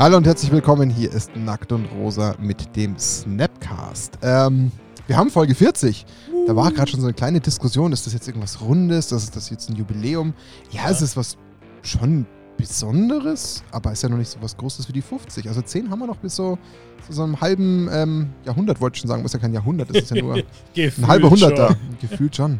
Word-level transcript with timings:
Hallo 0.00 0.16
und 0.16 0.26
herzlich 0.26 0.50
willkommen. 0.50 0.88
Hier 0.88 1.12
ist 1.12 1.36
Nackt 1.36 1.72
und 1.72 1.84
Rosa 1.84 2.34
mit 2.40 2.74
dem 2.74 2.98
Snapcast. 2.98 4.16
Ähm, 4.22 4.72
wir 5.06 5.18
haben 5.18 5.28
Folge 5.28 5.54
40. 5.54 6.06
Da 6.46 6.56
war 6.56 6.72
gerade 6.72 6.90
schon 6.90 7.00
so 7.02 7.06
eine 7.06 7.12
kleine 7.12 7.38
Diskussion. 7.38 7.92
Ist 7.92 8.06
das 8.06 8.14
jetzt 8.14 8.26
irgendwas 8.26 8.62
Rundes? 8.62 9.12
Ist 9.12 9.36
das 9.36 9.50
jetzt 9.50 9.68
ein 9.68 9.76
Jubiläum? 9.76 10.32
Ja, 10.70 10.88
es 10.88 11.02
ist 11.02 11.18
was 11.18 11.36
schon 11.82 12.24
Besonderes, 12.56 13.62
aber 13.72 13.92
ist 13.92 14.02
ja 14.02 14.08
noch 14.08 14.16
nicht 14.16 14.30
so 14.30 14.38
was 14.40 14.56
Großes 14.56 14.88
wie 14.88 14.94
die 14.94 15.02
50. 15.02 15.46
Also 15.48 15.60
10 15.60 15.90
haben 15.90 15.98
wir 15.98 16.06
noch 16.06 16.16
bis 16.16 16.34
so, 16.34 16.56
zu 17.06 17.12
so 17.12 17.22
einem 17.22 17.38
halben 17.38 17.86
ähm, 17.92 18.30
Jahrhundert, 18.46 18.80
wollte 18.80 18.96
ich 18.96 19.00
schon 19.02 19.08
sagen. 19.08 19.22
Das 19.22 19.34
ist 19.34 19.34
ja 19.34 19.40
kein 19.40 19.52
Jahrhundert, 19.52 19.90
das 19.90 20.04
ist 20.04 20.12
ja 20.12 20.22
nur 20.22 20.34
ein 20.76 21.08
halber 21.08 21.28
Hunderter. 21.28 21.76
Gefühlt 22.00 22.34
schon. 22.34 22.58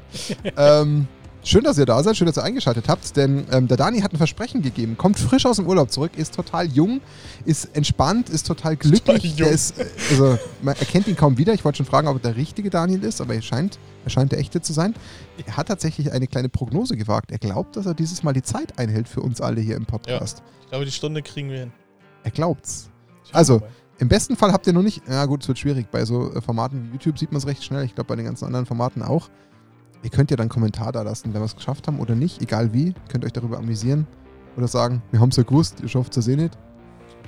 ähm, 0.58 1.08
Schön, 1.42 1.64
dass 1.64 1.78
ihr 1.78 1.86
da 1.86 2.02
seid, 2.02 2.18
schön, 2.18 2.26
dass 2.26 2.36
ihr 2.36 2.44
eingeschaltet 2.44 2.86
habt, 2.88 3.16
denn 3.16 3.46
ähm, 3.50 3.66
der 3.66 3.78
Dani 3.78 4.00
hat 4.00 4.12
ein 4.12 4.18
Versprechen 4.18 4.60
gegeben. 4.60 4.98
Kommt 4.98 5.18
frisch 5.18 5.46
aus 5.46 5.56
dem 5.56 5.66
Urlaub 5.66 5.90
zurück, 5.90 6.12
ist 6.16 6.34
total 6.34 6.66
jung, 6.66 7.00
ist 7.46 7.74
entspannt, 7.74 8.28
ist 8.28 8.46
total 8.46 8.76
glücklich. 8.76 9.36
Total 9.36 9.52
ist, 9.52 9.78
äh, 9.78 9.86
also, 10.10 10.38
man 10.60 10.76
erkennt 10.76 11.08
ihn 11.08 11.16
kaum 11.16 11.38
wieder. 11.38 11.54
Ich 11.54 11.64
wollte 11.64 11.78
schon 11.78 11.86
fragen, 11.86 12.08
ob 12.08 12.16
er 12.16 12.32
der 12.32 12.36
richtige 12.36 12.68
Daniel 12.68 13.02
ist, 13.04 13.22
aber 13.22 13.34
er 13.34 13.40
scheint, 13.40 13.78
er 14.04 14.10
scheint 14.10 14.32
der 14.32 14.38
echte 14.38 14.60
zu 14.60 14.74
sein. 14.74 14.94
Er 15.46 15.56
hat 15.56 15.68
tatsächlich 15.68 16.12
eine 16.12 16.26
kleine 16.26 16.50
Prognose 16.50 16.94
gewagt. 16.96 17.32
Er 17.32 17.38
glaubt, 17.38 17.76
dass 17.76 17.86
er 17.86 17.94
dieses 17.94 18.22
Mal 18.22 18.34
die 18.34 18.42
Zeit 18.42 18.78
einhält 18.78 19.08
für 19.08 19.22
uns 19.22 19.40
alle 19.40 19.62
hier 19.62 19.76
im 19.76 19.86
Podcast. 19.86 20.40
Ja, 20.40 20.44
ich 20.60 20.68
glaube, 20.68 20.84
die 20.84 20.92
Stunde 20.92 21.22
kriegen 21.22 21.48
wir 21.48 21.60
hin. 21.60 21.72
Er 22.22 22.32
glaubt's. 22.32 22.90
Also, 23.32 23.62
im 23.98 24.08
besten 24.08 24.36
Fall 24.36 24.52
habt 24.52 24.66
ihr 24.66 24.74
noch 24.74 24.82
nicht, 24.82 25.02
ja 25.08 25.24
gut, 25.24 25.42
es 25.42 25.48
wird 25.48 25.58
schwierig. 25.58 25.90
Bei 25.90 26.04
so 26.04 26.34
äh, 26.34 26.42
Formaten 26.42 26.84
wie 26.84 26.92
YouTube 26.92 27.18
sieht 27.18 27.32
man 27.32 27.38
es 27.38 27.46
recht 27.46 27.64
schnell. 27.64 27.84
Ich 27.84 27.94
glaube, 27.94 28.08
bei 28.08 28.16
den 28.16 28.26
ganzen 28.26 28.44
anderen 28.44 28.66
Formaten 28.66 29.02
auch. 29.02 29.30
Ihr 30.02 30.10
könnt 30.10 30.30
ja 30.30 30.36
dann 30.36 30.44
einen 30.44 30.50
Kommentar 30.50 30.92
da 30.92 31.02
lassen, 31.02 31.34
wenn 31.34 31.40
wir 31.40 31.44
es 31.46 31.56
geschafft 31.56 31.86
haben 31.86 32.00
oder 32.00 32.14
nicht, 32.14 32.40
egal 32.40 32.72
wie. 32.72 32.94
Könnt 33.08 33.24
euch 33.24 33.32
darüber 33.32 33.58
amüsieren 33.58 34.06
oder 34.56 34.66
sagen, 34.66 35.02
wir 35.10 35.20
haben 35.20 35.28
es 35.28 35.36
ja 35.36 35.42
gewusst, 35.42 35.76
ihr 35.82 35.88
schafft 35.88 36.16
es 36.16 36.26
ja 36.26 36.32
eh 36.32 36.36
nicht. 36.36 36.56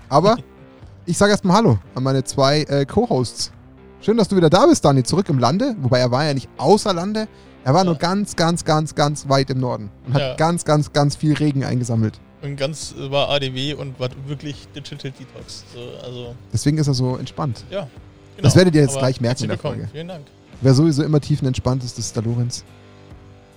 Aber 0.09 0.37
ich 1.07 1.19
sage 1.19 1.33
erstmal 1.33 1.57
Hallo 1.59 1.79
an 1.95 2.03
meine 2.03 2.25
zwei 2.25 2.63
äh, 2.63 2.87
Co-Hosts. 2.87 3.53
Schön, 4.01 4.17
dass 4.17 4.29
du 4.29 4.37
wieder 4.37 4.49
da 4.51 4.67
bist, 4.67 4.85
Dani, 4.85 5.03
zurück 5.03 5.29
im 5.29 5.39
Lande. 5.39 5.77
Wobei 5.81 6.01
er 6.01 6.11
war 6.11 6.25
ja 6.25 6.35
nicht 6.35 6.49
außer 6.57 6.93
Lande. 6.95 7.29
Er 7.63 7.75
war 7.75 7.83
ja. 7.83 7.85
nur 7.85 7.97
ganz, 7.97 8.35
ganz, 8.37 8.65
ganz, 8.65 8.95
ganz 8.95 9.29
weit 9.29 9.51
im 9.51 9.61
Norden 9.61 9.91
und 10.07 10.15
hat 10.15 10.21
ja. 10.21 10.35
ganz, 10.35 10.65
ganz, 10.65 10.93
ganz 10.93 11.15
viel 11.15 11.35
Regen 11.35 11.65
eingesammelt. 11.65 12.19
Und 12.41 12.57
ganz 12.57 12.95
war 12.99 13.29
ADW 13.29 13.75
und 13.75 14.01
war 14.01 14.09
wirklich 14.27 14.67
Digital 14.75 15.13
Detox. 15.13 15.65
So, 15.73 16.05
also 16.05 16.35
Deswegen 16.53 16.79
ist 16.79 16.89
er 16.89 16.95
so 16.95 17.17
entspannt. 17.17 17.65
Ja. 17.71 17.83
Genau. 17.83 18.43
Das 18.43 18.57
werdet 18.57 18.75
ihr 18.75 18.81
jetzt 18.81 18.93
Aber 18.93 19.01
gleich 19.01 19.21
merken 19.21 19.45
in 19.45 19.49
der 19.51 19.59
Folge. 19.59 19.89
Vielen 19.93 20.09
Dank. 20.09 20.25
Wer 20.63 20.75
sowieso 20.75 21.03
immer 21.03 21.21
tiefenentspannt 21.21 21.85
ist, 21.85 21.99
das 21.99 22.07
ist 22.07 22.17
der 22.17 22.23
Lorenz. 22.23 22.65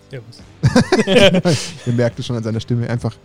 Servus. 0.09 0.41
Ihr 1.85 1.93
merkt 1.93 2.19
es 2.19 2.25
schon 2.25 2.35
an 2.35 2.43
seiner 2.43 2.59
Stimme. 2.59 2.89
Einfach 2.89 3.15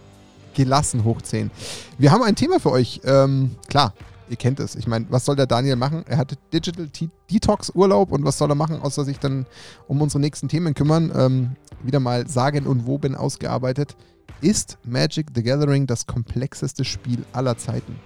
gelassen 0.54 1.04
hochziehen. 1.04 1.50
Wir 1.98 2.12
haben 2.12 2.22
ein 2.22 2.36
Thema 2.36 2.60
für 2.60 2.70
euch. 2.70 3.00
Ähm, 3.04 3.56
klar, 3.68 3.94
ihr 4.28 4.36
kennt 4.36 4.60
es. 4.60 4.76
Ich 4.76 4.86
meine, 4.86 5.06
was 5.08 5.24
soll 5.24 5.36
der 5.36 5.46
Daniel 5.46 5.76
machen? 5.76 6.04
Er 6.06 6.18
hatte 6.18 6.36
Digital 6.52 6.88
Detox 7.30 7.70
Urlaub 7.74 8.12
und 8.12 8.24
was 8.24 8.36
soll 8.36 8.50
er 8.50 8.54
machen, 8.54 8.80
außer 8.80 9.04
sich 9.04 9.18
dann 9.18 9.46
um 9.88 10.02
unsere 10.02 10.20
nächsten 10.20 10.48
Themen 10.48 10.74
kümmern? 10.74 11.12
Ähm, 11.14 11.56
wieder 11.82 12.00
mal 12.00 12.28
sagen 12.28 12.66
und 12.66 12.86
woben 12.86 13.14
ausgearbeitet. 13.14 13.96
Ist 14.42 14.78
Magic 14.84 15.28
the 15.34 15.42
Gathering 15.42 15.86
das 15.86 16.06
komplexeste 16.06 16.84
Spiel 16.84 17.24
aller 17.32 17.56
Zeiten? 17.56 17.96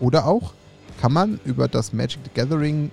Oder 0.00 0.26
auch 0.26 0.52
kann 1.00 1.12
man 1.12 1.40
über 1.44 1.68
das 1.68 1.92
Magic 1.92 2.20
the 2.24 2.30
Gathering 2.34 2.90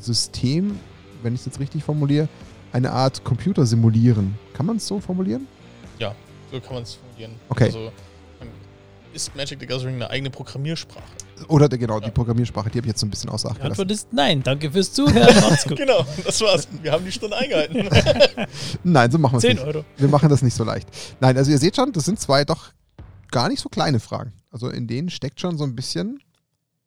System, 0.00 0.78
wenn 1.24 1.34
ich 1.34 1.40
es 1.40 1.46
jetzt 1.46 1.60
richtig 1.60 1.82
formuliere, 1.82 2.28
eine 2.72 2.92
Art 2.92 3.24
Computer 3.24 3.66
simulieren. 3.66 4.38
Kann 4.52 4.66
man 4.66 4.76
es 4.76 4.86
so 4.86 5.00
formulieren? 5.00 5.46
Ja, 5.98 6.14
so 6.52 6.60
kann 6.60 6.74
man 6.74 6.82
es 6.82 6.94
formulieren. 6.94 7.32
Okay. 7.48 7.64
Also 7.64 7.90
ist 9.14 9.34
Magic 9.36 9.60
the 9.60 9.66
Gathering 9.66 9.94
eine 9.94 10.10
eigene 10.10 10.28
Programmiersprache? 10.28 11.04
Oder 11.48 11.68
genau, 11.68 12.00
ja. 12.00 12.06
die 12.06 12.10
Programmiersprache, 12.10 12.68
die 12.70 12.78
habe 12.78 12.86
ich 12.86 12.92
jetzt 12.92 13.00
so 13.00 13.06
ein 13.06 13.10
bisschen 13.10 13.30
außer 13.30 13.50
Acht 13.50 13.58
Die 13.58 13.62
Antwort 13.62 13.90
ist 13.90 14.12
nein. 14.12 14.42
Danke 14.42 14.70
fürs 14.70 14.92
Zuhören. 14.92 15.34
Macht's 15.40 15.64
gut. 15.64 15.76
genau, 15.76 16.04
das 16.24 16.40
war's. 16.40 16.66
Wir 16.82 16.90
haben 16.92 17.04
die 17.04 17.12
Stunde 17.12 17.36
eingehalten. 17.36 17.88
nein, 18.84 19.10
so 19.10 19.18
machen 19.18 19.34
wir 19.34 19.38
es 19.38 19.44
nicht. 19.44 19.58
10 19.58 19.68
Euro. 19.68 19.84
Wir 19.96 20.08
machen 20.08 20.28
das 20.28 20.42
nicht 20.42 20.54
so 20.54 20.64
leicht. 20.64 20.88
Nein, 21.20 21.36
also 21.36 21.50
ihr 21.50 21.58
seht 21.58 21.76
schon, 21.76 21.92
das 21.92 22.04
sind 22.04 22.18
zwei 22.18 22.44
doch 22.44 22.72
gar 23.30 23.48
nicht 23.48 23.60
so 23.60 23.68
kleine 23.68 24.00
Fragen. 24.00 24.32
Also 24.50 24.68
in 24.68 24.86
denen 24.86 25.10
steckt 25.10 25.40
schon 25.40 25.56
so 25.58 25.64
ein 25.64 25.74
bisschen 25.74 26.20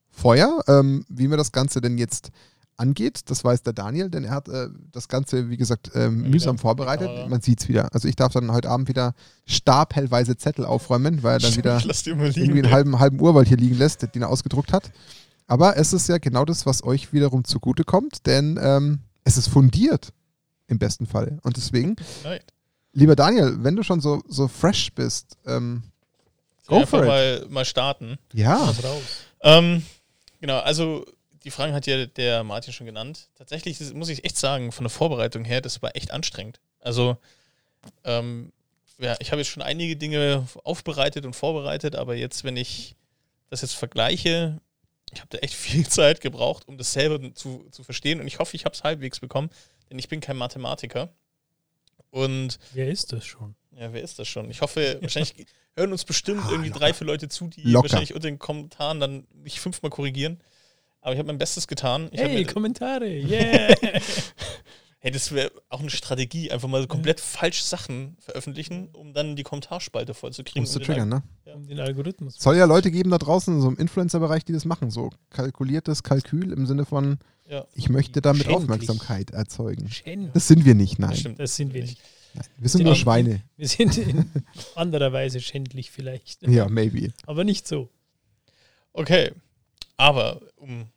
Feuer, 0.10 0.62
ähm, 0.68 1.06
wie 1.10 1.30
wir 1.30 1.38
das 1.38 1.52
Ganze 1.52 1.80
denn 1.80 1.98
jetzt 1.98 2.32
angeht. 2.78 3.22
Das 3.26 3.44
weiß 3.44 3.64
der 3.64 3.74
Daniel, 3.74 4.10
denn 4.10 4.24
er 4.24 4.32
hat 4.32 4.48
äh, 4.48 4.70
das 4.92 5.08
Ganze, 5.08 5.50
wie 5.50 5.58
gesagt, 5.58 5.94
äh, 5.96 6.10
mühsam 6.10 6.58
vorbereitet. 6.58 7.08
Genau, 7.08 7.22
ja. 7.22 7.28
Man 7.28 7.42
sieht 7.42 7.62
es 7.62 7.68
wieder. 7.68 7.94
Also 7.94 8.08
ich 8.08 8.16
darf 8.16 8.34
dann 8.34 8.52
heute 8.52 8.70
Abend 8.70 8.88
wieder 8.88 9.14
stapelweise 9.46 10.38
Zettel 10.38 10.66
aufräumen, 10.66 11.24
weil 11.24 11.34
er 11.34 11.40
dann 11.40 11.56
wieder 11.56 11.82
irgendwie 12.06 12.64
einen 12.64 12.72
halben, 12.72 13.00
halben 13.00 13.20
Urwald 13.20 13.48
hier 13.48 13.58
liegen 13.58 13.78
lässt, 13.78 14.04
den 14.14 14.22
er 14.22 14.30
ausgedruckt 14.30 14.72
hat. 14.72 14.92
Aber 15.48 15.78
es 15.78 15.94
ist 15.94 16.08
ja 16.08 16.18
genau 16.18 16.46
das, 16.46 16.66
was 16.66 16.84
euch 16.84 17.14
wiederum 17.14 17.44
zugutekommt, 17.44 18.26
denn 18.26 18.60
ähm, 18.62 19.00
es 19.24 19.38
ist 19.38 19.48
fundiert 19.48 20.14
im 20.68 20.78
besten 20.78 21.06
Fall. 21.06 21.40
Und 21.44 21.58
deswegen, 21.58 21.96
right. 22.24 22.44
lieber 22.94 23.16
Daniel, 23.16 23.58
wenn 23.64 23.76
du 23.76 23.84
schon 23.84 24.02
so, 24.02 24.22
so 24.28 24.48
fresh 24.48 24.92
bist, 24.94 25.38
ähm, 25.46 25.84
go 26.68 26.86
for 26.86 27.02
it. 27.02 27.08
Mal, 27.08 27.46
mal 27.50 27.66
starten. 27.66 28.18
Ja. 28.34 28.74
Ähm, 29.42 29.84
genau, 30.42 30.60
also 30.60 31.06
die 31.48 31.52
Fragen 31.52 31.74
hat 31.74 31.88
ja 31.88 32.06
der 32.06 32.44
Martin 32.44 32.74
schon 32.74 32.88
genannt. 32.88 33.30
Tatsächlich 33.36 33.80
muss 33.94 34.10
ich 34.10 34.26
echt 34.26 34.36
sagen, 34.38 34.74
von 34.74 34.84
der 34.84 34.90
Vorbereitung 34.90 35.46
her, 35.46 35.62
das 35.62 35.82
war 35.82 35.96
echt 35.96 36.12
anstrengend. 36.12 36.60
Also, 36.82 37.16
ähm, 38.04 38.52
ja, 38.98 39.16
ich 39.20 39.32
habe 39.32 39.40
jetzt 39.40 39.48
schon 39.48 39.64
einige 39.64 39.96
Dinge 39.96 40.46
aufbereitet 40.66 41.26
und 41.26 41.38
vorbereitet, 41.38 41.96
aber 41.96 42.16
jetzt, 42.16 42.44
wenn 42.44 42.58
ich 42.58 42.98
das 43.50 43.62
jetzt 43.62 43.76
vergleiche, 43.76 44.60
ich 45.14 45.22
habe 45.22 45.30
da 45.30 45.38
echt 45.38 45.54
viel 45.68 45.88
Zeit 45.88 46.20
gebraucht, 46.20 46.68
um 46.68 46.78
das 46.78 46.92
selber 46.92 47.34
zu, 47.34 47.66
zu 47.72 47.82
verstehen 47.82 48.20
und 48.20 48.28
ich 48.28 48.40
hoffe, 48.40 48.58
ich 48.58 48.66
habe 48.66 48.76
es 48.76 48.84
halbwegs 48.84 49.22
bekommen, 49.22 49.50
denn 49.90 49.98
ich 49.98 50.10
bin 50.10 50.20
kein 50.20 50.36
Mathematiker. 50.36 51.14
Und 52.10 52.60
wer 52.74 52.90
ist 52.90 53.14
das 53.14 53.26
schon? 53.26 53.56
Ja, 53.72 53.94
wer 53.94 54.02
ist 54.02 54.20
das 54.20 54.28
schon? 54.28 54.52
Ich 54.52 54.60
hoffe, 54.60 54.98
wahrscheinlich 55.00 55.34
hören 55.78 55.94
uns 55.94 56.04
bestimmt 56.04 56.42
ah, 56.44 56.50
irgendwie 56.52 56.72
locker. 56.72 56.80
drei, 56.82 56.94
vier 56.94 57.08
Leute 57.08 57.30
zu, 57.30 57.48
die 57.48 57.62
locker. 57.62 57.84
wahrscheinlich 57.84 58.14
unter 58.14 58.28
den 58.28 58.38
Kommentaren 58.38 59.00
dann 59.00 59.26
mich 59.34 59.62
fünfmal 59.62 59.92
korrigieren. 59.92 60.42
Aber 61.08 61.14
ich 61.14 61.20
habe 61.20 61.28
mein 61.28 61.38
Bestes 61.38 61.70
getan. 61.70 62.10
Ich 62.12 62.20
hey, 62.20 62.44
Kommentare, 62.44 63.08
yeah! 63.08 63.74
hey, 65.00 65.10
das 65.10 65.32
wäre 65.32 65.54
auch 65.70 65.80
eine 65.80 65.90
Strategie, 65.90 66.52
einfach 66.52 66.68
mal 66.68 66.82
so 66.82 66.88
komplett 66.88 67.22
falsche 67.22 67.64
Sachen 67.64 68.18
veröffentlichen, 68.20 68.90
um 68.92 69.14
dann 69.14 69.38
die 69.38 69.44
Kommentarspalte 69.44 70.14
vollzukriegen. 70.14 70.64
Um 70.64 70.66
zu 70.66 70.80
triggern, 70.80 71.08
ne? 71.08 71.24
Ja. 71.46 71.54
Um 71.54 71.66
den 71.66 71.80
Algorithmus. 71.80 72.36
Es 72.36 72.44
soll 72.44 72.58
ja 72.58 72.66
Leute 72.66 72.92
geben 72.92 73.10
da 73.10 73.18
draußen, 73.20 73.62
so 73.62 73.70
im 73.70 73.78
Influencer-Bereich, 73.78 74.44
die 74.44 74.52
das 74.52 74.66
machen, 74.66 74.92
so 74.92 75.10
kalkuliertes 75.30 76.04
Kalkül 76.04 76.52
im 76.52 76.66
Sinne 76.66 76.84
von, 76.84 77.20
ja. 77.50 77.66
ich 77.74 77.88
möchte 77.88 78.20
damit 78.20 78.42
Schändlich. 78.42 78.64
Aufmerksamkeit 78.64 79.32
erzeugen. 79.32 79.90
Schändlich. 79.90 80.34
Das 80.34 80.50
sind 80.50 80.66
wir 80.66 80.76
nicht, 80.76 81.00
nein. 81.00 81.12
Das, 81.12 81.20
stimmt, 81.22 81.40
das 81.40 81.56
sind 81.56 81.74
wir 81.74 81.84
nicht. 81.84 82.02
Nein, 82.34 82.46
wir 82.58 82.68
sind 82.68 82.84
nur 82.84 82.96
Schweine. 82.96 83.44
Wir 83.56 83.70
sind 83.70 83.98
in 83.98 84.30
anderer 84.76 85.14
Weise 85.14 85.40
schändlich 85.40 85.90
vielleicht. 85.90 86.46
Ja, 86.46 86.68
maybe. 86.68 87.14
Aber 87.26 87.46
nicht 87.46 87.66
so. 87.66 87.88
Okay. 88.92 89.32
Aber 89.96 90.42
um 90.58 90.88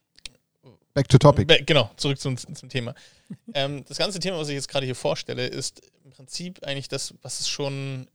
Back 0.94 1.08
to 1.08 1.18
topic. 1.18 1.46
Genau, 1.66 1.90
zurück 1.96 2.18
zum, 2.18 2.36
zum 2.36 2.68
Thema. 2.68 2.94
ähm, 3.54 3.84
das 3.86 3.98
ganze 3.98 4.18
Thema, 4.18 4.38
was 4.38 4.48
ich 4.48 4.54
jetzt 4.54 4.68
gerade 4.68 4.86
hier 4.86 4.94
vorstelle, 4.94 5.46
ist 5.46 5.82
im 6.04 6.10
Prinzip 6.10 6.64
eigentlich 6.64 6.88
das, 6.88 7.14
was 7.22 7.40
es 7.40 7.48
schon 7.48 8.08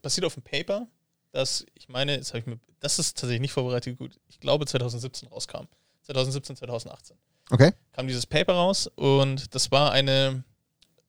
passiert 0.00 0.24
auf 0.24 0.34
dem 0.34 0.42
Paper, 0.42 0.86
das, 1.32 1.66
ich 1.74 1.88
meine, 1.88 2.14
jetzt 2.14 2.32
ich 2.32 2.46
mir, 2.46 2.58
das 2.80 2.98
ist 2.98 3.18
tatsächlich 3.18 3.40
nicht 3.40 3.52
vorbereitet 3.52 3.98
gut, 3.98 4.18
ich 4.28 4.40
glaube 4.40 4.66
2017 4.66 5.28
rauskam. 5.28 5.64
2017, 6.02 6.56
2018. 6.56 7.16
Okay. 7.50 7.72
Kam 7.92 8.06
dieses 8.06 8.24
Paper 8.24 8.54
raus 8.54 8.86
und 8.94 9.54
das 9.54 9.70
war 9.70 9.92
eine 9.92 10.44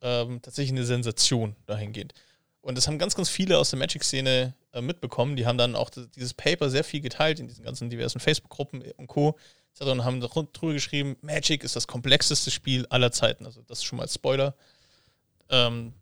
ähm, 0.01 0.41
tatsächlich 0.41 0.71
eine 0.71 0.85
Sensation 0.85 1.56
dahingehend. 1.65 2.13
Und 2.62 2.77
das 2.77 2.88
haben 2.88 2.97
ganz, 2.97 3.15
ganz 3.15 3.29
viele 3.29 3.57
aus 3.59 3.69
der 3.69 3.79
Magic-Szene 3.79 4.53
äh, 4.73 4.81
mitbekommen. 4.81 5.35
Die 5.35 5.45
haben 5.45 5.57
dann 5.57 5.75
auch 5.75 5.89
dieses 5.89 6.33
Paper 6.33 6.69
sehr 6.69 6.83
viel 6.83 7.01
geteilt 7.01 7.39
in 7.39 7.47
diesen 7.47 7.63
ganzen 7.63 7.89
diversen 7.89 8.19
Facebook-Gruppen 8.19 8.83
und 8.97 9.07
Co 9.07 9.38
und 9.81 10.06
haben 10.06 10.22
drüber 10.22 10.74
geschrieben, 10.74 11.18
Magic 11.22 11.63
ist 11.63 11.75
das 11.75 11.88
komplexeste 11.88 12.51
Spiel 12.51 12.86
aller 12.89 13.12
Zeiten. 13.12 13.45
Also 13.45 13.62
das 13.68 13.80
ist 13.80 13.83
schon 13.86 13.98
mal 13.98 14.07
Spoiler. 14.07 14.56
Ähm, 15.50 15.94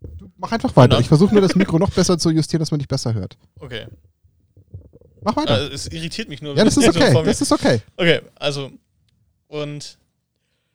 du, 0.00 0.30
mach 0.36 0.52
einfach 0.52 0.74
weiter. 0.76 0.88
Genau. 0.88 1.00
Ich 1.00 1.08
versuche 1.08 1.32
nur 1.32 1.42
das 1.42 1.54
Mikro 1.54 1.78
noch 1.78 1.90
besser 1.90 2.18
zu 2.18 2.30
justieren, 2.30 2.60
dass 2.60 2.70
man 2.70 2.78
dich 2.78 2.88
besser 2.88 3.14
hört. 3.14 3.36
Okay. 3.58 3.86
Mach 5.22 5.36
weiter. 5.36 5.54
Also, 5.54 5.72
es 5.72 5.86
irritiert 5.88 6.28
mich 6.28 6.42
nur. 6.42 6.56
Ja, 6.56 6.64
das 6.64 6.76
ist 6.76 6.88
okay. 6.88 7.12
So 7.12 7.22
das 7.22 7.40
ist 7.40 7.52
okay. 7.52 7.82
Okay, 7.96 8.20
also 8.36 8.70
und 9.48 9.98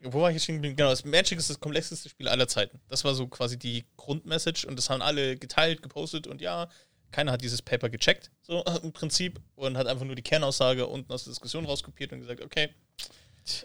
wo 0.01 0.21
war 0.21 0.29
ich 0.29 0.35
jetzt 0.35 0.43
stehen 0.43 0.61
Genau, 0.61 0.89
das 0.89 1.05
Magic 1.05 1.39
ist 1.39 1.49
das 1.49 1.59
komplexeste 1.59 2.09
Spiel 2.09 2.27
aller 2.27 2.47
Zeiten. 2.47 2.79
Das 2.89 3.03
war 3.05 3.15
so 3.15 3.27
quasi 3.27 3.57
die 3.57 3.85
Grundmessage 3.95 4.67
und 4.67 4.77
das 4.77 4.89
haben 4.89 5.01
alle 5.01 5.37
geteilt, 5.37 5.81
gepostet 5.81 6.27
und 6.27 6.41
ja, 6.41 6.67
keiner 7.13 7.31
hat 7.31 7.41
dieses 7.41 7.61
Paper 7.61 7.89
gecheckt, 7.89 8.31
so 8.41 8.63
im 8.83 8.91
Prinzip, 8.91 9.39
und 9.55 9.77
hat 9.77 9.87
einfach 9.87 10.05
nur 10.05 10.15
die 10.15 10.21
Kernaussage 10.21 10.87
unten 10.87 11.11
aus 11.13 11.23
der 11.23 11.31
Diskussion 11.31 11.65
rauskopiert 11.65 12.11
und 12.11 12.19
gesagt, 12.19 12.41
okay. 12.41 12.69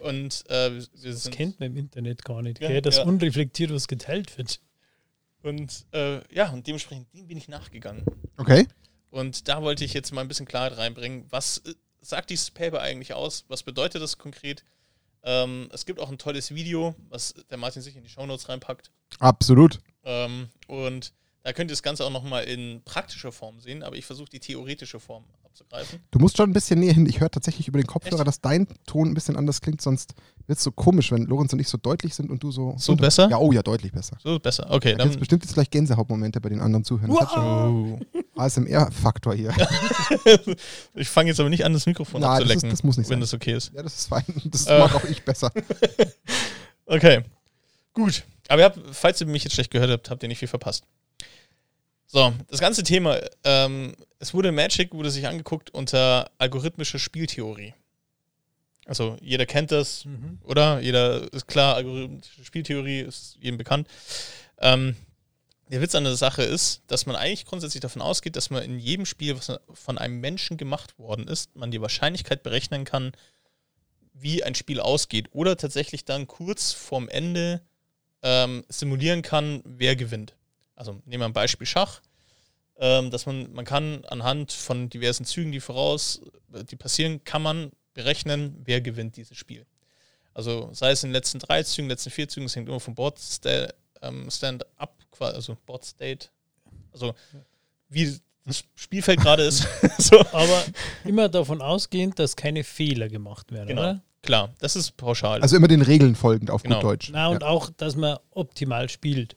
Und 0.01 0.43
äh, 0.49 0.71
wir 0.75 1.11
das 1.11 1.29
kennt 1.31 1.59
man 1.59 1.71
im 1.71 1.77
Internet 1.77 2.23
gar 2.23 2.41
nicht, 2.41 2.59
ja, 2.61 2.81
dass 2.81 2.97
ja. 2.97 3.03
unreflektiert 3.03 3.73
was 3.73 3.87
geteilt 3.87 4.37
wird. 4.37 4.59
Und 5.41 5.85
äh, 5.93 6.21
ja, 6.33 6.49
und 6.51 6.67
dementsprechend 6.67 7.13
dem 7.13 7.27
bin 7.27 7.37
ich 7.37 7.47
nachgegangen. 7.47 8.05
Okay. 8.37 8.67
Und 9.09 9.47
da 9.47 9.61
wollte 9.61 9.85
ich 9.85 9.93
jetzt 9.93 10.11
mal 10.11 10.21
ein 10.21 10.27
bisschen 10.27 10.45
Klarheit 10.45 10.77
reinbringen, 10.77 11.25
was 11.29 11.63
sagt 12.01 12.29
dieses 12.29 12.51
Paper 12.51 12.81
eigentlich 12.81 13.13
aus? 13.13 13.45
Was 13.47 13.63
bedeutet 13.63 14.01
das 14.01 14.17
konkret? 14.17 14.63
Ähm, 15.23 15.69
es 15.71 15.85
gibt 15.85 15.99
auch 15.99 16.09
ein 16.09 16.17
tolles 16.17 16.53
Video, 16.53 16.95
was 17.09 17.33
der 17.49 17.57
Martin 17.57 17.81
sich 17.81 17.95
in 17.95 18.03
die 18.03 18.09
Shownotes 18.09 18.49
reinpackt. 18.49 18.91
Absolut. 19.19 19.79
Ähm, 20.03 20.49
und 20.67 21.13
da 21.49 21.53
könnt 21.53 21.71
ihr 21.71 21.73
das 21.73 21.81
Ganze 21.81 22.05
auch 22.05 22.11
nochmal 22.11 22.43
in 22.43 22.83
praktischer 22.85 23.31
Form 23.31 23.59
sehen, 23.59 23.81
aber 23.81 23.95
ich 23.95 24.05
versuche 24.05 24.29
die 24.29 24.39
theoretische 24.39 24.99
Form 24.99 25.23
abzugreifen. 25.43 25.99
Du 26.11 26.19
musst 26.19 26.37
schon 26.37 26.47
ein 26.47 26.53
bisschen 26.53 26.79
näher 26.79 26.93
hin. 26.93 27.07
Ich 27.07 27.21
höre 27.21 27.31
tatsächlich 27.31 27.67
über 27.67 27.79
den 27.79 27.87
Kopfhörer, 27.87 28.19
Echt? 28.19 28.27
dass 28.27 28.39
dein 28.39 28.67
Ton 28.85 29.07
ein 29.07 29.13
bisschen 29.15 29.35
anders 29.35 29.59
klingt, 29.59 29.81
sonst 29.81 30.13
wird 30.45 30.59
es 30.59 30.63
so 30.63 30.71
komisch, 30.71 31.11
wenn 31.11 31.25
Lorenz 31.25 31.51
und 31.51 31.57
ich 31.57 31.67
so 31.67 31.79
deutlich 31.79 32.13
sind 32.13 32.29
und 32.29 32.43
du 32.43 32.51
so. 32.51 32.75
So 32.77 32.91
unter 32.91 33.01
besser? 33.01 33.29
Ja, 33.31 33.39
oh 33.39 33.51
ja, 33.51 33.63
deutlich 33.63 33.91
besser. 33.91 34.15
So 34.23 34.37
besser, 34.37 34.67
okay. 34.69 34.93
Da 34.95 35.05
gibt 35.05 35.17
bestimmt 35.17 35.43
jetzt 35.43 35.55
gleich 35.55 35.71
Gänsehautmomente 35.71 36.39
bei 36.39 36.49
den 36.49 36.61
anderen 36.61 36.83
Zuhörern. 36.83 37.09
Wow. 37.09 37.99
ASMR-Faktor 38.35 39.33
hier. 39.33 39.51
ich 40.93 41.09
fange 41.09 41.29
jetzt 41.29 41.39
aber 41.39 41.49
nicht 41.49 41.65
an, 41.65 41.73
das 41.73 41.87
Mikrofon 41.87 42.21
Na, 42.21 42.33
abzulecken, 42.33 42.61
das, 42.61 42.73
ist, 42.73 42.73
das 42.73 42.83
muss 42.83 42.97
nicht 42.99 43.09
wenn 43.09 43.15
sein. 43.15 43.21
das 43.21 43.33
okay 43.33 43.53
ist. 43.53 43.73
Ja, 43.73 43.81
das 43.81 43.95
ist 43.95 44.07
fein. 44.07 44.23
Das 44.45 44.67
äh. 44.67 44.77
mag 44.77 44.93
auch 44.93 45.05
ich 45.05 45.25
besser. 45.25 45.51
okay, 46.85 47.23
gut. 47.95 48.23
Aber 48.49 48.61
ihr 48.61 48.65
habt, 48.65 48.79
falls 48.91 49.19
ihr 49.19 49.25
mich 49.25 49.43
jetzt 49.43 49.53
schlecht 49.53 49.71
gehört 49.71 49.89
habt, 49.89 50.11
habt 50.11 50.21
ihr 50.21 50.29
nicht 50.29 50.37
viel 50.37 50.47
verpasst. 50.47 50.83
So, 52.11 52.33
das 52.47 52.59
ganze 52.59 52.81
Thema, 52.81 53.19
ähm, 53.43 53.95
es 54.17 54.33
wurde 54.33 54.51
Magic, 54.51 54.95
wurde 54.95 55.11
sich 55.11 55.27
angeguckt 55.27 55.69
unter 55.69 56.31
algorithmische 56.39 56.97
Spieltheorie. 56.97 57.75
Also 58.87 59.15
jeder 59.21 59.45
kennt 59.45 59.71
das, 59.71 60.05
mhm. 60.05 60.39
oder? 60.43 60.79
Jeder 60.79 61.31
ist 61.31 61.47
klar, 61.47 61.75
algorithmische 61.75 62.43
Spieltheorie 62.43 63.01
ist 63.01 63.37
jedem 63.39 63.59
bekannt. 63.59 63.87
Ähm, 64.57 64.95
der 65.69 65.81
Witz 65.81 65.93
an 65.93 66.03
der 66.03 66.15
Sache 66.15 66.41
ist, 66.41 66.81
dass 66.87 67.05
man 67.05 67.15
eigentlich 67.15 67.45
grundsätzlich 67.45 67.81
davon 67.81 68.01
ausgeht, 68.01 68.35
dass 68.35 68.49
man 68.49 68.63
in 68.63 68.79
jedem 68.79 69.05
Spiel, 69.05 69.37
was 69.37 69.59
von 69.71 69.99
einem 69.99 70.19
Menschen 70.19 70.57
gemacht 70.57 70.97
worden 70.97 71.27
ist, 71.27 71.55
man 71.55 71.69
die 71.69 71.79
Wahrscheinlichkeit 71.79 72.41
berechnen 72.41 72.85
kann, 72.85 73.11
wie 74.13 74.43
ein 74.43 74.55
Spiel 74.55 74.79
ausgeht. 74.79 75.27
Oder 75.31 75.57
tatsächlich 75.57 76.05
dann 76.05 76.25
kurz 76.25 76.71
vorm 76.71 77.07
Ende 77.07 77.61
ähm, 78.23 78.65
simulieren 78.67 79.21
kann, 79.21 79.61
wer 79.63 79.95
gewinnt. 79.95 80.33
Also 80.79 81.01
nehmen 81.05 81.21
wir 81.21 81.25
ein 81.25 81.33
Beispiel 81.33 81.67
Schach, 81.67 82.01
ähm, 82.77 83.11
dass 83.11 83.25
man, 83.25 83.51
man 83.51 83.65
kann 83.65 84.05
anhand 84.05 84.53
von 84.53 84.89
diversen 84.89 85.25
Zügen, 85.25 85.51
die 85.51 85.59
voraus, 85.59 86.21
die 86.71 86.77
passieren, 86.77 87.21
kann 87.25 87.41
man 87.41 87.71
berechnen, 87.93 88.55
wer 88.63 88.79
gewinnt 88.79 89.17
dieses 89.17 89.37
Spiel. 89.37 89.65
Also 90.33 90.69
sei 90.71 90.91
es 90.91 91.03
in 91.03 91.09
den 91.09 91.15
letzten 91.15 91.39
drei 91.39 91.63
Zügen, 91.63 91.89
letzten 91.89 92.11
vier 92.11 92.29
Zügen, 92.29 92.45
es 92.45 92.55
hängt 92.55 92.69
immer 92.69 92.79
vom 92.79 92.95
Board 92.95 93.19
ähm, 94.01 94.31
Stand-up, 94.31 94.95
also 95.19 95.57
Board 95.65 95.83
State, 95.83 96.29
also 96.93 97.13
wie 97.89 98.17
das 98.45 98.63
Spielfeld 98.75 99.19
gerade 99.19 99.43
ist. 99.43 99.67
so. 99.97 100.17
Aber 100.31 100.63
immer 101.03 101.27
davon 101.27 101.61
ausgehend, 101.61 102.19
dass 102.19 102.37
keine 102.37 102.63
Fehler 102.63 103.09
gemacht 103.09 103.51
werden, 103.51 103.67
genau. 103.67 103.81
oder? 103.81 104.01
Klar, 104.21 104.53
das 104.59 104.77
ist 104.77 104.95
pauschal. 104.95 105.41
Also 105.41 105.57
immer 105.57 105.67
den 105.67 105.81
Regeln 105.81 106.15
folgend 106.15 106.51
auf 106.51 106.63
genau. 106.63 106.77
gut 106.77 106.83
Deutsch. 106.85 107.09
Na, 107.11 107.27
und 107.27 107.41
ja. 107.41 107.47
auch, 107.49 107.69
dass 107.69 107.97
man 107.97 108.17
optimal 108.31 108.87
spielt. 108.87 109.35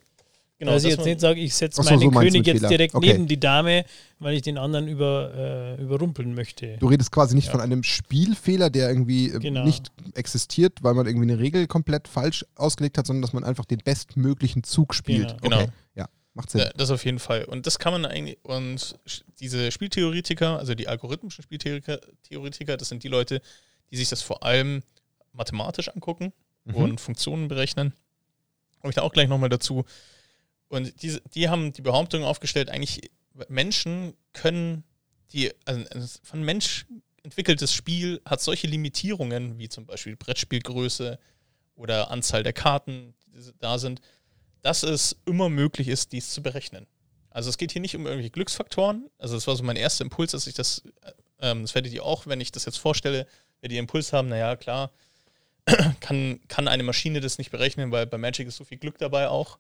Genau, 0.63 0.75
dass 0.75 0.85
ich 0.85 0.91
jetzt 0.91 1.05
nicht 1.05 1.19
sage, 1.19 1.41
ich 1.41 1.57
setze 1.57 1.83
meinen 1.83 1.99
so 1.99 2.11
König 2.13 2.47
jetzt 2.47 2.71
direkt 2.71 2.95
okay. 2.95 3.15
neben 3.15 3.27
die 3.27 3.41
Dame, 3.41 3.85
weil 4.21 4.37
ich 4.37 4.43
den 4.43 4.59
anderen 4.59 4.87
über, 4.87 5.33
äh, 5.77 5.83
überrumpeln 5.83 6.35
möchte. 6.35 6.77
Du 6.79 6.87
redest 6.87 7.11
quasi 7.11 7.35
nicht 7.35 7.47
ja. 7.47 7.51
von 7.51 7.61
einem 7.61 7.83
Spielfehler, 7.83 8.71
der 8.71 8.89
irgendwie 8.89 9.33
äh, 9.33 9.41
genau. 9.41 9.65
nicht 9.65 9.91
existiert, 10.15 10.85
weil 10.85 10.95
man 10.95 11.07
irgendwie 11.07 11.29
eine 11.33 11.41
Regel 11.41 11.67
komplett 11.67 12.07
falsch 12.07 12.47
ausgelegt 12.55 12.97
hat, 12.97 13.09
sondern 13.09 13.23
dass 13.23 13.33
man 13.33 13.43
einfach 13.43 13.65
den 13.65 13.79
bestmöglichen 13.79 14.63
Zug 14.63 14.95
spielt. 14.95 15.37
Genau. 15.43 15.57
Okay. 15.57 15.65
genau. 15.65 15.73
Ja, 15.97 16.09
macht 16.35 16.51
Sinn. 16.51 16.61
Ja, 16.61 16.71
das 16.77 16.93
auf 16.93 17.05
jeden 17.05 17.19
Fall. 17.19 17.45
Und 17.45 17.67
das 17.67 17.81
kann 17.81 17.93
man 17.93 18.07
eigentlich, 18.07 18.39
und 18.45 19.01
diese 19.41 19.73
Spieltheoretiker, 19.73 20.61
also 20.61 20.77
die 20.77 20.87
algorithmischen 20.87 21.43
Spieltheoretiker, 21.43 22.77
das 22.77 22.89
sind 22.89 23.03
die 23.03 23.09
Leute, 23.09 23.43
die 23.91 23.97
sich 23.97 24.09
das 24.09 24.23
vor 24.23 24.45
allem 24.45 24.85
mathematisch 25.33 25.89
angucken 25.89 26.33
mhm. 26.67 26.75
und 26.77 27.01
Funktionen 27.01 27.49
berechnen. 27.49 27.95
Komme 28.81 28.91
ich 28.91 28.95
da 28.95 29.03
auch 29.03 29.13
gleich 29.13 29.29
nochmal 29.29 29.49
dazu. 29.49 29.85
Und 30.73 31.03
die, 31.03 31.21
die 31.35 31.51
haben 31.51 31.75
die 31.75 31.83
Behauptung 31.83 32.25
aufgestellt, 32.25 32.71
eigentlich 32.71 33.11
Menschen 33.49 34.15
können 34.33 34.85
die, 35.33 35.53
also 35.67 36.19
von 36.23 36.43
Mensch 36.43 36.87
entwickeltes 37.23 37.75
Spiel 37.75 38.23
hat 38.25 38.41
solche 38.41 38.69
Limitierungen, 38.69 39.59
wie 39.59 39.69
zum 39.69 39.85
Beispiel 39.85 40.17
Brettspielgröße 40.17 41.19
oder 41.75 42.11
Anzahl 42.11 42.43
der 42.43 42.55
Karten, 42.55 43.13
die 43.27 43.53
da 43.59 43.77
sind, 43.79 44.01
dass 44.63 44.83
es 44.83 45.15
immer 45.27 45.51
möglich 45.51 45.89
ist, 45.89 46.13
dies 46.13 46.31
zu 46.31 46.43
berechnen. 46.43 46.87
Also 47.29 47.51
es 47.51 47.59
geht 47.59 47.73
hier 47.73 47.83
nicht 47.83 47.95
um 47.95 48.07
irgendwelche 48.07 48.31
Glücksfaktoren. 48.31 49.11
Also 49.19 49.35
das 49.35 49.47
war 49.47 49.57
so 49.57 49.65
mein 49.65 49.77
erster 49.77 50.05
Impuls, 50.05 50.33
dass 50.33 50.47
ich 50.47 50.55
das, 50.55 50.83
ähm, 51.39 51.61
das 51.61 51.75
werdet 51.75 51.93
ihr 51.93 52.03
auch, 52.03 52.27
wenn 52.27 52.41
ich 52.41 52.51
das 52.51 52.65
jetzt 52.65 52.79
vorstelle, 52.79 53.27
werdet 53.61 53.75
ihr 53.75 53.81
Impuls 53.81 54.15
haben, 54.15 54.29
naja, 54.29 54.57
klar, 54.57 54.91
kann, 56.01 56.41
kann 56.49 56.67
eine 56.67 56.83
Maschine 56.83 57.21
das 57.21 57.37
nicht 57.37 57.51
berechnen, 57.51 57.93
weil 57.93 58.07
bei 58.07 58.17
Magic 58.17 58.49
ist 58.49 58.57
so 58.57 58.65
viel 58.65 58.79
Glück 58.79 58.97
dabei 58.97 59.29
auch. 59.29 59.59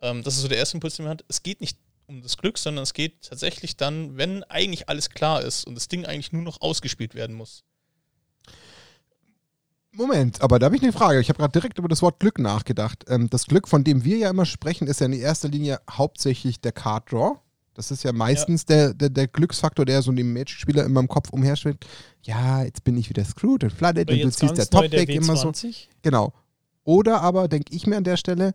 Ähm, 0.00 0.22
das 0.22 0.36
ist 0.36 0.42
so 0.42 0.48
der 0.48 0.58
erste 0.58 0.76
Impuls, 0.76 0.96
den 0.96 1.04
man 1.04 1.12
hat. 1.12 1.24
Es 1.28 1.42
geht 1.42 1.60
nicht 1.60 1.78
um 2.06 2.22
das 2.22 2.36
Glück, 2.36 2.58
sondern 2.58 2.82
es 2.82 2.94
geht 2.94 3.22
tatsächlich 3.22 3.76
dann, 3.76 4.16
wenn 4.16 4.44
eigentlich 4.44 4.88
alles 4.88 5.10
klar 5.10 5.42
ist 5.42 5.66
und 5.66 5.74
das 5.74 5.88
Ding 5.88 6.06
eigentlich 6.06 6.32
nur 6.32 6.42
noch 6.42 6.60
ausgespielt 6.60 7.14
werden 7.14 7.34
muss. 7.34 7.64
Moment, 9.96 10.42
aber 10.42 10.58
da 10.58 10.66
habe 10.66 10.76
ich 10.76 10.82
eine 10.82 10.92
Frage. 10.92 11.20
Ich 11.20 11.30
habe 11.30 11.38
gerade 11.38 11.52
direkt 11.52 11.78
über 11.78 11.88
das 11.88 12.02
Wort 12.02 12.20
Glück 12.20 12.38
nachgedacht. 12.38 13.04
Ähm, 13.08 13.30
das 13.30 13.46
Glück, 13.46 13.66
von 13.66 13.82
dem 13.82 14.04
wir 14.04 14.18
ja 14.18 14.30
immer 14.30 14.44
sprechen, 14.44 14.86
ist 14.86 15.00
ja 15.00 15.06
in 15.06 15.14
erster 15.14 15.48
Linie 15.48 15.80
hauptsächlich 15.90 16.60
der 16.60 16.72
Card 16.72 17.10
Draw. 17.10 17.38
Das 17.72 17.90
ist 17.90 18.04
ja 18.04 18.12
meistens 18.12 18.64
ja. 18.68 18.76
Der, 18.76 18.94
der, 18.94 19.10
der, 19.10 19.26
Glücksfaktor, 19.26 19.84
der 19.84 20.02
so 20.02 20.12
dem 20.12 20.32
Magic-Spieler 20.32 20.84
immer 20.84 21.00
im 21.00 21.08
Kopf 21.08 21.30
umherschwingt. 21.30 21.86
Ja, 22.22 22.62
jetzt 22.62 22.84
bin 22.84 22.96
ich 22.96 23.08
wieder 23.08 23.24
screwed 23.24 23.64
und 23.64 23.72
flooded 23.72 24.10
und 24.10 24.18
du 24.18 24.30
ziehst 24.30 24.56
der 24.56 24.68
Top-Deck 24.68 25.08
immer 25.08 25.36
so. 25.36 25.52
Genau. 26.02 26.32
Oder 26.84 27.20
aber, 27.22 27.48
denke 27.48 27.74
ich 27.74 27.86
mir 27.86 27.96
an 27.96 28.04
der 28.04 28.16
Stelle, 28.16 28.52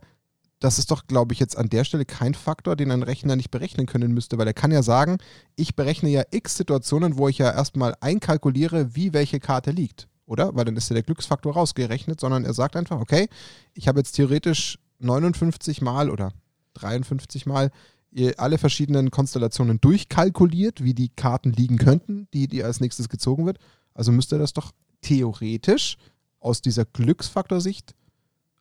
das 0.62 0.78
ist 0.78 0.92
doch, 0.92 1.06
glaube 1.08 1.32
ich, 1.34 1.40
jetzt 1.40 1.58
an 1.58 1.68
der 1.68 1.82
Stelle 1.82 2.04
kein 2.04 2.34
Faktor, 2.34 2.76
den 2.76 2.92
ein 2.92 3.02
Rechner 3.02 3.34
nicht 3.34 3.50
berechnen 3.50 3.86
können 3.86 4.12
müsste, 4.12 4.38
weil 4.38 4.46
er 4.46 4.54
kann 4.54 4.70
ja 4.70 4.82
sagen, 4.82 5.18
ich 5.56 5.74
berechne 5.74 6.08
ja 6.08 6.22
x 6.30 6.56
Situationen, 6.56 7.18
wo 7.18 7.28
ich 7.28 7.38
ja 7.38 7.50
erstmal 7.50 7.96
einkalkuliere, 8.00 8.94
wie 8.94 9.12
welche 9.12 9.40
Karte 9.40 9.72
liegt, 9.72 10.08
oder? 10.24 10.54
Weil 10.54 10.64
dann 10.64 10.76
ist 10.76 10.88
ja 10.88 10.94
der 10.94 11.02
Glücksfaktor 11.02 11.54
rausgerechnet, 11.54 12.20
sondern 12.20 12.44
er 12.44 12.54
sagt 12.54 12.76
einfach, 12.76 13.00
okay, 13.00 13.28
ich 13.74 13.88
habe 13.88 13.98
jetzt 13.98 14.12
theoretisch 14.12 14.78
59 15.00 15.82
Mal 15.82 16.10
oder 16.10 16.32
53 16.74 17.46
Mal 17.46 17.70
alle 18.36 18.58
verschiedenen 18.58 19.10
Konstellationen 19.10 19.80
durchkalkuliert, 19.80 20.84
wie 20.84 20.94
die 20.94 21.08
Karten 21.08 21.52
liegen 21.52 21.78
könnten, 21.78 22.28
die, 22.34 22.46
die 22.46 22.62
als 22.62 22.78
nächstes 22.78 23.08
gezogen 23.08 23.46
wird. 23.46 23.58
Also 23.94 24.12
müsste 24.12 24.38
das 24.38 24.52
doch 24.52 24.70
theoretisch 25.00 25.96
aus 26.38 26.60
dieser 26.60 26.84
Glücksfaktorsicht 26.84 27.94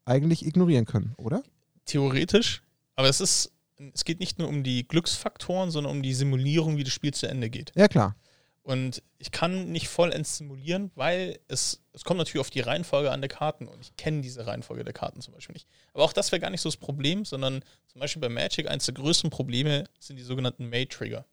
eigentlich 0.06 0.46
ignorieren 0.48 0.86
können, 0.86 1.14
oder? 1.18 1.44
Theoretisch, 1.92 2.64
aber 2.96 3.10
es 3.10 3.22
ist, 3.22 3.52
es 3.94 4.06
geht 4.06 4.20
nicht 4.20 4.40
nur 4.40 4.48
um 4.48 4.64
die 4.64 4.88
Glücksfaktoren, 4.88 5.72
sondern 5.72 5.92
um 5.92 6.04
die 6.04 6.14
Simulierung, 6.14 6.78
wie 6.78 6.84
das 6.84 6.94
Spiel 6.94 7.14
zu 7.14 7.28
Ende 7.28 7.50
geht. 7.50 7.72
Ja, 7.76 7.88
klar. 7.88 8.16
Und 8.64 9.02
ich 9.18 9.32
kann 9.32 9.72
nicht 9.72 9.88
vollends 9.88 10.38
simulieren, 10.38 10.92
weil 10.94 11.40
es, 11.48 11.82
es 11.94 12.04
kommt 12.04 12.20
natürlich 12.20 12.42
auf 12.42 12.52
die 12.52 12.60
Reihenfolge 12.60 13.12
an 13.12 13.22
der 13.22 13.30
Karten 13.30 13.68
und 13.68 13.82
ich 13.82 13.96
kenne 13.98 14.22
diese 14.22 14.46
Reihenfolge 14.46 14.84
der 14.84 14.94
Karten 14.94 15.20
zum 15.22 15.34
Beispiel 15.34 15.54
nicht. 15.54 15.68
Aber 15.94 16.04
auch 16.04 16.14
das 16.14 16.32
wäre 16.32 16.40
gar 16.40 16.52
nicht 16.52 16.62
so 16.62 16.70
das 16.70 16.78
Problem, 16.78 17.26
sondern 17.26 17.64
zum 17.88 18.00
Beispiel 18.00 18.22
bei 18.22 18.30
Magic 18.30 18.70
eines 18.70 18.86
der 18.86 18.94
größten 18.94 19.32
Probleme 19.32 19.86
sind 20.00 20.18
die 20.18 20.24
sogenannten 20.24 20.70
May-Trigger, 20.70 21.26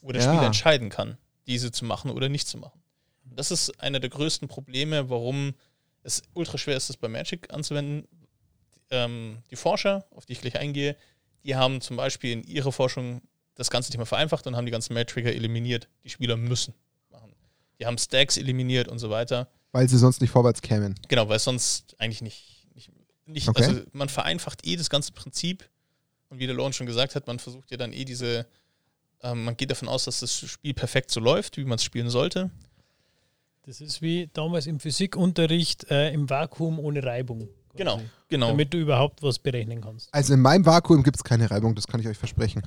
wo 0.00 0.12
der 0.12 0.22
ja. 0.22 0.28
Spieler 0.28 0.46
entscheiden 0.46 0.90
kann, 0.90 1.18
diese 1.48 1.72
zu 1.72 1.84
machen 1.84 2.10
oder 2.12 2.28
nicht 2.28 2.46
zu 2.46 2.56
machen. 2.56 2.80
Und 3.28 3.36
das 3.36 3.50
ist 3.50 3.82
einer 3.82 3.98
der 3.98 4.10
größten 4.10 4.46
Probleme, 4.46 5.10
warum 5.10 5.54
es 6.04 6.22
ultra 6.34 6.56
schwer 6.56 6.76
ist, 6.76 6.88
das 6.88 6.96
bei 6.96 7.08
Magic 7.08 7.52
anzuwenden, 7.52 8.06
ähm, 8.90 9.38
die 9.50 9.56
Forscher, 9.56 10.06
auf 10.10 10.26
die 10.26 10.32
ich 10.32 10.40
gleich 10.40 10.58
eingehe, 10.58 10.96
die 11.44 11.56
haben 11.56 11.80
zum 11.80 11.96
Beispiel 11.96 12.32
in 12.32 12.44
ihrer 12.44 12.72
Forschung 12.72 13.22
das 13.54 13.70
ganze 13.70 13.90
Thema 13.90 14.06
vereinfacht 14.06 14.46
und 14.46 14.56
haben 14.56 14.66
die 14.66 14.72
ganzen 14.72 14.94
Mad-Trigger 14.94 15.32
eliminiert. 15.32 15.88
Die 16.04 16.10
Spieler 16.10 16.36
müssen 16.36 16.74
machen. 17.10 17.32
Die 17.78 17.86
haben 17.86 17.98
Stacks 17.98 18.36
eliminiert 18.36 18.88
und 18.88 18.98
so 18.98 19.10
weiter. 19.10 19.48
Weil 19.72 19.88
sie 19.88 19.98
sonst 19.98 20.20
nicht 20.20 20.30
vorwärts 20.30 20.62
kämen. 20.62 20.94
Genau, 21.08 21.28
weil 21.28 21.36
es 21.36 21.44
sonst 21.44 21.96
eigentlich 21.98 22.22
nicht. 22.22 22.66
nicht, 22.74 22.90
nicht 23.26 23.48
okay. 23.48 23.64
Also 23.64 23.82
man 23.92 24.08
vereinfacht 24.08 24.66
eh 24.66 24.76
das 24.76 24.90
ganze 24.90 25.12
Prinzip. 25.12 25.68
Und 26.28 26.38
wie 26.38 26.46
der 26.46 26.54
Lorne 26.54 26.72
schon 26.72 26.86
gesagt 26.86 27.14
hat, 27.14 27.26
man 27.26 27.38
versucht 27.38 27.70
ja 27.70 27.76
dann 27.76 27.92
eh 27.92 28.04
diese. 28.04 28.46
Ähm, 29.22 29.44
man 29.44 29.56
geht 29.56 29.70
davon 29.70 29.88
aus, 29.88 30.04
dass 30.04 30.20
das 30.20 30.38
Spiel 30.38 30.74
perfekt 30.74 31.10
so 31.10 31.18
läuft, 31.18 31.56
wie 31.56 31.64
man 31.64 31.76
es 31.76 31.84
spielen 31.84 32.10
sollte. 32.10 32.50
Das 33.62 33.80
ist 33.80 34.00
wie 34.00 34.30
damals 34.32 34.66
im 34.66 34.78
Physikunterricht 34.78 35.90
äh, 35.90 36.12
im 36.12 36.30
Vakuum 36.30 36.78
ohne 36.78 37.02
Reibung. 37.02 37.48
Genau, 37.78 38.02
genau. 38.28 38.48
Damit 38.48 38.74
du 38.74 38.78
überhaupt 38.78 39.22
was 39.22 39.38
berechnen 39.38 39.80
kannst. 39.80 40.12
Also 40.12 40.34
in 40.34 40.40
meinem 40.40 40.66
Vakuum 40.66 41.04
gibt 41.04 41.16
es 41.16 41.22
keine 41.22 41.48
Reibung, 41.48 41.76
das 41.76 41.86
kann 41.86 42.00
ich 42.00 42.08
euch 42.08 42.18
versprechen. 42.18 42.62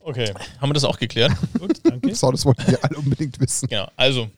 Okay, 0.00 0.32
haben 0.60 0.68
wir 0.68 0.74
das 0.74 0.84
auch 0.84 0.98
geklärt? 0.98 1.32
Gut, 1.58 1.80
danke. 1.82 2.14
so, 2.14 2.30
das 2.30 2.44
wollten 2.44 2.66
wir 2.66 2.84
alle 2.84 2.98
unbedingt 2.98 3.40
wissen. 3.40 3.68
Genau, 3.68 3.88
also 3.96 4.30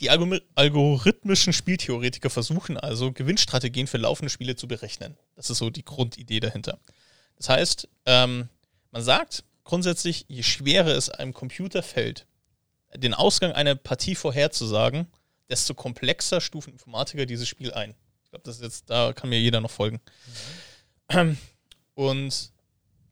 die 0.00 0.10
algorithmischen 0.10 1.52
Spieltheoretiker 1.52 2.28
versuchen 2.28 2.76
also, 2.76 3.12
Gewinnstrategien 3.12 3.86
für 3.86 3.98
laufende 3.98 4.30
Spiele 4.30 4.56
zu 4.56 4.68
berechnen. 4.68 5.16
Das 5.36 5.48
ist 5.48 5.58
so 5.58 5.70
die 5.70 5.84
Grundidee 5.84 6.40
dahinter. 6.40 6.78
Das 7.36 7.48
heißt, 7.48 7.88
ähm, 8.06 8.48
man 8.90 9.02
sagt 9.02 9.44
grundsätzlich, 9.64 10.26
je 10.28 10.42
schwerer 10.42 10.88
es 10.96 11.08
einem 11.08 11.32
Computer 11.32 11.82
fällt, 11.82 12.26
den 12.94 13.14
Ausgang 13.14 13.52
einer 13.52 13.74
Partie 13.74 14.16
vorherzusagen, 14.16 15.06
desto 15.48 15.74
komplexer 15.74 16.40
stufen 16.40 16.72
Informatiker 16.72 17.24
dieses 17.24 17.46
Spiel 17.48 17.72
ein. 17.72 17.94
Ich 18.32 18.34
glaube, 18.34 18.44
das 18.44 18.56
ist 18.56 18.62
jetzt, 18.62 18.88
da 18.88 19.12
kann 19.12 19.28
mir 19.28 19.38
jeder 19.38 19.60
noch 19.60 19.70
folgen. 19.70 20.00
Mhm. 21.12 21.36
Und 21.92 22.50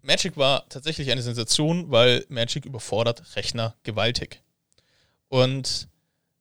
Magic 0.00 0.38
war 0.38 0.66
tatsächlich 0.70 1.10
eine 1.10 1.20
Sensation, 1.20 1.90
weil 1.90 2.24
Magic 2.30 2.64
überfordert 2.64 3.36
Rechner 3.36 3.76
gewaltig. 3.82 4.42
Und 5.28 5.88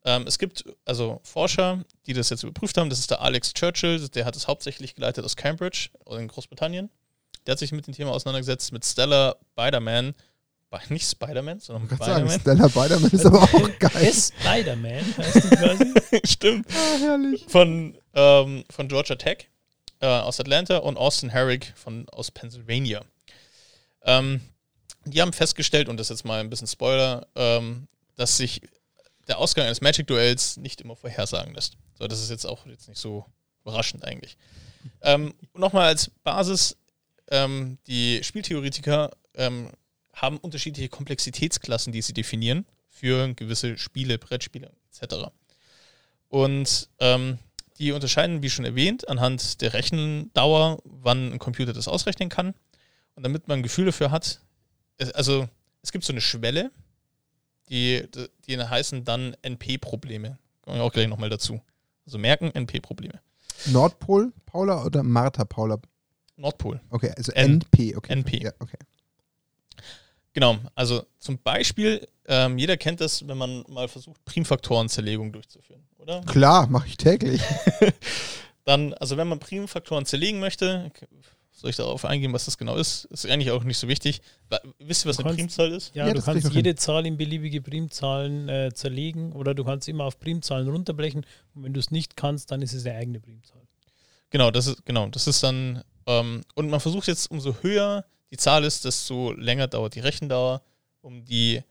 ähm, 0.05 0.25
es 0.27 0.39
gibt 0.39 0.63
also 0.85 1.19
Forscher, 1.23 1.83
die 2.05 2.13
das 2.13 2.29
jetzt 2.29 2.43
überprüft 2.43 2.77
haben. 2.77 2.89
Das 2.89 2.99
ist 2.99 3.11
der 3.11 3.19
Alex 3.19 3.53
Churchill, 3.53 4.07
der 4.07 4.23
hat 4.23 4.37
es 4.37 4.47
hauptsächlich 4.47 4.95
geleitet 4.95 5.25
aus 5.25 5.35
Cambridge 5.35 5.89
in 6.09 6.29
Großbritannien. 6.29 6.89
Der 7.45 7.51
hat 7.51 7.59
sich 7.59 7.73
mit 7.73 7.85
dem 7.85 7.93
Thema 7.93 8.11
auseinandergesetzt, 8.11 8.71
mit 8.71 8.85
Stella 8.85 9.35
Biderman. 9.57 10.15
Nicht 10.87 11.09
Spider-Man, 11.09 11.59
sondern 11.59 11.97
Spider-Man. 11.97 12.39
Stella 12.39 12.67
Biderman 12.67 13.11
ist 13.11 13.25
aber 13.25 13.41
auch 13.41 13.79
geil. 13.79 14.13
Spider-Man 14.13 15.17
heißt 15.17 15.35
die 15.35 15.49
quasi. 15.49 15.93
Stimmt. 16.25 16.67
Ah, 16.71 16.97
herrlich. 16.99 17.45
Von, 17.49 17.97
ähm, 18.13 18.63
von 18.69 18.87
Georgia 18.87 19.15
Tech 19.15 19.47
äh, 20.01 20.07
aus 20.07 20.39
Atlanta 20.39 20.77
und 20.77 20.97
Austin 20.97 21.29
Herrick 21.29 21.73
von, 21.75 22.07
aus 22.09 22.31
Pennsylvania. 22.31 23.03
Ähm, 24.03 24.41
die 25.05 25.21
haben 25.21 25.33
festgestellt, 25.33 25.89
und 25.89 25.97
das 25.97 26.07
ist 26.07 26.19
jetzt 26.19 26.25
mal 26.25 26.39
ein 26.39 26.49
bisschen 26.49 26.67
Spoiler, 26.67 27.27
ähm, 27.35 27.87
dass 28.15 28.37
sich 28.37 28.61
der 29.27 29.37
Ausgang 29.37 29.65
eines 29.65 29.81
Magic-Duells 29.81 30.57
nicht 30.57 30.81
immer 30.81 30.95
vorhersagen 30.95 31.53
lässt. 31.53 31.77
So, 31.97 32.07
das 32.07 32.21
ist 32.21 32.29
jetzt 32.29 32.45
auch 32.45 32.65
jetzt 32.65 32.87
nicht 32.87 32.99
so 32.99 33.25
überraschend 33.61 34.03
eigentlich. 34.03 34.37
Ähm, 35.01 35.33
Nochmal 35.53 35.87
als 35.87 36.09
Basis, 36.23 36.77
ähm, 37.29 37.77
die 37.87 38.23
Spieltheoretiker 38.23 39.11
ähm, 39.35 39.69
haben 40.13 40.37
unterschiedliche 40.37 40.89
Komplexitätsklassen, 40.89 41.93
die 41.93 42.01
sie 42.01 42.13
definieren 42.13 42.65
für 42.89 43.33
gewisse 43.33 43.77
Spiele, 43.77 44.17
Brettspiele 44.17 44.71
etc. 44.91 45.27
Und 46.27 46.89
ähm, 46.99 47.39
die 47.79 47.91
unterscheiden, 47.93 48.43
wie 48.43 48.49
schon 48.49 48.65
erwähnt, 48.65 49.07
anhand 49.07 49.61
der 49.61 49.73
Rechendauer, 49.73 50.79
wann 50.83 51.33
ein 51.33 51.39
Computer 51.39 51.73
das 51.73 51.87
ausrechnen 51.87 52.29
kann. 52.29 52.53
Und 53.15 53.23
damit 53.23 53.47
man 53.47 53.59
ein 53.59 53.63
Gefühl 53.63 53.85
dafür 53.85 54.11
hat, 54.11 54.41
also 55.13 55.47
es 55.81 55.91
gibt 55.91 56.03
so 56.03 56.13
eine 56.13 56.21
Schwelle, 56.21 56.71
die, 57.69 58.05
die 58.47 58.57
heißen 58.57 59.05
dann 59.05 59.35
NP-Probleme. 59.41 60.37
Kommen 60.61 60.77
wir 60.77 60.83
auch 60.83 60.91
gleich 60.91 61.07
nochmal 61.07 61.29
dazu. 61.29 61.61
Also 62.05 62.17
merken 62.17 62.51
NP-Probleme. 62.53 63.21
Nordpol, 63.67 64.33
Paula 64.45 64.83
oder 64.83 65.03
Martha 65.03 65.45
Paula? 65.45 65.79
Nordpol. 66.35 66.79
Okay, 66.89 67.11
also 67.15 67.31
N 67.33 67.61
NP, 67.61 67.95
okay. 67.95 68.13
NP. 68.13 68.43
Ja, 68.43 68.51
okay. 68.59 68.77
Genau, 70.33 70.57
also 70.75 71.05
zum 71.19 71.37
Beispiel, 71.39 72.07
ähm, 72.25 72.57
jeder 72.57 72.77
kennt 72.77 73.01
das, 73.01 73.27
wenn 73.27 73.37
man 73.37 73.63
mal 73.67 73.87
versucht, 73.87 74.23
Primfaktorenzerlegung 74.25 75.31
durchzuführen, 75.33 75.83
oder? 75.99 76.21
Klar, 76.21 76.67
mache 76.67 76.87
ich 76.87 76.97
täglich. 76.97 77.41
Dann, 78.65 78.93
also 78.95 79.17
wenn 79.17 79.27
man 79.27 79.39
Primfaktoren 79.39 80.05
zerlegen 80.05 80.39
möchte, 80.39 80.91
soll 81.51 81.71
ich 81.71 81.75
darauf 81.75 82.05
eingehen, 82.05 82.31
was 82.33 82.45
das 82.45 82.57
genau 82.57 82.75
ist? 82.75 83.05
Ist 83.05 83.25
eigentlich 83.25 83.51
auch 83.51 83.63
nicht 83.63 83.77
so 83.77 83.87
wichtig. 83.87 84.21
Wisst 84.79 85.05
ihr, 85.05 85.09
was 85.09 85.17
du 85.17 85.23
eine 85.23 85.35
kannst, 85.35 85.57
Primzahl 85.57 85.71
ist? 85.71 85.93
Ja, 85.93 86.07
ja 86.07 86.13
du 86.13 86.21
kannst 86.21 86.53
jede 86.53 86.75
Zahl 86.75 87.05
in 87.05 87.17
beliebige 87.17 87.61
Primzahlen 87.61 88.47
äh, 88.47 88.71
zerlegen 88.73 89.33
oder 89.33 89.53
du 89.53 89.63
kannst 89.63 89.89
immer 89.89 90.05
auf 90.05 90.19
Primzahlen 90.19 90.69
runterbrechen 90.69 91.25
und 91.53 91.63
wenn 91.63 91.73
du 91.73 91.79
es 91.79 91.91
nicht 91.91 92.15
kannst, 92.15 92.51
dann 92.51 92.61
ist 92.61 92.73
es 92.73 92.85
eine 92.85 92.95
eigene 92.95 93.19
Primzahl. 93.19 93.61
Genau, 94.29 94.51
das 94.51 94.67
ist, 94.67 94.85
genau, 94.85 95.07
das 95.07 95.27
ist 95.27 95.43
dann, 95.43 95.83
ähm, 96.05 96.43
und 96.55 96.69
man 96.69 96.79
versucht 96.79 97.07
jetzt, 97.07 97.29
umso 97.31 97.55
höher 97.61 98.05
die 98.31 98.37
Zahl 98.37 98.63
ist, 98.63 98.85
desto 98.85 99.33
länger 99.33 99.67
dauert 99.67 99.95
die 99.95 100.01
Rechendauer, 100.01 100.61
um 101.01 101.25
die 101.25 101.61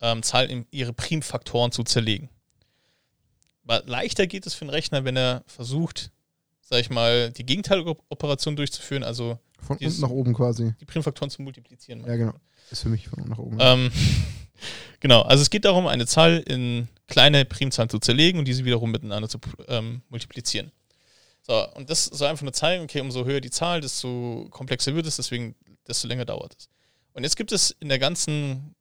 ähm, 0.00 0.22
Zahl 0.22 0.50
in 0.50 0.66
ihre 0.70 0.92
Primfaktoren 0.92 1.72
zu 1.72 1.84
zerlegen. 1.84 2.28
Aber 3.68 3.82
leichter 3.86 4.26
geht 4.26 4.46
es 4.46 4.54
für 4.54 4.62
einen 4.62 4.70
Rechner, 4.70 5.04
wenn 5.04 5.16
er 5.16 5.44
versucht, 5.46 6.10
sag 6.62 6.80
ich 6.80 6.88
mal, 6.88 7.30
die 7.32 7.44
Gegenteilоperation 7.44 8.56
durchzuführen, 8.56 9.04
also 9.04 9.38
von 9.60 9.76
unten 9.76 10.00
nach 10.00 10.08
oben 10.08 10.32
quasi. 10.32 10.74
Die 10.80 10.86
Primfaktoren 10.86 11.30
zu 11.30 11.42
multiplizieren. 11.42 12.02
Ja, 12.06 12.16
genau. 12.16 12.32
Ist 12.70 12.82
für 12.82 12.88
mich 12.88 13.08
von 13.08 13.18
unten 13.18 13.30
nach 13.30 13.38
oben. 13.38 13.58
Ähm, 13.60 13.90
genau, 15.00 15.20
also 15.20 15.42
es 15.42 15.50
geht 15.50 15.66
darum, 15.66 15.86
eine 15.86 16.06
Zahl 16.06 16.38
in 16.46 16.88
kleine 17.08 17.44
Primzahlen 17.44 17.90
zu 17.90 17.98
zerlegen 17.98 18.38
und 18.38 18.48
diese 18.48 18.64
wiederum 18.64 18.90
miteinander 18.90 19.28
zu 19.28 19.38
ähm, 19.68 20.00
multiplizieren. 20.08 20.72
So, 21.42 21.70
und 21.74 21.90
das 21.90 22.06
soll 22.06 22.28
einfach 22.28 22.44
nur 22.44 22.54
zeigen, 22.54 22.84
okay, 22.84 23.02
umso 23.02 23.26
höher 23.26 23.42
die 23.42 23.50
Zahl, 23.50 23.82
desto 23.82 24.46
komplexer 24.50 24.94
wird 24.94 25.06
es, 25.06 25.16
deswegen 25.16 25.54
desto 25.86 26.08
länger 26.08 26.24
dauert 26.24 26.56
es. 26.58 26.70
Und 27.12 27.22
jetzt 27.22 27.36
gibt 27.36 27.52
es 27.52 27.70
in 27.80 27.90
der 27.90 27.98
ganzen 27.98 28.74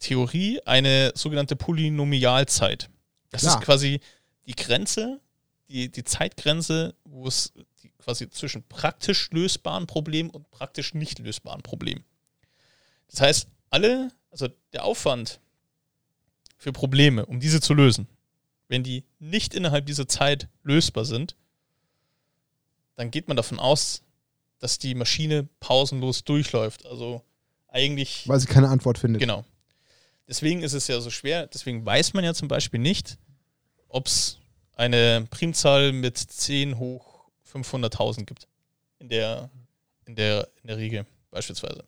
Theorie 0.00 0.60
eine 0.66 1.12
sogenannte 1.14 1.56
Polynomialzeit. 1.56 2.90
Das 3.30 3.42
Klar. 3.42 3.58
ist 3.58 3.64
quasi 3.64 4.00
die 4.46 4.54
Grenze, 4.54 5.20
die, 5.68 5.90
die 5.90 6.04
Zeitgrenze, 6.04 6.94
wo 7.04 7.26
es 7.26 7.52
die, 7.82 7.90
quasi 7.98 8.28
zwischen 8.30 8.62
praktisch 8.64 9.30
lösbaren 9.30 9.86
Problemen 9.86 10.30
und 10.30 10.50
praktisch 10.50 10.94
nicht 10.94 11.18
lösbaren 11.18 11.62
Problemen. 11.62 12.04
Das 13.08 13.20
heißt, 13.20 13.48
alle, 13.70 14.10
also 14.30 14.48
der 14.72 14.84
Aufwand 14.84 15.40
für 16.56 16.72
Probleme, 16.72 17.26
um 17.26 17.40
diese 17.40 17.60
zu 17.60 17.74
lösen, 17.74 18.08
wenn 18.68 18.82
die 18.82 19.04
nicht 19.18 19.54
innerhalb 19.54 19.86
dieser 19.86 20.08
Zeit 20.08 20.48
lösbar 20.62 21.04
sind, 21.04 21.36
dann 22.96 23.10
geht 23.10 23.28
man 23.28 23.36
davon 23.36 23.58
aus, 23.58 24.02
dass 24.58 24.78
die 24.78 24.94
Maschine 24.94 25.48
pausenlos 25.60 26.24
durchläuft. 26.24 26.86
Also 26.86 27.22
eigentlich. 27.68 28.26
Weil 28.28 28.40
sie 28.40 28.46
keine 28.46 28.68
Antwort 28.68 28.98
findet. 28.98 29.20
Genau. 29.20 29.44
Deswegen 30.26 30.62
ist 30.62 30.72
es 30.72 30.88
ja 30.88 31.00
so 31.00 31.10
schwer, 31.10 31.46
deswegen 31.48 31.84
weiß 31.84 32.14
man 32.14 32.24
ja 32.24 32.32
zum 32.32 32.48
Beispiel 32.48 32.80
nicht, 32.80 33.18
ob 33.94 34.08
es 34.08 34.38
eine 34.76 35.24
Primzahl 35.30 35.92
mit 35.92 36.18
10 36.18 36.78
hoch 36.78 37.26
500.000 37.50 38.24
gibt. 38.24 38.48
In 38.98 39.08
der, 39.08 39.50
in, 40.04 40.16
der, 40.16 40.48
in 40.62 40.66
der 40.66 40.76
Regel 40.78 41.06
beispielsweise. 41.30 41.84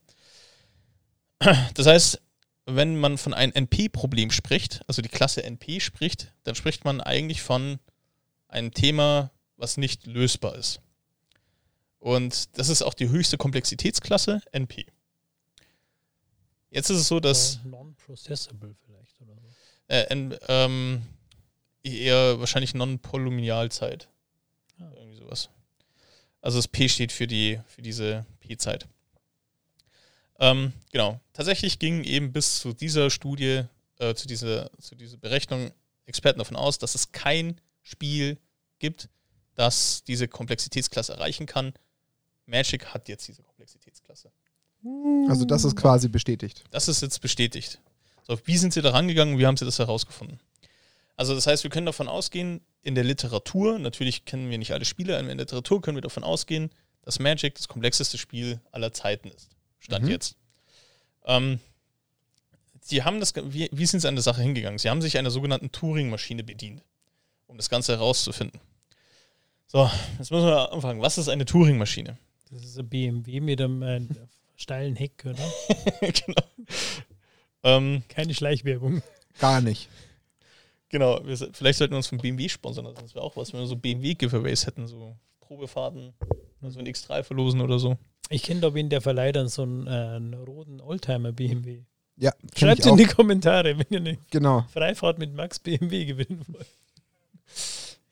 Das 1.75 1.87
heißt, 1.87 2.21
wenn 2.67 2.97
man 2.97 3.19
von 3.19 3.35
einem 3.35 3.53
NP-Problem 3.53 4.31
spricht, 4.31 4.83
also 4.87 5.03
die 5.03 5.09
Klasse 5.09 5.43
NP 5.43 5.81
spricht, 5.81 6.33
dann 6.45 6.55
spricht 6.55 6.85
man 6.85 7.01
eigentlich 7.01 7.43
von 7.43 7.81
einem 8.49 8.73
Thema, 8.73 9.31
was 9.57 9.77
nicht 9.77 10.07
lösbar 10.07 10.55
ist. 10.55 10.81
Und 11.99 12.57
das 12.57 12.69
ist 12.69 12.83
auch 12.83 12.95
die 12.95 13.09
höchste 13.09 13.37
Komplexitätsklasse, 13.37 14.43
NP. 14.53 14.87
Jetzt 16.71 16.91
ist 16.91 16.99
es 16.99 17.09
so, 17.09 17.19
dass. 17.21 17.61
Non-processable 17.65 18.77
vielleicht 18.85 19.21
oder 19.21 19.35
so. 19.35 19.49
Äh, 19.89 20.35
ähm, 20.49 21.03
eher 21.87 22.41
wahrscheinlich 22.41 22.75
Non-Polynomialzeit. 22.75 24.09
Ja. 24.79 24.91
Irgendwie 24.93 25.17
sowas. 25.17 25.49
Also 26.41 26.59
das 26.59 26.69
P 26.69 26.89
steht 26.89 27.13
für, 27.13 27.27
die, 27.27 27.61
für 27.67 27.83
diese 27.83 28.27
P-Zeit. 28.41 28.87
Ähm, 30.39 30.73
genau. 30.93 31.21
Tatsächlich 31.33 31.79
gingen 31.79 32.05
eben 32.05 32.33
bis 32.33 32.61
zu 32.61 32.73
dieser 32.73 33.11
Studie, 33.11 33.65
äh, 33.99 34.15
zu, 34.15 34.27
dieser, 34.27 34.71
zu 34.79 34.95
dieser 34.95 35.17
Berechnung 35.17 35.73
Experten 36.05 36.39
davon 36.39 36.57
aus, 36.57 36.79
dass 36.79 36.95
es 36.95 37.11
kein 37.11 37.61
Spiel 37.83 38.39
gibt, 38.79 39.09
das 39.55 40.05
diese 40.05 40.29
Komplexitätsklasse 40.29 41.15
erreichen 41.15 41.47
kann. 41.47 41.73
Magic 42.47 42.87
hat 42.87 43.09
jetzt 43.09 43.27
diese 43.27 43.43
Komplexitätsklasse. 43.43 44.31
Also 45.29 45.45
das 45.45 45.65
ist 45.65 45.75
quasi 45.75 46.09
bestätigt. 46.09 46.63
Das 46.71 46.87
ist 46.87 47.03
jetzt 47.03 47.21
bestätigt. 47.21 47.81
So, 48.23 48.39
wie 48.45 48.57
sind 48.57 48.73
Sie 48.73 48.83
da 48.83 48.91
rangegangen? 48.91 49.39
Wie 49.39 49.47
haben 49.47 49.57
Sie 49.57 49.65
das 49.65 49.79
herausgefunden? 49.79 50.39
Also 51.17 51.35
das 51.35 51.47
heißt, 51.47 51.65
wir 51.65 51.71
können 51.71 51.87
davon 51.87 52.09
ausgehen, 52.09 52.61
in 52.83 52.95
der 52.95 53.05
Literatur, 53.05 53.79
natürlich 53.79 54.25
kennen 54.25 54.51
wir 54.51 54.59
nicht 54.59 54.73
alle 54.73 54.85
Spiele, 54.85 55.19
in 55.19 55.27
der 55.27 55.37
Literatur 55.37 55.81
können 55.81 55.97
wir 55.97 56.03
davon 56.03 56.23
ausgehen, 56.23 56.71
dass 57.03 57.19
Magic 57.19 57.55
das 57.55 57.69
komplexeste 57.69 58.19
Spiel 58.19 58.61
aller 58.71 58.93
Zeiten 58.93 59.29
ist. 59.29 59.51
Stand 59.79 60.05
mhm. 60.05 60.11
jetzt. 60.11 60.37
Ähm, 61.25 61.61
sie 62.81 63.03
haben 63.03 63.21
das, 63.21 63.35
wie, 63.35 63.69
wie 63.73 63.87
sind 63.87 64.01
sie 64.01 64.09
an 64.09 64.15
der 64.15 64.23
Sache 64.23 64.43
hingegangen? 64.43 64.79
Sie 64.79 64.91
haben 64.91 65.03
sich 65.03 65.19
einer 65.19 65.31
sogenannten 65.31 65.73
Turing-Maschine 65.73 66.45
bedient, 66.45 66.83
um 67.47 67.57
das 67.57 67.71
Ganze 67.71 67.93
herauszufinden. 67.95 68.61
So, 69.67 69.91
jetzt 70.19 70.31
müssen 70.31 70.47
wir 70.47 70.73
anfangen. 70.73 71.01
Was 71.01 71.19
ist 71.19 71.29
eine 71.29 71.45
Turing-Maschine? 71.45 72.19
Das 72.51 72.63
ist 72.63 72.79
ein 72.79 72.89
BMW 72.89 73.41
mit 73.41 73.61
einem 73.61 73.83
äh, 73.83 74.01
steilen 74.55 74.95
Heck, 74.95 75.25
oder? 75.25 75.53
genau. 76.01 76.43
Ähm, 77.65 78.05
Keine 78.09 78.33
Schleichwerbung. 78.35 79.03
Gar 79.41 79.61
nicht. 79.61 79.89
Genau, 80.89 81.21
wir, 81.25 81.37
vielleicht 81.37 81.79
sollten 81.79 81.93
wir 81.93 81.99
uns 81.99 82.07
von 82.07 82.19
BMW 82.19 82.49
sponsern, 82.49 82.87
das 82.95 83.15
wäre 83.15 83.25
auch 83.25 83.37
was, 83.37 83.53
wenn 83.53 83.61
wir 83.61 83.67
so 83.67 83.77
BMW-Giveaways 83.77 84.67
hätten, 84.67 84.87
so 84.87 85.17
Probefahrten, 85.41 86.13
so 86.63 86.79
ein 86.79 86.87
X3 86.87 87.23
verlosen 87.23 87.61
oder 87.61 87.79
so. 87.79 87.97
Ich 88.31 88.43
kenne 88.43 88.61
doch 88.61 88.75
wen 88.75 88.89
der 88.89 89.01
verleiht 89.01 89.37
dann 89.37 89.49
so 89.49 89.63
einen, 89.63 89.87
äh, 89.87 89.91
einen 89.91 90.35
roten 90.35 90.81
Oldtimer 90.81 91.33
BMW. 91.33 91.83
Ja, 92.17 92.33
Schreibt 92.57 92.87
in 92.87 92.97
die 92.97 93.05
Kommentare, 93.05 93.79
wenn 93.79 93.87
ihr 93.91 93.99
eine 93.99 94.19
genau. 94.31 94.65
Freifahrt 94.73 95.19
mit 95.19 95.35
Max 95.35 95.59
BMW 95.59 96.07
gewinnen 96.07 96.45
wollt. 96.49 96.67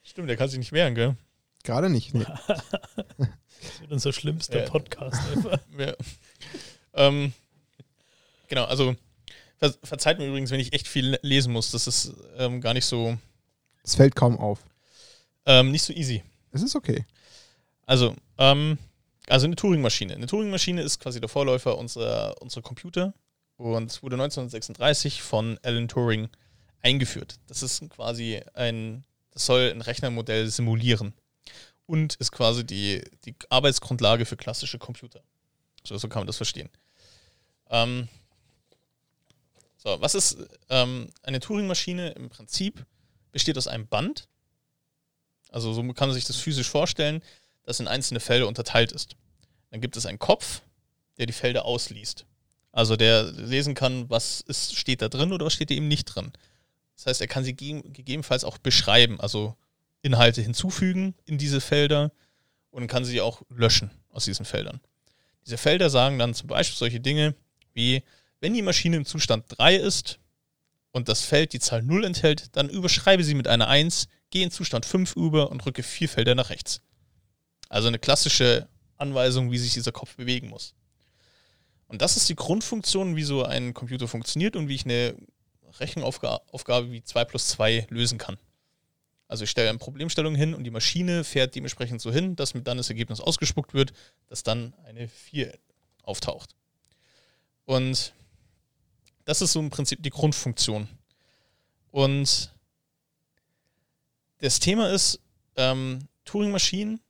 Stimmt, 0.03 0.29
der 0.29 0.37
kann 0.37 0.49
sich 0.49 0.59
nicht 0.59 0.73
wehren, 0.73 0.95
gell? 0.95 1.17
Gerade 1.65 1.89
nicht. 1.89 2.15
Nee. 2.15 2.27
das 2.47 3.81
wird 3.81 3.91
unser 3.91 4.13
schlimmster 4.13 4.65
ja. 4.65 4.69
Podcast 4.69 5.21
ever. 5.33 5.61
Ja. 5.79 5.95
ähm, 6.95 7.33
genau, 8.49 8.65
also 8.65 8.95
Ver 9.73 9.79
verzeiht 9.83 10.19
mir 10.19 10.27
übrigens, 10.27 10.51
wenn 10.51 10.61
ich 10.61 10.73
echt 10.73 10.89
viel 10.89 11.19
lesen 11.23 11.53
muss. 11.53 11.71
Das 11.71 11.87
ist 11.87 12.13
ähm, 12.37 12.61
gar 12.61 12.75
nicht 12.75 12.87
so. 12.87 13.17
Es 13.83 13.95
fällt 13.95 14.15
kaum 14.15 14.39
auf. 14.39 14.61
Ähm, 15.47 15.71
nicht 15.71 15.83
so 15.83 15.93
easy. 15.93 16.23
Es 16.53 16.63
ist 16.63 16.75
okay. 16.75 17.05
Also, 17.87 18.15
ähm, 18.39 18.79
also 19.29 19.47
eine 19.47 19.57
Turing-Maschine. 19.57 20.15
Eine 20.15 20.27
Turing-Maschine 20.27 20.83
ist 20.83 21.01
quasi 21.01 21.21
der 21.21 21.29
Vorläufer 21.29 21.77
unserer, 21.79 22.41
unserer 22.41 22.63
Computer 22.63 23.15
und 23.57 24.03
wurde 24.03 24.17
1936 24.17 25.23
von 25.23 25.59
Alan 25.63 25.89
Turing 25.89 26.29
eingeführt. 26.83 27.37
Das 27.47 27.63
ist 27.63 27.89
quasi 27.91 28.41
ein, 28.55 29.05
das 29.33 29.47
soll 29.47 29.71
ein 29.71 29.81
Rechnermodell 29.81 30.49
simulieren 30.49 31.15
und 31.87 32.15
ist 32.17 32.33
quasi 32.33 32.65
die, 32.65 33.03
die 33.25 33.35
Arbeitsgrundlage 33.49 34.25
für 34.25 34.37
klassische 34.37 34.79
Computer. 34.79 35.21
So, 35.87 35.97
so 35.99 36.09
kann 36.09 36.21
man 36.21 36.27
das 36.27 36.37
verstehen. 36.37 36.71
Ähm, 37.71 38.09
so, 39.85 40.01
was 40.01 40.15
ist 40.15 40.39
ähm, 40.71 41.11
eine 41.23 41.41
Turing-Maschine? 41.41 42.11
Im 42.13 42.31
Prinzip 42.31 42.85
besteht 43.33 43.59
aus 43.59 43.69
einem 43.69 43.87
Band. 43.87 44.29
Also 45.51 45.73
so 45.73 45.83
kann 45.93 46.09
man 46.09 46.15
sich 46.15 46.25
das 46.25 46.37
physisch 46.37 46.69
vorstellen, 46.69 47.23
das 47.63 47.81
in 47.81 47.87
einzelne 47.87 48.21
Felder 48.21 48.49
unterteilt 48.49 48.93
ist. 48.93 49.17
Dann 49.71 49.81
gibt 49.81 49.97
es 49.97 50.07
einen 50.07 50.19
Kopf, 50.19 50.63
der 51.19 51.27
die 51.27 51.33
Felder 51.33 51.65
ausliest. 51.65 52.27
Also 52.73 52.97
der 52.97 53.25
lesen 53.25 53.75
kann, 53.75 54.11
was 54.11 54.41
ist, 54.41 54.75
steht 54.77 55.03
da 55.03 55.09
drin 55.09 55.33
oder 55.33 55.47
was 55.47 55.53
steht 55.53 55.71
da 55.71 55.75
eben 55.75 55.87
nicht 55.87 56.07
drin. 56.07 56.33
Das 56.97 57.07
heißt, 57.07 57.21
er 57.21 57.29
kann 57.29 57.45
sie 57.45 57.55
gegebenenfalls 57.55 58.45
auch 58.45 58.59
beschreiben, 58.59 59.21
also 59.21 59.57
Inhalte 60.03 60.43
hinzufügen 60.43 61.15
in 61.25 61.39
diese 61.39 61.61
Felder 61.61 62.11
und 62.71 62.87
kann 62.87 63.05
sie 63.05 63.21
auch 63.21 63.43
löschen 63.49 63.91
aus 64.11 64.25
diesen 64.25 64.45
Feldern. 64.45 64.81
Diese 65.45 65.59
Felder 65.59 65.91
sagen 65.91 66.19
dann 66.19 66.35
zum 66.35 66.49
Beispiel 66.49 66.77
solche 66.77 67.01
Dinge 67.01 67.35
wie, 67.75 68.03
wenn 68.41 68.55
die 68.55 68.63
Maschine 68.63 68.97
im 68.97 69.05
Zustand 69.05 69.45
3 69.49 69.77
ist 69.77 70.19
und 70.93 71.09
das 71.09 71.23
Feld 71.23 71.53
die 71.53 71.61
Zahl 71.61 71.83
0 71.83 72.05
enthält, 72.05 72.57
dann 72.57 72.69
überschreibe 72.69 73.25
sie 73.25 73.35
mit 73.35 73.49
einer 73.49 73.69
1, 73.69 74.09
gehe 74.31 74.45
in 74.45 74.51
Zustand 74.51 74.87
5 74.87 75.17
über 75.17 75.51
und 75.51 75.65
rücke 75.67 75.83
vier 75.83 76.09
Felder 76.09 76.35
nach 76.35 76.51
rechts. 76.51 76.81
Also 77.69 77.89
eine 77.89 77.99
klassische 77.99 78.69
Anweisung, 78.97 79.51
wie 79.51 79.59
sich 79.59 79.73
dieser 79.73 79.93
Kopf 79.93 80.17
bewegen 80.17 80.49
muss. 80.49 80.75
Und 81.87 82.03
das 82.03 82.17
ist 82.17 82.29
die 82.29 82.35
Grundfunktion, 82.35 83.17
wie 83.17 83.25
so 83.25 83.45
ein 83.45 83.75
Computer 83.75 84.09
funktioniert 84.09 84.57
und 84.57 84.69
wie 84.69 84.75
ich 84.75 84.85
eine 84.85 85.15
Rechenaufgabe 85.81 86.91
wie 86.91 87.03
2 87.03 87.25
plus 87.25 87.49
2 87.49 87.87
lösen 87.91 88.19
kann. 88.19 88.39
Also 89.27 89.45
ich 89.45 89.51
stelle 89.51 89.71
eine 89.71 89.79
Problemstellung 89.79 90.35
hin 90.35 90.55
und 90.55 90.65
die 90.65 90.71
Maschine 90.71 91.25
fährt 91.25 91.55
dementsprechend 91.55 92.01
so 92.01 92.13
hin, 92.13 92.37
dass 92.37 92.55
mit 92.55 92.67
dann 92.67 92.77
das 92.77 92.91
Ergebnis 92.91 93.21
ausgespuckt 93.21 93.75
wird, 93.75 93.93
dass 94.27 94.43
dann 94.43 94.75
eine 94.85 95.09
4 95.09 95.59
auftaucht. 96.03 96.55
Und 97.65 98.13
das 99.25 99.43
ist 99.43 99.53
so 99.53 99.61
im 99.61 99.71
Prinzip 99.71 100.03
die 100.03 100.11
Grundfunktion. 100.11 100.89
Und 101.91 102.53
das 104.39 104.61
Thema 104.61 104.91
ist, 104.91 105.21
ähm, 105.57 106.09
Turing-Maschinen 106.25 107.01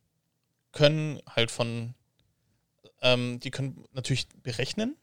können 0.71 1.21
halt 1.27 1.51
von, 1.51 1.95
ähm, 3.01 3.39
die 3.39 3.51
können 3.51 3.83
natürlich 3.93 4.27
berechnen. 4.43 4.95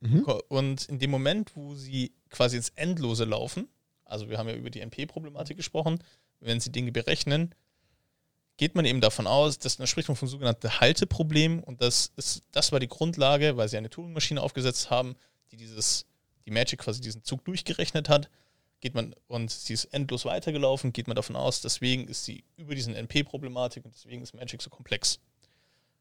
Mhm. 0.00 0.24
Und 0.48 0.88
in 0.88 0.98
dem 0.98 1.10
Moment, 1.10 1.56
wo 1.56 1.74
sie 1.74 2.12
quasi 2.28 2.56
ins 2.56 2.70
Endlose 2.70 3.24
laufen, 3.24 3.68
also 4.04 4.28
wir 4.28 4.38
haben 4.38 4.48
ja 4.48 4.54
über 4.54 4.70
die 4.70 4.80
NP-Problematik 4.80 5.56
gesprochen, 5.56 6.02
wenn 6.40 6.60
sie 6.60 6.72
Dinge 6.72 6.90
berechnen, 6.92 7.54
geht 8.56 8.74
man 8.74 8.84
eben 8.84 9.00
davon 9.00 9.26
aus, 9.26 9.58
dass 9.58 9.76
da 9.76 9.86
spricht 9.86 10.08
man 10.08 10.16
vom 10.16 10.28
sogenannten 10.28 10.80
Halteproblem 10.80 11.62
und 11.62 11.80
das 11.80 12.12
ist, 12.16 12.42
das 12.50 12.72
war 12.72 12.80
die 12.80 12.88
Grundlage, 12.88 13.56
weil 13.56 13.68
sie 13.68 13.78
eine 13.78 13.88
Turing-Maschine 13.88 14.42
aufgesetzt 14.42 14.90
haben, 14.90 15.16
die 15.50 15.56
dieses, 15.56 16.06
die 16.50 16.54
Magic 16.54 16.80
quasi 16.80 17.00
diesen 17.00 17.24
Zug 17.24 17.44
durchgerechnet 17.44 18.08
hat, 18.08 18.28
geht 18.80 18.94
man 18.94 19.14
und 19.28 19.50
sie 19.50 19.72
ist 19.72 19.84
endlos 19.86 20.24
weitergelaufen, 20.24 20.92
geht 20.92 21.06
man 21.06 21.14
davon 21.14 21.36
aus, 21.36 21.60
deswegen 21.60 22.08
ist 22.08 22.24
sie 22.24 22.44
über 22.56 22.74
diesen 22.74 22.94
NP-Problematik 22.94 23.84
und 23.84 23.94
deswegen 23.94 24.22
ist 24.22 24.34
Magic 24.34 24.60
so 24.60 24.70
komplex. 24.70 25.20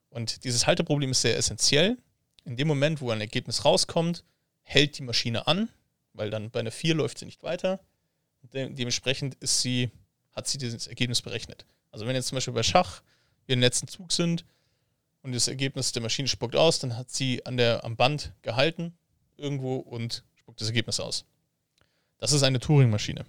Und 0.10 0.44
dieses 0.44 0.66
Halteproblem 0.66 1.12
ist 1.12 1.22
sehr 1.22 1.38
essentiell. 1.38 1.98
In 2.46 2.58
dem 2.58 2.68
Moment, 2.68 3.00
wo 3.00 3.12
ein 3.12 3.22
Ergebnis 3.22 3.64
rauskommt, 3.64 4.24
hält 4.64 4.98
die 4.98 5.04
Maschine 5.04 5.46
an, 5.46 5.70
weil 6.14 6.32
dann 6.32 6.50
bei 6.50 6.62
einer 6.62 6.72
4 6.72 6.96
läuft 6.96 7.20
sie 7.20 7.26
nicht 7.26 7.44
weiter. 7.44 7.80
De 8.42 8.70
dementsprechend 8.70 9.36
ist 9.36 9.62
sie, 9.62 9.92
hat 10.32 10.48
sie 10.48 10.58
dieses 10.58 10.88
Ergebnis 10.88 11.22
berechnet. 11.22 11.66
Also 11.92 12.08
wenn 12.08 12.16
jetzt 12.16 12.28
zum 12.28 12.38
Beispiel 12.38 12.54
bei 12.54 12.64
Schach 12.64 13.02
wir 13.46 13.54
im 13.54 13.60
letzten 13.60 13.88
Zug 13.88 14.12
sind 14.12 14.46
und 15.22 15.34
das 15.34 15.48
Ergebnis 15.48 15.92
der 15.92 16.02
Maschine 16.02 16.28
spuckt 16.28 16.56
aus, 16.56 16.80
dann 16.80 16.98
hat 16.98 17.12
sie 17.12 17.46
an 17.46 17.58
der, 17.58 17.84
am 17.84 17.96
Band 17.96 18.34
gehalten 18.42 18.98
irgendwo 19.38 19.78
und 19.78 20.24
spuckt 20.50 20.62
das 20.62 20.68
Ergebnis 20.68 21.00
aus. 21.00 21.26
Das 22.18 22.32
ist 22.32 22.42
eine 22.42 22.60
Turing-Maschine. 22.60 23.24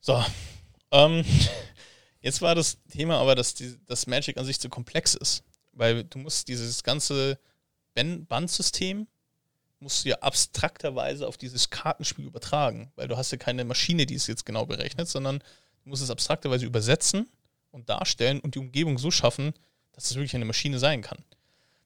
So. 0.00 0.24
Ähm, 0.90 1.24
jetzt 2.20 2.42
war 2.42 2.56
das 2.56 2.78
Thema 2.90 3.18
aber, 3.18 3.36
dass 3.36 3.54
die, 3.54 3.78
Magic 4.06 4.36
an 4.36 4.44
sich 4.44 4.58
zu 4.58 4.68
komplex 4.68 5.14
ist. 5.14 5.44
Weil 5.72 6.04
du 6.04 6.18
musst 6.18 6.48
dieses 6.48 6.82
ganze 6.82 7.38
Bandsystem 7.94 9.06
musst 9.78 10.04
du 10.04 10.10
ja 10.10 10.16
abstrakterweise 10.16 11.26
auf 11.26 11.36
dieses 11.36 11.70
Kartenspiel 11.70 12.26
übertragen, 12.26 12.92
weil 12.96 13.08
du 13.08 13.16
hast 13.16 13.30
ja 13.30 13.38
keine 13.38 13.64
Maschine, 13.64 14.06
die 14.06 14.14
es 14.14 14.26
jetzt 14.26 14.44
genau 14.44 14.66
berechnet, 14.66 15.08
sondern 15.08 15.38
du 15.38 15.88
musst 15.88 16.02
es 16.02 16.10
abstrakterweise 16.10 16.66
übersetzen 16.66 17.28
und 17.70 17.88
darstellen 17.88 18.40
und 18.40 18.54
die 18.54 18.58
Umgebung 18.58 18.98
so 18.98 19.10
schaffen, 19.10 19.54
dass 19.92 20.10
es 20.10 20.16
wirklich 20.16 20.34
eine 20.34 20.44
Maschine 20.44 20.78
sein 20.78 21.00
kann. 21.00 21.24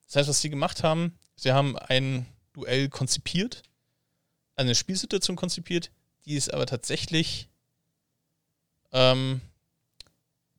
Das 0.06 0.16
heißt, 0.16 0.28
was 0.28 0.40
sie 0.40 0.50
gemacht 0.50 0.82
haben, 0.82 1.18
sie 1.36 1.52
haben 1.52 1.78
ein 1.78 2.26
Duell 2.56 2.88
konzipiert, 2.88 3.62
eine 4.56 4.74
Spielsituation 4.74 5.36
konzipiert, 5.36 5.90
die 6.24 6.36
es 6.36 6.48
aber 6.48 6.64
tatsächlich 6.64 7.48
ähm, 8.92 9.42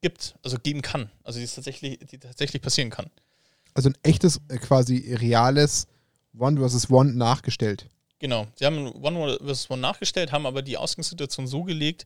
gibt, 0.01 0.36
also 0.43 0.57
geben 0.57 0.83
kann. 0.83 1.10
Also 1.23 1.39
die, 1.39 1.45
es 1.45 1.55
tatsächlich, 1.55 1.97
die 1.99 2.19
tatsächlich 2.19 2.62
passieren 2.62 2.91
kann. 2.91 3.10
Also 3.73 3.89
ein 3.89 3.97
echtes, 4.03 4.39
äh, 4.47 4.57
quasi 4.57 5.15
reales 5.15 5.88
One 6.38 6.69
vs. 6.69 6.91
One 6.91 7.13
nachgestellt. 7.13 7.88
Genau. 8.19 8.47
Sie 8.55 8.65
haben 8.65 8.91
One 8.91 9.39
vs. 9.43 9.71
One 9.71 9.81
nachgestellt, 9.81 10.31
haben 10.31 10.45
aber 10.45 10.62
die 10.62 10.77
Ausgangssituation 10.77 11.47
so 11.47 11.63
gelegt, 11.63 12.05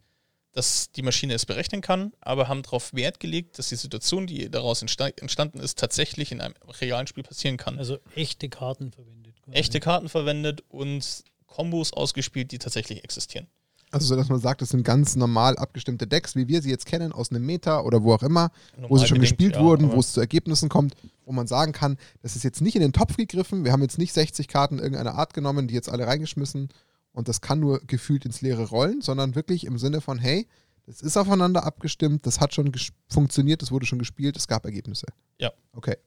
dass 0.54 0.92
die 0.92 1.02
Maschine 1.02 1.34
es 1.34 1.46
berechnen 1.46 1.82
kann, 1.82 2.14
aber 2.20 2.48
haben 2.48 2.62
darauf 2.62 2.94
Wert 2.94 3.20
gelegt, 3.20 3.58
dass 3.60 3.70
die 3.70 3.76
Situation, 3.76 4.28
die 4.28 4.50
daraus 4.50 4.82
entstanden 4.82 5.60
ist, 5.60 5.80
tatsächlich 5.80 6.32
in 6.32 6.42
einem 6.42 6.56
realen 6.82 7.08
Spiel 7.08 7.24
passieren 7.24 7.58
kann. 7.58 7.78
Also 7.78 8.00
echte 8.16 8.50
Karten 8.50 8.92
verwendet. 8.92 9.21
Echte 9.52 9.80
Karten 9.80 10.10
verwendet 10.10 10.64
und 10.70 11.24
Kombos 11.48 11.94
ausgespielt, 11.94 12.52
die 12.52 12.60
tatsächlich 12.60 13.04
existieren. 13.04 13.48
Also, 13.92 14.08
so 14.08 14.16
dass 14.16 14.30
man 14.30 14.40
sagt, 14.40 14.62
das 14.62 14.70
sind 14.70 14.84
ganz 14.84 15.18
normal 15.18 15.58
abgestimmte 15.58 16.08
Decks, 16.08 16.36
wie 16.36 16.48
wir 16.48 16.62
sie 16.62 16.70
jetzt 16.70 16.86
kennen, 16.86 17.12
aus 17.12 17.30
einem 17.30 17.46
Meta 17.46 17.82
oder 17.82 18.04
wo 18.04 18.14
auch 18.14 18.24
immer, 18.24 18.50
normal 18.76 18.90
wo 18.90 18.98
sie 18.98 19.08
schon 19.08 19.16
bedingt, 19.20 19.38
gespielt 19.38 19.56
ja, 19.58 19.62
wurden, 19.62 19.92
wo 19.92 20.00
es 20.00 20.14
zu 20.14 20.22
Ergebnissen 20.22 20.70
kommt, 20.70 20.96
wo 21.26 21.34
man 21.34 21.46
sagen 21.46 21.74
kann, 21.74 21.98
das 22.22 22.38
ist 22.38 22.44
jetzt 22.44 22.62
nicht 22.62 22.76
in 22.76 22.82
den 22.82 22.94
Topf 22.94 23.18
gegriffen, 23.18 23.66
wir 23.66 23.74
haben 23.74 23.82
jetzt 23.82 23.98
nicht 23.98 24.14
60 24.14 24.48
Karten 24.48 24.80
irgendeiner 24.80 25.16
Art 25.16 25.34
genommen, 25.34 25.68
die 25.68 25.74
jetzt 25.74 25.90
alle 25.90 26.08
reingeschmissen 26.08 26.70
und 27.12 27.28
das 27.28 27.42
kann 27.42 27.60
nur 27.60 27.82
gefühlt 27.86 28.24
ins 28.26 28.42
Leere 28.42 28.70
rollen, 28.70 29.02
sondern 29.02 29.36
wirklich 29.36 29.66
im 29.66 29.78
Sinne 29.78 30.00
von, 30.00 30.20
hey, 30.20 30.48
das 30.86 31.02
ist 31.02 31.18
aufeinander 31.18 31.66
abgestimmt, 31.66 32.26
das 32.26 32.40
hat 32.40 32.54
schon 32.54 32.72
funktioniert, 33.08 33.62
das 33.62 33.72
wurde 33.72 33.86
schon 33.86 34.00
gespielt, 34.00 34.38
es 34.38 34.48
gab 34.48 34.64
Ergebnisse. 34.64 35.08
Ja. 35.38 35.52
Okay. 35.74 35.98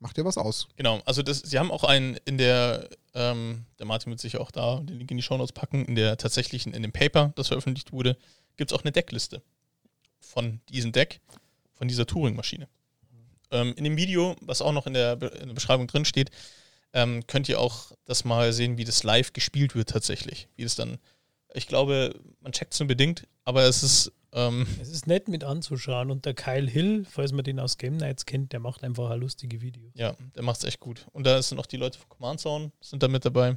Macht 0.00 0.16
dir 0.16 0.24
was 0.24 0.38
aus. 0.38 0.66
Genau, 0.76 1.00
also 1.04 1.22
das, 1.22 1.40
sie 1.40 1.58
haben 1.58 1.70
auch 1.70 1.84
einen 1.84 2.16
in 2.24 2.38
der, 2.38 2.88
ähm, 3.14 3.66
der 3.78 3.84
Martin 3.84 4.10
wird 4.10 4.20
sich 4.20 4.38
auch 4.38 4.50
da 4.50 4.80
den 4.80 4.96
Link 4.96 5.10
in 5.10 5.18
die 5.18 5.22
Shownotes 5.22 5.52
packen, 5.52 5.84
in 5.84 5.94
der 5.94 6.16
tatsächlichen, 6.16 6.72
in 6.72 6.82
dem 6.82 6.90
Paper, 6.90 7.32
das 7.36 7.48
veröffentlicht 7.48 7.92
wurde, 7.92 8.16
gibt 8.56 8.72
es 8.72 8.78
auch 8.78 8.82
eine 8.82 8.92
Deckliste 8.92 9.42
von 10.18 10.60
diesem 10.70 10.92
Deck, 10.92 11.20
von 11.74 11.86
dieser 11.86 12.06
Turing-Maschine. 12.06 12.66
Ähm, 13.50 13.74
in 13.76 13.84
dem 13.84 13.98
Video, 13.98 14.36
was 14.40 14.62
auch 14.62 14.72
noch 14.72 14.86
in 14.86 14.94
der, 14.94 15.16
Be 15.16 15.26
in 15.26 15.48
der 15.48 15.54
Beschreibung 15.54 15.86
drin 15.86 16.06
steht, 16.06 16.30
ähm, 16.94 17.26
könnt 17.26 17.48
ihr 17.50 17.60
auch 17.60 17.92
das 18.06 18.24
mal 18.24 18.54
sehen, 18.54 18.78
wie 18.78 18.84
das 18.84 19.02
live 19.02 19.34
gespielt 19.34 19.74
wird 19.74 19.90
tatsächlich. 19.90 20.48
Wie 20.56 20.62
das 20.62 20.76
dann, 20.76 20.98
ich 21.52 21.66
glaube, 21.66 22.18
man 22.40 22.52
checkt 22.52 22.72
es 22.72 22.80
nur 22.80 22.88
bedingt, 22.88 23.26
aber 23.44 23.64
es 23.64 23.82
ist 23.82 24.12
ähm, 24.32 24.66
es 24.80 24.88
ist 24.88 25.06
nett 25.06 25.28
mit 25.28 25.42
anzuschauen 25.42 26.10
und 26.10 26.24
der 26.24 26.34
Kyle 26.34 26.68
Hill, 26.68 27.04
falls 27.08 27.32
man 27.32 27.44
den 27.44 27.58
aus 27.58 27.78
Game 27.78 27.96
Nights 27.96 28.26
kennt, 28.26 28.52
der 28.52 28.60
macht 28.60 28.84
einfach 28.84 29.14
lustige 29.16 29.60
Videos. 29.60 29.92
Ja, 29.94 30.14
der 30.36 30.42
macht 30.42 30.58
es 30.58 30.64
echt 30.64 30.80
gut. 30.80 31.06
Und 31.12 31.26
da 31.26 31.42
sind 31.42 31.58
auch 31.58 31.66
die 31.66 31.76
Leute 31.76 31.98
von 31.98 32.08
Command 32.08 32.40
Zone, 32.40 32.70
sind 32.80 33.02
da 33.02 33.08
mit 33.08 33.24
dabei. 33.24 33.56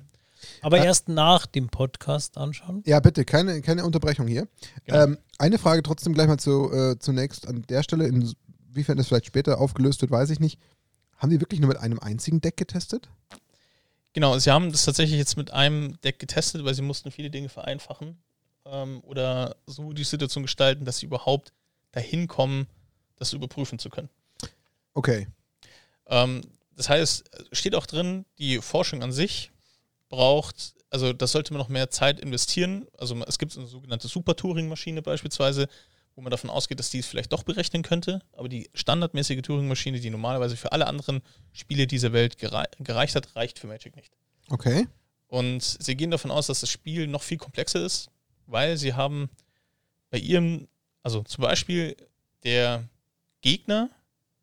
Aber 0.61 0.79
äh, 0.79 0.85
erst 0.85 1.09
nach 1.09 1.45
dem 1.45 1.69
Podcast 1.69 2.37
anschauen. 2.37 2.83
Ja, 2.85 2.99
bitte, 2.99 3.23
keine, 3.23 3.61
keine 3.61 3.85
Unterbrechung 3.85 4.27
hier. 4.27 4.47
Genau. 4.85 5.03
Ähm, 5.03 5.17
eine 5.37 5.59
Frage 5.59 5.83
trotzdem 5.83 6.13
gleich 6.13 6.27
mal 6.27 6.39
zu, 6.39 6.71
äh, 6.71 6.97
zunächst 6.97 7.47
an 7.47 7.63
der 7.69 7.83
Stelle, 7.83 8.07
inwiefern 8.07 8.97
das 8.97 9.07
vielleicht 9.07 9.27
später 9.27 9.59
aufgelöst 9.59 10.01
wird, 10.01 10.11
weiß 10.11 10.31
ich 10.31 10.39
nicht. 10.39 10.59
Haben 11.17 11.29
die 11.29 11.39
wirklich 11.39 11.59
nur 11.59 11.69
mit 11.69 11.77
einem 11.77 11.99
einzigen 11.99 12.41
Deck 12.41 12.57
getestet? 12.57 13.09
Genau, 14.13 14.37
sie 14.37 14.51
haben 14.51 14.71
das 14.71 14.85
tatsächlich 14.85 15.17
jetzt 15.17 15.37
mit 15.37 15.51
einem 15.51 15.99
Deck 16.01 16.19
getestet, 16.19 16.65
weil 16.65 16.73
sie 16.73 16.81
mussten 16.81 17.11
viele 17.11 17.29
Dinge 17.29 17.49
vereinfachen 17.49 18.17
ähm, 18.65 19.01
oder 19.03 19.55
so 19.65 19.93
die 19.93 20.03
Situation 20.03 20.43
gestalten, 20.43 20.85
dass 20.85 20.97
sie 20.97 21.05
überhaupt 21.05 21.53
dahin 21.91 22.27
kommen, 22.27 22.67
das 23.17 23.33
überprüfen 23.33 23.79
zu 23.79 23.89
können. 23.89 24.09
Okay. 24.93 25.27
Ähm, 26.07 26.41
das 26.75 26.89
heißt, 26.89 27.29
steht 27.51 27.75
auch 27.75 27.85
drin, 27.85 28.25
die 28.39 28.59
Forschung 28.59 29.03
an 29.03 29.11
sich 29.11 29.51
braucht 30.09 30.75
also 30.93 31.11
das 31.11 31.31
sollte 31.31 31.51
man 31.53 31.59
noch 31.59 31.69
mehr 31.69 31.89
Zeit 31.89 32.19
investieren. 32.19 32.85
Also 32.97 33.19
es 33.25 33.39
gibt 33.39 33.57
eine 33.57 33.65
sogenannte 33.65 34.07
Super-Touring-Maschine 34.07 35.01
beispielsweise, 35.01 35.67
wo 36.15 36.21
man 36.21 36.29
davon 36.29 36.51
ausgeht, 36.51 36.77
dass 36.77 36.91
die 36.91 36.99
es 36.99 37.07
vielleicht 37.07 37.33
doch 37.33 37.41
berechnen 37.41 37.81
könnte. 37.81 38.21
Aber 38.33 38.47
die 38.47 38.69
standardmäßige 38.75 39.41
Turing-Maschine, 39.41 39.99
die 39.99 40.11
normalerweise 40.11 40.55
für 40.55 40.71
alle 40.71 40.85
anderen 40.85 41.23
Spiele 41.51 41.87
dieser 41.87 42.13
Welt 42.13 42.37
gerei 42.37 42.65
gereicht 42.79 43.15
hat, 43.15 43.35
reicht 43.35 43.57
für 43.57 43.65
Magic 43.65 43.95
nicht. 43.95 44.11
Okay. 44.49 44.87
Und 45.27 45.63
sie 45.63 45.95
gehen 45.95 46.11
davon 46.11 46.29
aus, 46.29 46.45
dass 46.45 46.59
das 46.59 46.69
Spiel 46.69 47.07
noch 47.07 47.23
viel 47.23 47.39
komplexer 47.39 47.83
ist, 47.83 48.11
weil 48.47 48.77
sie 48.77 48.93
haben 48.93 49.29
bei 50.09 50.17
ihrem, 50.17 50.67
also 51.01 51.23
zum 51.23 51.41
Beispiel 51.41 51.95
der 52.43 52.87
Gegner 53.41 53.89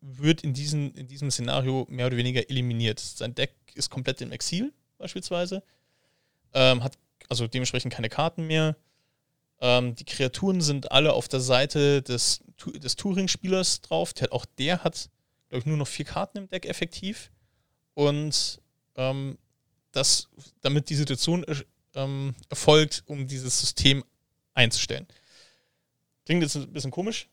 wird 0.01 0.43
in, 0.43 0.53
diesen, 0.53 0.93
in 0.95 1.07
diesem 1.07 1.29
Szenario 1.31 1.85
mehr 1.89 2.07
oder 2.07 2.17
weniger 2.17 2.49
eliminiert. 2.49 2.99
Sein 2.99 3.35
Deck 3.35 3.53
ist 3.75 3.89
komplett 3.89 4.21
im 4.21 4.31
Exil 4.31 4.73
beispielsweise, 4.97 5.63
ähm, 6.53 6.83
hat 6.83 6.97
also 7.29 7.47
dementsprechend 7.47 7.93
keine 7.93 8.09
Karten 8.09 8.47
mehr 8.47 8.75
ähm, 9.61 9.93
die 9.95 10.05
Kreaturen 10.05 10.59
sind 10.59 10.91
alle 10.91 11.13
auf 11.13 11.27
der 11.27 11.39
Seite 11.39 12.01
des, 12.01 12.43
des 12.65 12.95
Turing-Spielers 12.95 13.81
drauf. 13.81 14.13
Der, 14.13 14.33
auch 14.33 14.45
der 14.57 14.83
hat, 14.83 15.09
glaube 15.49 15.59
ich, 15.59 15.65
nur 15.67 15.77
noch 15.77 15.87
vier 15.87 16.05
Karten 16.05 16.39
im 16.39 16.49
Deck 16.49 16.65
effektiv. 16.65 17.31
Und 17.93 18.59
ähm, 18.95 19.37
das, 19.91 20.29
damit 20.61 20.89
die 20.89 20.95
Situation 20.95 21.45
ähm, 21.95 22.35
erfolgt, 22.49 23.03
um 23.05 23.27
dieses 23.27 23.59
System 23.59 24.03
einzustellen. 24.53 25.07
Klingt 26.25 26.43
jetzt 26.43 26.55
ein 26.55 26.71
bisschen 26.71 26.91
komisch. 26.91 27.27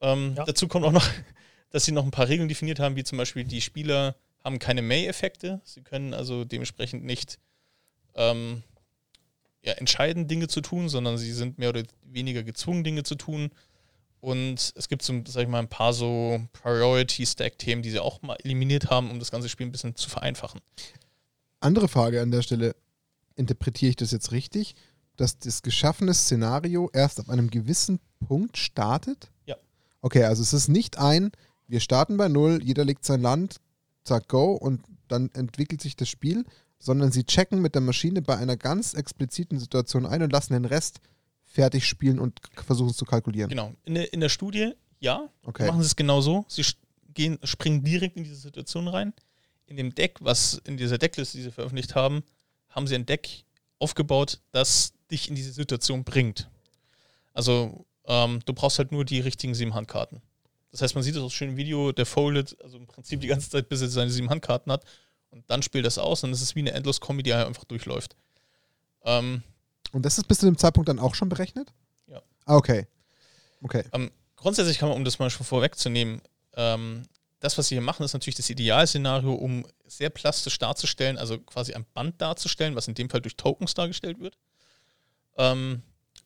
Ähm, 0.00 0.34
ja. 0.36 0.44
Dazu 0.44 0.68
kommt 0.68 0.84
auch 0.84 0.92
noch, 0.92 1.08
dass 1.70 1.84
sie 1.84 1.92
noch 1.92 2.04
ein 2.04 2.10
paar 2.10 2.28
Regeln 2.28 2.48
definiert 2.48 2.78
haben, 2.78 2.96
wie 2.96 3.04
zum 3.04 3.18
Beispiel 3.18 3.44
die 3.44 3.60
Spieler 3.60 4.16
haben 4.42 4.58
keine 4.58 4.82
May-Effekte. 4.82 5.60
Sie 5.64 5.82
können 5.82 6.12
also 6.12 6.44
dementsprechend 6.44 7.04
nicht 7.04 7.38
ähm, 8.14 8.62
ja, 9.62 9.72
entscheiden, 9.72 10.28
Dinge 10.28 10.48
zu 10.48 10.60
tun, 10.60 10.88
sondern 10.88 11.16
sie 11.16 11.32
sind 11.32 11.58
mehr 11.58 11.70
oder 11.70 11.82
weniger 12.02 12.42
gezwungen, 12.42 12.84
Dinge 12.84 13.02
zu 13.02 13.14
tun. 13.14 13.50
Und 14.20 14.72
es 14.74 14.88
gibt 14.88 15.02
so, 15.02 15.22
sag 15.26 15.42
ich 15.42 15.48
mal, 15.48 15.58
ein 15.58 15.68
paar 15.68 15.92
so 15.92 16.40
Priority-Stack-Themen, 16.52 17.82
die 17.82 17.90
sie 17.90 18.00
auch 18.00 18.22
mal 18.22 18.36
eliminiert 18.42 18.90
haben, 18.90 19.10
um 19.10 19.18
das 19.18 19.30
ganze 19.30 19.48
Spiel 19.48 19.66
ein 19.66 19.72
bisschen 19.72 19.96
zu 19.96 20.08
vereinfachen. 20.08 20.60
Andere 21.60 21.88
Frage 21.88 22.20
an 22.20 22.30
der 22.30 22.42
Stelle. 22.42 22.74
Interpretiere 23.36 23.90
ich 23.90 23.96
das 23.96 24.10
jetzt 24.10 24.32
richtig, 24.32 24.74
dass 25.16 25.38
das 25.38 25.62
geschaffene 25.62 26.14
Szenario 26.14 26.90
erst 26.92 27.20
ab 27.20 27.28
einem 27.28 27.50
gewissen 27.50 28.00
Punkt 28.26 28.56
startet? 28.56 29.30
Ja. 29.46 29.56
Okay, 30.00 30.24
also 30.24 30.42
es 30.42 30.52
ist 30.52 30.68
nicht 30.68 30.98
ein, 30.98 31.32
wir 31.66 31.80
starten 31.80 32.16
bei 32.16 32.28
Null, 32.28 32.60
jeder 32.62 32.84
legt 32.84 33.04
sein 33.04 33.22
Land, 33.22 33.60
zack, 34.04 34.28
go 34.28 34.52
und 34.52 34.82
dann 35.08 35.30
entwickelt 35.34 35.80
sich 35.80 35.96
das 35.96 36.08
Spiel, 36.08 36.44
sondern 36.78 37.12
sie 37.12 37.24
checken 37.24 37.62
mit 37.62 37.74
der 37.74 37.82
Maschine 37.82 38.20
bei 38.22 38.36
einer 38.36 38.56
ganz 38.56 38.94
expliziten 38.94 39.58
Situation 39.58 40.06
ein 40.06 40.22
und 40.22 40.32
lassen 40.32 40.52
den 40.52 40.64
Rest 40.64 41.00
fertig 41.44 41.86
spielen 41.86 42.18
und 42.18 42.40
versuchen 42.66 42.90
es 42.90 42.96
zu 42.96 43.04
kalkulieren. 43.04 43.48
Genau. 43.48 43.72
In 43.84 43.94
der, 43.94 44.12
in 44.12 44.20
der 44.20 44.28
Studie, 44.28 44.72
ja, 45.00 45.28
okay. 45.44 45.66
machen 45.66 45.80
sie 45.80 45.86
es 45.86 45.96
genau 45.96 46.20
so. 46.20 46.44
Sie 46.48 46.64
gehen, 47.14 47.38
springen 47.44 47.84
direkt 47.84 48.16
in 48.16 48.24
diese 48.24 48.36
Situation 48.36 48.88
rein. 48.88 49.14
In 49.66 49.76
dem 49.76 49.94
Deck, 49.94 50.18
was 50.20 50.60
in 50.66 50.76
dieser 50.76 50.98
Deckliste, 50.98 51.38
die 51.38 51.44
sie 51.44 51.50
veröffentlicht 51.50 51.94
haben, 51.94 52.22
haben 52.74 52.86
sie 52.86 52.94
ein 52.94 53.06
Deck 53.06 53.44
aufgebaut, 53.78 54.40
das 54.50 54.92
dich 55.10 55.28
in 55.28 55.34
diese 55.34 55.52
Situation 55.52 56.04
bringt. 56.04 56.48
Also 57.32 57.86
ähm, 58.06 58.40
du 58.44 58.52
brauchst 58.52 58.78
halt 58.78 58.92
nur 58.92 59.04
die 59.04 59.20
richtigen 59.20 59.54
sieben 59.54 59.74
Handkarten. 59.74 60.22
Das 60.70 60.82
heißt, 60.82 60.94
man 60.94 61.04
sieht 61.04 61.14
das 61.14 61.22
auch 61.22 61.30
schön 61.30 61.50
im 61.50 61.56
Video, 61.56 61.92
der 61.92 62.06
foldet, 62.06 62.56
also 62.62 62.76
im 62.78 62.86
Prinzip 62.86 63.20
die 63.20 63.28
ganze 63.28 63.50
Zeit, 63.50 63.68
bis 63.68 63.80
er 63.80 63.88
seine 63.88 64.10
sieben 64.10 64.30
Handkarten 64.30 64.72
hat 64.72 64.84
und 65.30 65.44
dann 65.48 65.62
spielt 65.62 65.86
das 65.86 65.98
aus 65.98 66.24
und 66.24 66.32
es 66.32 66.42
ist 66.42 66.54
wie 66.56 66.60
eine 66.60 66.72
Endlos-Kombi, 66.72 67.22
die 67.22 67.32
einfach 67.32 67.64
durchläuft. 67.64 68.16
Ähm, 69.04 69.42
und 69.92 70.04
das 70.04 70.18
ist 70.18 70.26
bis 70.26 70.38
zu 70.38 70.46
dem 70.46 70.58
Zeitpunkt 70.58 70.88
dann 70.88 70.98
auch 70.98 71.14
schon 71.14 71.28
berechnet? 71.28 71.72
Ja. 72.08 72.22
Ah, 72.46 72.56
okay. 72.56 72.86
Okay. 73.62 73.84
Ähm, 73.92 74.10
grundsätzlich 74.36 74.78
kann 74.78 74.88
man, 74.88 74.98
um 74.98 75.04
das 75.04 75.18
mal 75.18 75.30
schon 75.30 75.46
vorwegzunehmen, 75.46 76.20
ähm, 76.56 77.04
das, 77.40 77.58
was 77.58 77.68
sie 77.68 77.74
hier 77.74 77.82
machen, 77.82 78.04
ist 78.04 78.12
natürlich 78.12 78.36
das 78.36 78.50
Idealszenario, 78.50 79.34
um 79.34 79.66
sehr 79.86 80.10
plastisch 80.10 80.58
darzustellen, 80.58 81.18
also 81.18 81.38
quasi 81.38 81.74
ein 81.74 81.84
Band 81.92 82.20
darzustellen, 82.20 82.74
was 82.74 82.88
in 82.88 82.94
dem 82.94 83.10
Fall 83.10 83.20
durch 83.20 83.36
Tokens 83.36 83.74
dargestellt 83.74 84.18
wird. 84.20 84.36
Ähm, 85.36 85.82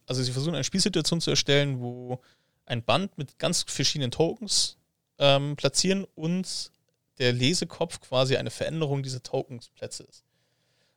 also 0.07 0.23
sie 0.23 0.33
versuchen 0.33 0.55
eine 0.55 0.64
Spielsituation 0.64 1.21
zu 1.21 1.31
erstellen, 1.31 1.81
wo 1.81 2.21
ein 2.66 2.83
Band 2.83 3.16
mit 3.18 3.38
ganz 3.38 3.64
verschiedenen 3.66 4.11
Tokens 4.11 4.77
ähm, 5.18 5.57
platzieren 5.57 6.05
und 6.14 6.71
der 7.18 7.33
Lesekopf 7.33 8.01
quasi 8.01 8.37
eine 8.37 8.51
Veränderung 8.51 9.03
dieser 9.03 9.23
Tokensplätze 9.23 10.05
ist. 10.05 10.25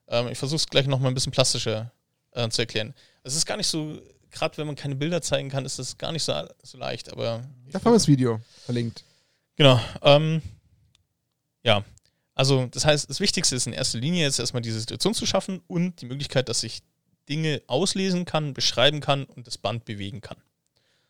Ähm, 0.08 0.28
ich 0.28 0.38
versuche 0.38 0.58
es 0.58 0.68
gleich 0.68 0.88
nochmal 0.88 1.12
ein 1.12 1.14
bisschen 1.14 1.32
plastischer 1.32 1.92
äh, 2.32 2.48
zu 2.50 2.62
erklären. 2.62 2.94
Es 3.24 3.36
ist 3.36 3.46
gar 3.46 3.58
nicht 3.58 3.68
so, 3.68 4.00
gerade 4.30 4.58
wenn 4.58 4.68
man 4.68 4.76
keine 4.76 4.96
Bilder 4.96 5.22
zeigen 5.22 5.50
kann, 5.50 5.66
ist 5.66 5.80
das 5.80 5.98
gar 5.98 6.12
nicht 6.12 6.24
so, 6.24 6.34
so 6.62 6.78
leicht, 6.78 7.12
aber. 7.12 7.44
Da 7.72 7.80
haben 7.80 7.86
wir 7.86 7.94
das 7.94 8.08
Video 8.08 8.40
verlinkt. 8.66 9.04
Genau. 9.62 9.80
Ähm, 10.02 10.42
ja, 11.64 11.86
also 12.34 12.66
das 12.66 12.84
heißt, 12.84 13.08
das 13.08 13.20
Wichtigste 13.20 13.56
ist 13.56 13.68
in 13.68 13.74
erster 13.74 14.00
Linie 14.00 14.24
jetzt 14.24 14.40
erstmal 14.40 14.64
diese 14.64 14.80
Situation 14.80 15.14
zu 15.14 15.28
schaffen 15.28 15.62
und 15.68 16.02
die 16.02 16.08
Möglichkeit, 16.08 16.50
dass 16.50 16.64
ich 16.64 16.82
Dinge 17.30 17.62
auslesen 17.68 18.26
kann, 18.26 18.56
beschreiben 18.56 19.02
kann 19.02 19.24
und 19.24 19.46
das 19.46 19.60
Band 19.60 19.86
bewegen 19.86 20.20
kann. 20.20 20.38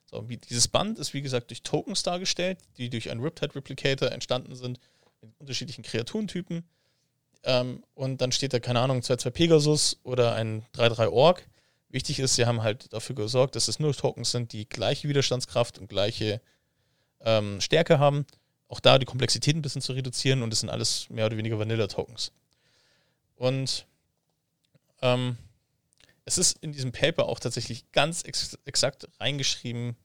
So, 0.04 0.20
dieses 0.24 0.68
Band 0.68 1.00
ist 1.00 1.14
wie 1.14 1.22
gesagt 1.22 1.50
durch 1.50 1.64
Tokens 1.64 2.04
dargestellt, 2.04 2.58
die 2.76 2.90
durch 2.90 3.10
einen 3.10 3.22
Riptide 3.22 3.56
Replicator 3.56 4.12
entstanden 4.12 4.54
sind 4.58 4.80
mit 5.22 5.32
unterschiedlichen 5.40 5.84
Kreaturentypen. 5.84 6.66
Ähm, 7.46 7.86
und 7.94 8.20
dann 8.20 8.34
steht 8.34 8.52
da, 8.52 8.60
keine 8.60 8.82
Ahnung, 8.82 9.00
2-2 9.00 9.30
Pegasus 9.30 9.98
oder 10.04 10.36
ein 10.36 10.66
3-3 10.76 11.08
Ork. 11.10 11.48
Wichtig 11.88 12.20
ist, 12.20 12.36
sie 12.36 12.46
haben 12.46 12.64
halt 12.64 12.92
dafür 12.92 13.16
gesorgt, 13.16 13.56
dass 13.56 13.70
es 13.70 13.80
nur 13.80 13.96
Tokens 13.96 14.32
sind, 14.32 14.52
die 14.52 14.68
gleiche 14.68 15.08
Widerstandskraft 15.08 15.80
und 15.80 15.88
gleiche 15.88 16.42
ähm, 17.22 17.62
Stärke 17.62 17.98
haben. 17.98 18.26
Auch 18.72 18.80
da 18.80 18.98
die 18.98 19.06
Komplexität 19.06 19.54
ein 19.54 19.62
bisschen 19.62 19.82
zu 19.82 19.92
reduzieren 19.92 20.42
und 20.42 20.54
es 20.54 20.62
sind 20.62 20.70
alles 20.70 21.10
mehr 21.10 21.26
oder 21.26 21.36
weniger 21.36 21.60
Vanilla-Tokens. 21.60 22.32
Und 23.36 23.86
ähm, 25.02 25.38
es 26.24 26.38
ist 26.38 26.58
in 26.60 26.72
diesem 26.72 26.94
Paper 26.94 27.26
auch 27.26 27.42
tatsächlich 27.42 27.92
ganz 27.92 28.24
ex 28.24 28.58
exakt 28.64 29.10
reingeschrieben, 29.20 29.98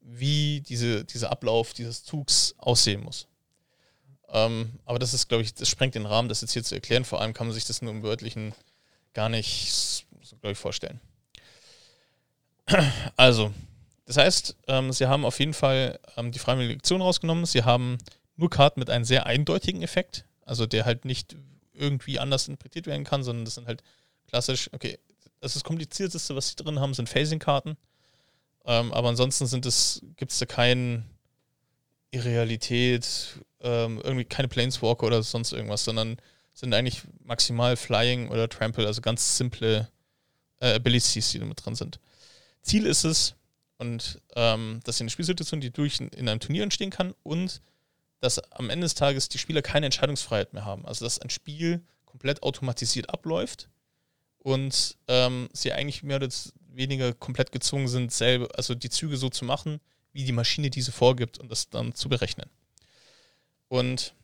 wie 0.00 0.60
diese, 0.60 1.04
dieser 1.04 1.32
Ablauf 1.32 1.72
dieses 1.72 2.04
Zugs 2.04 2.54
aussehen 2.58 3.02
muss. 3.02 3.26
Ähm, 4.28 4.78
aber 4.84 5.00
das 5.00 5.12
ist, 5.12 5.26
glaube 5.26 5.42
ich, 5.42 5.52
das 5.52 5.68
sprengt 5.68 5.96
den 5.96 6.06
Rahmen, 6.06 6.28
das 6.28 6.40
jetzt 6.40 6.52
hier 6.52 6.62
zu 6.62 6.76
erklären. 6.76 7.04
Vor 7.04 7.20
allem 7.20 7.34
kann 7.34 7.48
man 7.48 7.54
sich 7.54 7.64
das 7.64 7.82
nur 7.82 7.90
im 7.90 8.04
Wörtlichen 8.04 8.54
gar 9.12 9.28
nicht, 9.28 10.06
so, 10.22 10.36
glaube 10.36 10.52
ich, 10.52 10.58
vorstellen. 10.58 11.00
Also, 13.16 13.52
das 14.04 14.16
heißt, 14.16 14.56
ähm, 14.66 14.92
sie 14.92 15.06
haben 15.06 15.24
auf 15.24 15.38
jeden 15.38 15.54
Fall 15.54 15.98
ähm, 16.16 16.32
die 16.32 16.38
freiwillige 16.38 16.74
Lektion 16.74 17.00
rausgenommen. 17.00 17.46
Sie 17.46 17.62
haben 17.62 17.98
nur 18.36 18.50
Karten 18.50 18.80
mit 18.80 18.90
einem 18.90 19.04
sehr 19.04 19.26
eindeutigen 19.26 19.82
Effekt, 19.82 20.24
also 20.44 20.66
der 20.66 20.84
halt 20.84 21.04
nicht 21.04 21.36
irgendwie 21.72 22.18
anders 22.18 22.48
interpretiert 22.48 22.86
werden 22.86 23.04
kann, 23.04 23.22
sondern 23.22 23.44
das 23.44 23.54
sind 23.54 23.66
halt 23.66 23.82
klassisch, 24.28 24.68
okay, 24.72 24.98
das 25.40 25.54
das 25.54 25.64
komplizierteste, 25.64 26.36
was 26.36 26.48
sie 26.48 26.56
drin 26.56 26.80
haben, 26.80 26.94
sind 26.94 27.08
Phasing-Karten. 27.08 27.76
Ähm, 28.64 28.92
aber 28.92 29.08
ansonsten 29.08 29.46
sind 29.46 29.66
es, 29.66 30.02
gibt 30.16 30.32
es 30.32 30.38
da 30.38 30.46
keinen 30.46 31.04
Irrealität, 32.12 33.06
ähm, 33.60 34.00
irgendwie 34.02 34.24
keine 34.24 34.48
Planeswalker 34.48 35.06
oder 35.06 35.22
sonst 35.22 35.52
irgendwas, 35.52 35.84
sondern 35.84 36.16
sind 36.54 36.74
eigentlich 36.74 37.02
maximal 37.24 37.76
Flying 37.76 38.28
oder 38.28 38.48
Trample, 38.48 38.86
also 38.86 39.00
ganz 39.00 39.36
simple 39.36 39.88
äh, 40.60 40.74
Abilities, 40.74 41.30
die 41.30 41.38
da 41.38 41.44
mit 41.44 41.64
drin 41.64 41.74
sind. 41.74 41.98
Ziel 42.62 42.86
ist 42.86 43.04
es, 43.04 43.34
und 43.82 44.22
ähm, 44.36 44.78
dass 44.84 44.98
sie 44.98 45.02
eine 45.02 45.10
Spielsituation, 45.10 45.60
die 45.60 45.72
durch 45.72 45.98
in 45.98 46.28
einem 46.28 46.38
Turnier 46.38 46.62
entstehen 46.62 46.90
kann 46.90 47.14
und 47.24 47.60
dass 48.20 48.38
am 48.52 48.70
Ende 48.70 48.84
des 48.84 48.94
Tages 48.94 49.28
die 49.28 49.38
Spieler 49.38 49.60
keine 49.60 49.86
Entscheidungsfreiheit 49.86 50.52
mehr 50.52 50.64
haben. 50.64 50.86
Also 50.86 51.04
dass 51.04 51.18
ein 51.18 51.30
Spiel 51.30 51.82
komplett 52.04 52.44
automatisiert 52.44 53.10
abläuft 53.10 53.68
und 54.38 54.96
ähm, 55.08 55.48
sie 55.52 55.72
eigentlich 55.72 56.04
mehr 56.04 56.16
oder 56.16 56.28
weniger 56.68 57.12
komplett 57.12 57.50
gezwungen 57.50 57.88
sind, 57.88 58.12
selber, 58.12 58.48
also 58.54 58.76
die 58.76 58.88
Züge 58.88 59.16
so 59.16 59.28
zu 59.28 59.44
machen, 59.44 59.80
wie 60.12 60.24
die 60.24 60.32
Maschine 60.32 60.70
diese 60.70 60.92
vorgibt 60.92 61.38
und 61.38 61.50
das 61.50 61.68
dann 61.68 61.92
zu 61.92 62.08
berechnen. 62.08 62.48
Und 63.66 64.14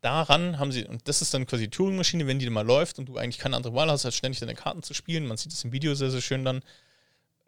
daran 0.00 0.58
haben 0.58 0.72
sie, 0.72 0.86
und 0.86 1.06
das 1.08 1.20
ist 1.20 1.34
dann 1.34 1.46
quasi 1.46 1.64
die 1.64 1.70
Turing-Maschine, 1.70 2.26
wenn 2.26 2.38
die 2.38 2.48
mal 2.48 2.64
läuft 2.64 2.98
und 2.98 3.06
du 3.06 3.18
eigentlich 3.18 3.38
keine 3.38 3.56
andere 3.56 3.74
Wahl 3.74 3.90
hast, 3.90 4.06
als 4.06 4.16
ständig 4.16 4.40
deine 4.40 4.54
Karten 4.54 4.82
zu 4.82 4.94
spielen, 4.94 5.26
man 5.26 5.36
sieht 5.36 5.52
das 5.52 5.62
im 5.62 5.72
Video 5.72 5.94
sehr, 5.94 6.10
sehr 6.10 6.22
schön 6.22 6.44
dann, 6.46 6.62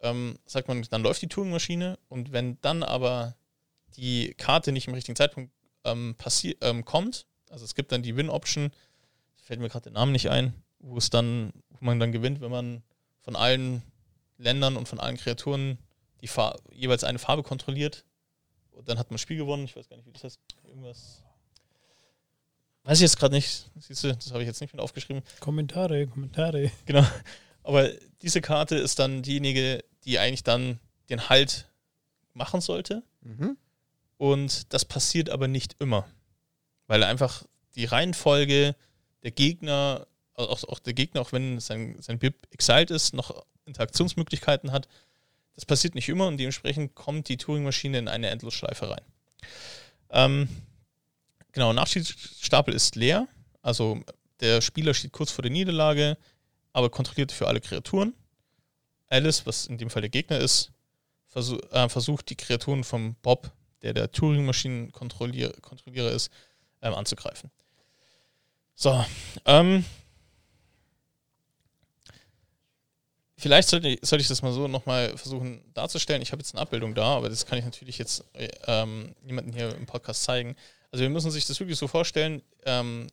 ähm, 0.01 0.37
sagt 0.45 0.67
man, 0.67 0.81
dann 0.83 1.03
läuft 1.03 1.21
die 1.21 1.27
Turing-Maschine 1.27 1.97
und 2.09 2.31
wenn 2.31 2.59
dann 2.61 2.83
aber 2.83 3.35
die 3.95 4.33
Karte 4.37 4.71
nicht 4.71 4.87
im 4.87 4.93
richtigen 4.93 5.15
Zeitpunkt 5.15 5.51
ähm, 5.83 6.15
ähm, 6.61 6.85
kommt, 6.85 7.25
also 7.49 7.65
es 7.65 7.75
gibt 7.75 7.91
dann 7.91 8.03
die 8.03 8.15
Win-Option, 8.15 8.71
fällt 9.35 9.59
mir 9.59 9.69
gerade 9.69 9.83
der 9.83 9.93
Name 9.93 10.11
nicht 10.11 10.29
ein, 10.29 10.53
wo 10.79 10.97
es 10.97 11.09
dann, 11.09 11.53
wo 11.69 11.85
man 11.85 11.99
dann 11.99 12.11
gewinnt, 12.11 12.41
wenn 12.41 12.51
man 12.51 12.83
von 13.21 13.35
allen 13.35 13.83
Ländern 14.37 14.75
und 14.75 14.87
von 14.87 14.99
allen 14.99 15.17
Kreaturen 15.17 15.77
die 16.21 16.27
Far 16.27 16.57
jeweils 16.73 17.03
eine 17.03 17.19
Farbe 17.19 17.43
kontrolliert. 17.43 18.05
Und 18.71 18.89
dann 18.89 18.99
hat 18.99 19.09
man 19.09 19.15
ein 19.15 19.19
Spiel 19.19 19.37
gewonnen. 19.37 19.65
Ich 19.65 19.75
weiß 19.75 19.87
gar 19.87 19.95
nicht, 19.95 20.05
wie 20.05 20.11
das 20.11 20.23
heißt. 20.23 20.39
Irgendwas. 20.67 21.23
weiß 22.83 22.97
ich 22.97 23.03
jetzt 23.03 23.17
gerade 23.17 23.35
nicht. 23.35 23.69
Siehst 23.79 24.03
du, 24.03 24.13
das 24.13 24.31
habe 24.31 24.41
ich 24.41 24.47
jetzt 24.47 24.59
nicht 24.59 24.73
mit 24.73 24.81
aufgeschrieben. 24.81 25.23
Kommentare, 25.39 26.07
Kommentare. 26.07 26.71
Genau. 26.85 27.05
Aber 27.65 27.89
diese 28.21 28.41
Karte 28.41 28.75
ist 28.75 28.99
dann 28.99 29.23
diejenige, 29.23 29.83
die 30.03 30.19
eigentlich 30.19 30.43
dann 30.43 30.79
den 31.09 31.29
Halt 31.29 31.67
machen 32.33 32.61
sollte. 32.61 33.01
Mhm. 33.21 33.57
Und 34.17 34.71
das 34.73 34.85
passiert 34.85 35.29
aber 35.29 35.47
nicht 35.47 35.75
immer. 35.79 36.07
Weil 36.87 37.03
einfach 37.03 37.43
die 37.75 37.85
Reihenfolge 37.85 38.75
der 39.23 39.31
Gegner, 39.31 40.05
auch, 40.35 40.63
auch 40.65 40.79
der 40.79 40.93
Gegner, 40.93 41.21
auch 41.21 41.31
wenn 41.31 41.59
sein, 41.59 41.97
sein 41.99 42.19
BIP 42.19 42.47
exiled 42.51 42.91
ist, 42.91 43.13
noch 43.13 43.43
Interaktionsmöglichkeiten 43.65 44.71
hat, 44.71 44.87
das 45.55 45.65
passiert 45.65 45.95
nicht 45.95 46.07
immer 46.07 46.27
und 46.27 46.37
dementsprechend 46.37 46.93
kommt 46.93 47.29
die 47.29 47.37
Turing-Maschine 47.37 47.97
in 47.97 48.07
eine 48.07 48.29
Endlosschleife 48.29 48.91
rein. 48.91 49.01
Ähm, 50.11 50.49
genau, 51.51 51.73
Nachschiedsstapel 51.73 52.73
ist 52.73 52.95
leer. 52.95 53.27
Also 53.61 54.01
der 54.41 54.61
Spieler 54.61 54.93
steht 54.93 55.13
kurz 55.13 55.31
vor 55.31 55.41
der 55.41 55.51
Niederlage, 55.51 56.17
aber 56.75 56.89
kontrolliert 56.89 57.31
für 57.31 57.47
alle 57.47 57.61
Kreaturen. 57.61 58.13
Alice, 59.07 59.45
was 59.45 59.65
in 59.65 59.77
dem 59.77 59.89
Fall 59.89 60.01
der 60.01 60.09
Gegner 60.09 60.39
ist, 60.39 60.71
versuch, 61.27 61.59
äh, 61.71 61.87
versucht 61.87 62.29
die 62.29 62.35
Kreaturen 62.35 62.83
vom 62.83 63.15
Bob, 63.21 63.49
der 63.81 63.93
der 63.93 64.11
Turing-Maschinen-Kontrollierer 64.11 66.11
ist, 66.11 66.29
ähm, 66.81 66.93
anzugreifen. 66.93 67.49
So, 68.75 69.05
ähm, 69.45 69.85
vielleicht 73.37 73.69
sollte 73.69 73.87
ich, 73.87 73.99
sollte 74.01 74.23
ich 74.23 74.27
das 74.27 74.41
mal 74.41 74.51
so 74.51 74.67
nochmal 74.67 75.17
versuchen 75.17 75.63
darzustellen. 75.73 76.21
Ich 76.21 76.33
habe 76.33 76.41
jetzt 76.41 76.53
eine 76.53 76.61
Abbildung 76.61 76.93
da, 76.93 77.15
aber 77.15 77.29
das 77.29 77.45
kann 77.45 77.57
ich 77.57 77.63
natürlich 77.63 77.97
jetzt 77.97 78.25
äh, 78.33 78.49
ähm, 78.67 79.15
niemandem 79.21 79.53
hier 79.53 79.73
im 79.75 79.85
Podcast 79.85 80.23
zeigen. 80.23 80.57
Also 80.91 81.03
wir 81.03 81.09
müssen 81.09 81.31
sich 81.31 81.45
das 81.45 81.57
wirklich 81.57 81.77
so 81.77 81.87
vorstellen. 81.87 82.41
Ähm, 82.65 83.07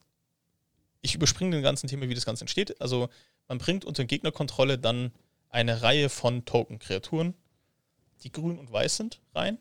ich 1.00 1.14
überspringe 1.14 1.52
den 1.52 1.62
ganzen 1.62 1.86
Thema, 1.86 2.08
wie 2.08 2.14
das 2.14 2.26
Ganze 2.26 2.42
entsteht. 2.42 2.80
Also 2.80 3.08
man 3.52 3.58
bringt 3.58 3.84
unter 3.84 4.06
Gegnerkontrolle 4.06 4.78
dann 4.78 5.12
eine 5.50 5.82
Reihe 5.82 6.08
von 6.08 6.46
Token-Kreaturen, 6.46 7.34
die 8.22 8.32
grün 8.32 8.58
und 8.58 8.72
weiß 8.72 8.96
sind, 8.96 9.20
rein 9.34 9.58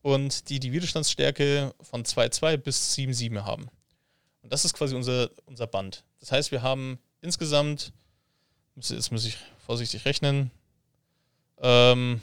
und 0.00 0.48
die 0.48 0.58
die 0.60 0.72
Widerstandsstärke 0.72 1.74
von 1.82 2.04
2,2 2.04 2.56
bis 2.56 2.94
7,7 2.94 3.44
haben. 3.44 3.68
Und 4.40 4.50
das 4.50 4.64
ist 4.64 4.72
quasi 4.72 4.94
unser, 4.94 5.28
unser 5.44 5.66
Band. 5.66 6.04
Das 6.20 6.32
heißt, 6.32 6.52
wir 6.52 6.62
haben 6.62 6.98
insgesamt, 7.20 7.92
jetzt 8.76 9.12
muss 9.12 9.26
ich 9.26 9.36
vorsichtig 9.58 10.06
rechnen, 10.06 10.50
ähm, 11.58 12.22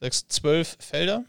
6, 0.00 0.26
12 0.26 0.76
Felder. 0.80 1.24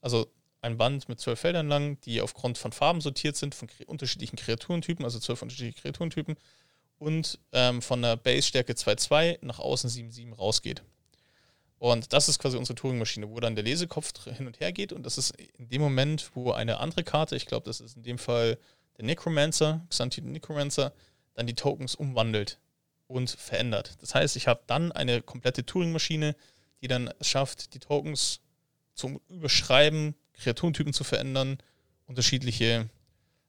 Also 0.00 0.26
ein 0.62 0.78
Band 0.78 1.10
mit 1.10 1.20
zwölf 1.20 1.38
Feldern 1.38 1.68
lang, 1.68 2.00
die 2.00 2.22
aufgrund 2.22 2.56
von 2.56 2.72
Farben 2.72 3.02
sortiert 3.02 3.36
sind, 3.36 3.54
von 3.54 3.68
unterschiedlichen 3.86 4.36
Kreaturentypen, 4.36 5.04
also 5.04 5.18
zwölf 5.18 5.42
unterschiedliche 5.42 5.82
Kreaturentypen 5.82 6.38
und 6.98 7.38
ähm, 7.52 7.82
von 7.82 8.02
der 8.02 8.16
Base-Stärke 8.16 8.72
2.2 8.72 9.38
nach 9.42 9.58
außen 9.58 9.90
7.7 9.90 10.34
rausgeht. 10.34 10.82
Und 11.78 12.12
das 12.12 12.28
ist 12.28 12.40
quasi 12.40 12.56
unsere 12.56 12.74
Turing-Maschine, 12.74 13.30
wo 13.30 13.38
dann 13.38 13.54
der 13.54 13.64
Lesekopf 13.64 14.24
hin 14.24 14.46
und 14.46 14.58
her 14.58 14.72
geht 14.72 14.92
und 14.92 15.04
das 15.04 15.16
ist 15.16 15.30
in 15.58 15.68
dem 15.68 15.80
Moment, 15.80 16.30
wo 16.34 16.50
eine 16.50 16.78
andere 16.78 17.04
Karte, 17.04 17.36
ich 17.36 17.46
glaube, 17.46 17.66
das 17.66 17.80
ist 17.80 17.96
in 17.96 18.02
dem 18.02 18.18
Fall 18.18 18.58
der 18.96 19.04
Necromancer, 19.04 19.86
Xanthi 19.88 20.20
Necromancer, 20.20 20.92
dann 21.34 21.46
die 21.46 21.54
Tokens 21.54 21.94
umwandelt 21.94 22.58
und 23.06 23.30
verändert. 23.30 23.96
Das 24.00 24.14
heißt, 24.14 24.34
ich 24.34 24.48
habe 24.48 24.62
dann 24.66 24.90
eine 24.90 25.22
komplette 25.22 25.64
Turing-Maschine, 25.64 26.34
die 26.82 26.88
dann 26.88 27.10
es 27.20 27.28
schafft, 27.28 27.74
die 27.74 27.78
Tokens 27.78 28.40
zum 28.94 29.20
Überschreiben, 29.28 30.14
Kreaturentypen 30.32 30.92
zu 30.92 31.04
verändern, 31.04 31.58
unterschiedliche 32.06 32.88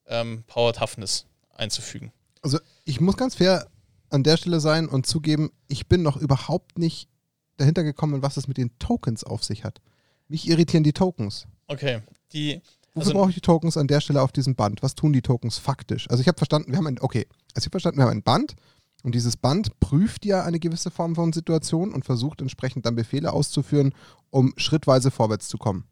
ähm, 0.05 0.43
Power 0.45 0.73
Toughness 0.73 1.25
einzufügen. 1.55 2.11
Also 2.41 2.59
ich 2.85 3.01
muss 3.01 3.17
ganz 3.17 3.35
fair 3.35 3.67
an 4.09 4.23
der 4.23 4.37
Stelle 4.37 4.59
sein 4.59 4.87
und 4.87 5.05
zugeben, 5.05 5.51
ich 5.67 5.87
bin 5.87 6.01
noch 6.01 6.17
überhaupt 6.17 6.79
nicht 6.79 7.09
dahinter 7.57 7.83
gekommen, 7.83 8.21
was 8.21 8.37
es 8.37 8.47
mit 8.47 8.57
den 8.57 8.77
Tokens 8.79 9.23
auf 9.23 9.43
sich 9.43 9.63
hat. 9.63 9.81
Mich 10.27 10.47
irritieren 10.47 10.83
die 10.83 10.93
Tokens. 10.93 11.47
Okay, 11.67 12.01
die. 12.33 12.61
Wofür 12.93 13.07
also, 13.07 13.13
brauche 13.13 13.29
ich 13.29 13.35
die 13.35 13.41
Tokens 13.41 13.77
an 13.77 13.87
der 13.87 14.01
Stelle 14.01 14.21
auf 14.21 14.31
diesem 14.31 14.55
Band? 14.55 14.81
Was 14.81 14.95
tun 14.95 15.13
die 15.13 15.21
Tokens 15.21 15.57
faktisch? 15.57 16.09
Also 16.09 16.21
ich 16.21 16.27
habe 16.27 16.37
verstanden, 16.37 16.71
wir 16.71 16.77
haben 16.77 16.87
ein, 16.87 16.99
okay, 16.99 17.27
also 17.53 17.59
ich 17.59 17.65
habe 17.65 17.71
verstanden, 17.71 17.99
wir 17.99 18.05
haben 18.05 18.11
ein 18.11 18.23
Band 18.23 18.55
und 19.03 19.13
dieses 19.13 19.37
Band 19.37 19.79
prüft 19.79 20.25
ja 20.25 20.43
eine 20.43 20.59
gewisse 20.59 20.91
Form 20.91 21.15
von 21.15 21.31
Situation 21.31 21.93
und 21.93 22.05
versucht 22.05 22.41
entsprechend 22.41 22.85
dann 22.85 22.95
Befehle 22.95 23.31
auszuführen, 23.31 23.93
um 24.29 24.53
schrittweise 24.57 25.11
vorwärts 25.11 25.47
zu 25.47 25.57
kommen. 25.57 25.85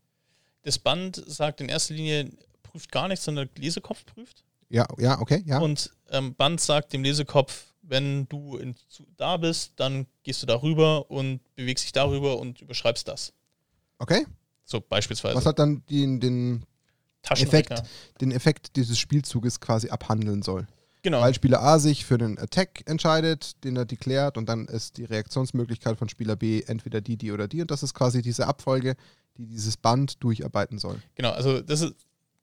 Das 0.63 0.79
Band 0.79 1.23
sagt 1.27 1.62
in 1.62 1.69
erster 1.69 1.93
Linie, 1.93 2.31
prüft 2.63 2.91
gar 2.91 3.07
nichts, 3.07 3.25
sondern 3.25 3.47
der 3.55 3.63
Lesekopf 3.63 4.05
prüft. 4.05 4.43
Ja, 4.69 4.86
ja, 4.97 5.19
okay, 5.19 5.43
ja. 5.45 5.60
Und 5.60 5.91
ähm, 6.10 6.36
Band 6.36 6.60
sagt 6.60 6.93
dem 6.93 7.03
Lesekopf, 7.03 7.73
wenn 7.82 8.27
du 8.27 8.58
in, 8.58 8.75
da 9.15 9.38
bist, 9.38 9.73
dann 9.77 10.08
gehst 10.23 10.41
du 10.41 10.45
darüber 10.45 11.10
und 11.10 11.39
bewegst 11.56 11.86
dich 11.86 11.93
darüber 11.93 12.38
und 12.38 12.62
überschreibst 12.62 13.08
das. 13.08 13.34
Okay. 13.99 14.25
So 14.65 14.82
beispielsweise. 14.82 15.36
Was 15.36 15.45
hat 15.45 15.60
dann 15.60 15.84
den, 15.89 16.19
den 16.19 16.65
Effekt, 17.30 17.84
den 18.19 18.32
Effekt 18.32 18.75
dieses 18.75 18.99
Spielzuges 18.99 19.62
quasi 19.62 19.89
abhandeln 19.89 20.41
soll? 20.41 20.67
Genau. 21.03 21.21
Weil 21.21 21.34
Spieler 21.34 21.62
A 21.62 21.80
sich 21.80 22.06
für 22.06 22.17
den 22.17 22.38
Attack 22.38 22.84
entscheidet, 22.86 23.63
den 23.63 23.77
er 23.77 23.86
deklärt, 23.86 24.38
und 24.38 24.49
dann 24.49 24.65
ist 24.65 24.97
die 24.97 25.06
Reaktionsmöglichkeit 25.06 25.97
von 25.97 26.10
Spieler 26.10 26.36
B 26.36 26.63
entweder 26.63 26.99
die, 26.99 27.15
die 27.15 27.32
oder 27.32 27.47
die. 27.47 27.62
Und 27.62 27.71
das 27.71 27.84
ist 27.84 27.93
quasi 27.93 28.21
diese 28.21 28.47
Abfolge, 28.47 28.97
die 29.38 29.45
dieses 29.45 29.77
Band 29.77 30.21
durcharbeiten 30.21 30.80
soll. 30.80 31.01
Genau, 31.15 31.32
also 31.32 31.62
das 31.62 31.82
ist, 31.82 31.93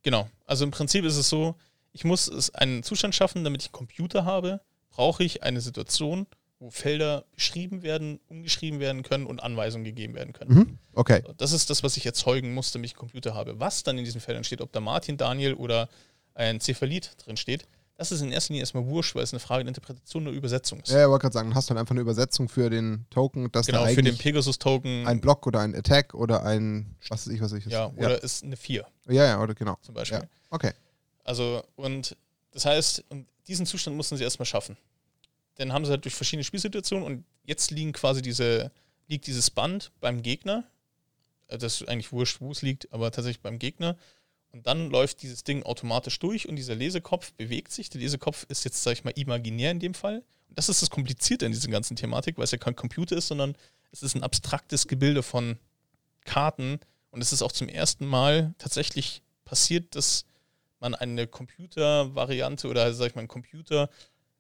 genau. 0.02 0.30
Also 0.46 0.64
im 0.64 0.70
Prinzip 0.70 1.04
ist 1.04 1.16
es 1.16 1.28
so, 1.28 1.56
ich 1.94 2.04
muss 2.04 2.28
es 2.28 2.50
einen 2.54 2.82
Zustand 2.82 3.14
schaffen, 3.14 3.44
damit 3.44 3.62
ich 3.62 3.68
einen 3.68 3.72
Computer 3.72 4.24
habe, 4.24 4.60
brauche 4.90 5.24
ich 5.24 5.42
eine 5.42 5.60
Situation, 5.60 6.26
wo 6.58 6.70
Felder 6.70 7.24
beschrieben 7.34 7.82
werden, 7.82 8.20
umgeschrieben 8.28 8.80
werden 8.80 9.02
können 9.02 9.26
und 9.26 9.42
Anweisungen 9.42 9.84
gegeben 9.84 10.14
werden 10.14 10.32
können. 10.32 10.54
Mhm. 10.54 10.78
Okay. 10.92 11.22
Das 11.36 11.52
ist 11.52 11.70
das, 11.70 11.82
was 11.82 11.96
ich 11.96 12.04
erzeugen 12.04 12.52
muss, 12.52 12.72
damit 12.72 12.90
ich 12.90 12.94
einen 12.94 13.00
Computer 13.00 13.34
habe. 13.34 13.60
Was 13.60 13.84
dann 13.84 13.96
in 13.96 14.04
diesen 14.04 14.20
Feldern 14.20 14.44
steht, 14.44 14.60
ob 14.60 14.72
da 14.72 14.80
Martin, 14.80 15.16
Daniel 15.16 15.54
oder 15.54 15.88
ein 16.34 16.60
Cephalit 16.60 17.12
drin 17.24 17.36
steht, 17.36 17.66
das 17.96 18.10
ist 18.10 18.22
in 18.22 18.32
erster 18.32 18.52
Linie 18.52 18.62
erstmal 18.62 18.86
wurscht, 18.86 19.14
weil 19.14 19.22
es 19.22 19.32
eine 19.32 19.38
Frage 19.38 19.62
der 19.62 19.68
Interpretation 19.68 20.26
und 20.26 20.34
Übersetzung 20.34 20.80
ist. 20.80 20.90
Ja, 20.90 21.04
ich 21.04 21.08
wollte 21.08 21.22
gerade 21.22 21.32
sagen, 21.32 21.54
hast 21.54 21.70
du 21.70 21.74
dann 21.74 21.80
einfach 21.80 21.92
eine 21.92 22.00
Übersetzung 22.00 22.48
für 22.48 22.70
den 22.70 23.06
Token, 23.10 23.52
dass 23.52 23.66
genau, 23.66 23.86
für 23.86 24.02
den 24.02 24.18
Pegasus-Token. 24.18 25.06
Ein 25.06 25.20
Block 25.20 25.46
oder 25.46 25.60
ein 25.60 25.76
Attack 25.76 26.12
oder 26.12 26.42
ein, 26.44 26.96
was 27.08 27.26
weiß 27.26 27.34
ich, 27.34 27.40
was 27.40 27.52
ich 27.52 27.66
ist. 27.66 27.72
Ja, 27.72 27.92
oder 27.96 28.10
ja. 28.10 28.16
ist 28.16 28.42
eine 28.42 28.56
4. 28.56 28.84
Ja, 29.06 29.24
ja, 29.24 29.40
oder 29.40 29.54
genau. 29.54 29.76
Zum 29.82 29.94
Beispiel. 29.94 30.18
Ja. 30.18 30.24
Okay. 30.50 30.72
Also, 31.24 31.64
und 31.76 32.16
das 32.52 32.64
heißt, 32.66 33.04
diesen 33.48 33.66
Zustand 33.66 33.96
mussten 33.96 34.16
sie 34.16 34.24
erstmal 34.24 34.46
schaffen. 34.46 34.76
Dann 35.56 35.72
haben 35.72 35.84
sie 35.84 35.90
halt 35.90 36.04
durch 36.04 36.14
verschiedene 36.14 36.44
Spielsituationen 36.44 37.04
und 37.04 37.24
jetzt 37.44 37.70
liegen 37.70 37.92
quasi 37.92 38.22
diese, 38.22 38.70
liegt 39.08 39.26
dieses 39.26 39.50
Band 39.50 39.92
beim 40.00 40.22
Gegner. 40.22 40.64
Äh, 41.48 41.58
das 41.58 41.80
ist 41.80 41.88
eigentlich 41.88 42.12
wurscht, 42.12 42.40
wo 42.40 42.50
es 42.50 42.62
liegt, 42.62 42.92
aber 42.92 43.10
tatsächlich 43.10 43.42
beim 43.42 43.58
Gegner. 43.58 43.96
Und 44.52 44.66
dann 44.68 44.90
läuft 44.90 45.22
dieses 45.22 45.42
Ding 45.42 45.64
automatisch 45.64 46.18
durch 46.20 46.48
und 46.48 46.54
dieser 46.56 46.76
Lesekopf 46.76 47.32
bewegt 47.32 47.72
sich. 47.72 47.90
Der 47.90 48.00
Lesekopf 48.00 48.46
ist 48.48 48.64
jetzt, 48.64 48.82
sag 48.82 48.92
ich 48.92 49.04
mal, 49.04 49.10
imaginär 49.10 49.72
in 49.72 49.80
dem 49.80 49.94
Fall. 49.94 50.22
Und 50.48 50.58
das 50.58 50.68
ist 50.68 50.80
das 50.80 50.90
Komplizierte 50.90 51.44
in 51.44 51.50
dieser 51.50 51.68
ganzen 51.68 51.96
Thematik, 51.96 52.36
weil 52.36 52.44
es 52.44 52.52
ja 52.52 52.58
kein 52.58 52.76
Computer 52.76 53.16
ist, 53.16 53.26
sondern 53.26 53.56
es 53.90 54.04
ist 54.04 54.14
ein 54.14 54.22
abstraktes 54.22 54.86
Gebilde 54.86 55.24
von 55.24 55.58
Karten. 56.24 56.78
Und 57.10 57.20
es 57.20 57.32
ist 57.32 57.42
auch 57.42 57.50
zum 57.50 57.68
ersten 57.68 58.06
Mal 58.06 58.54
tatsächlich 58.58 59.22
passiert, 59.44 59.96
dass 59.96 60.24
man 60.84 60.94
eine 60.94 61.26
Computervariante 61.26 62.68
oder, 62.68 62.92
sag 62.94 63.08
ich 63.08 63.14
mal, 63.14 63.20
einen 63.20 63.28
Computer 63.28 63.88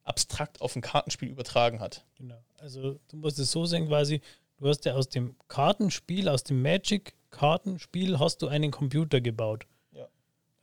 abstrakt 0.04 0.60
auf 0.60 0.76
ein 0.76 0.82
Kartenspiel 0.82 1.30
übertragen 1.30 1.80
hat. 1.80 2.04
Genau. 2.16 2.42
Also 2.58 3.00
du 3.08 3.16
musst 3.16 3.38
es 3.38 3.50
so 3.50 3.66
sehen 3.66 3.88
quasi, 3.88 4.20
du 4.58 4.68
hast 4.68 4.84
ja 4.84 4.94
aus 4.94 5.08
dem 5.08 5.34
Kartenspiel, 5.48 6.28
aus 6.28 6.44
dem 6.44 6.62
Magic-Kartenspiel 6.62 8.18
hast 8.18 8.42
du 8.42 8.48
einen 8.48 8.70
Computer 8.70 9.20
gebaut 9.20 9.66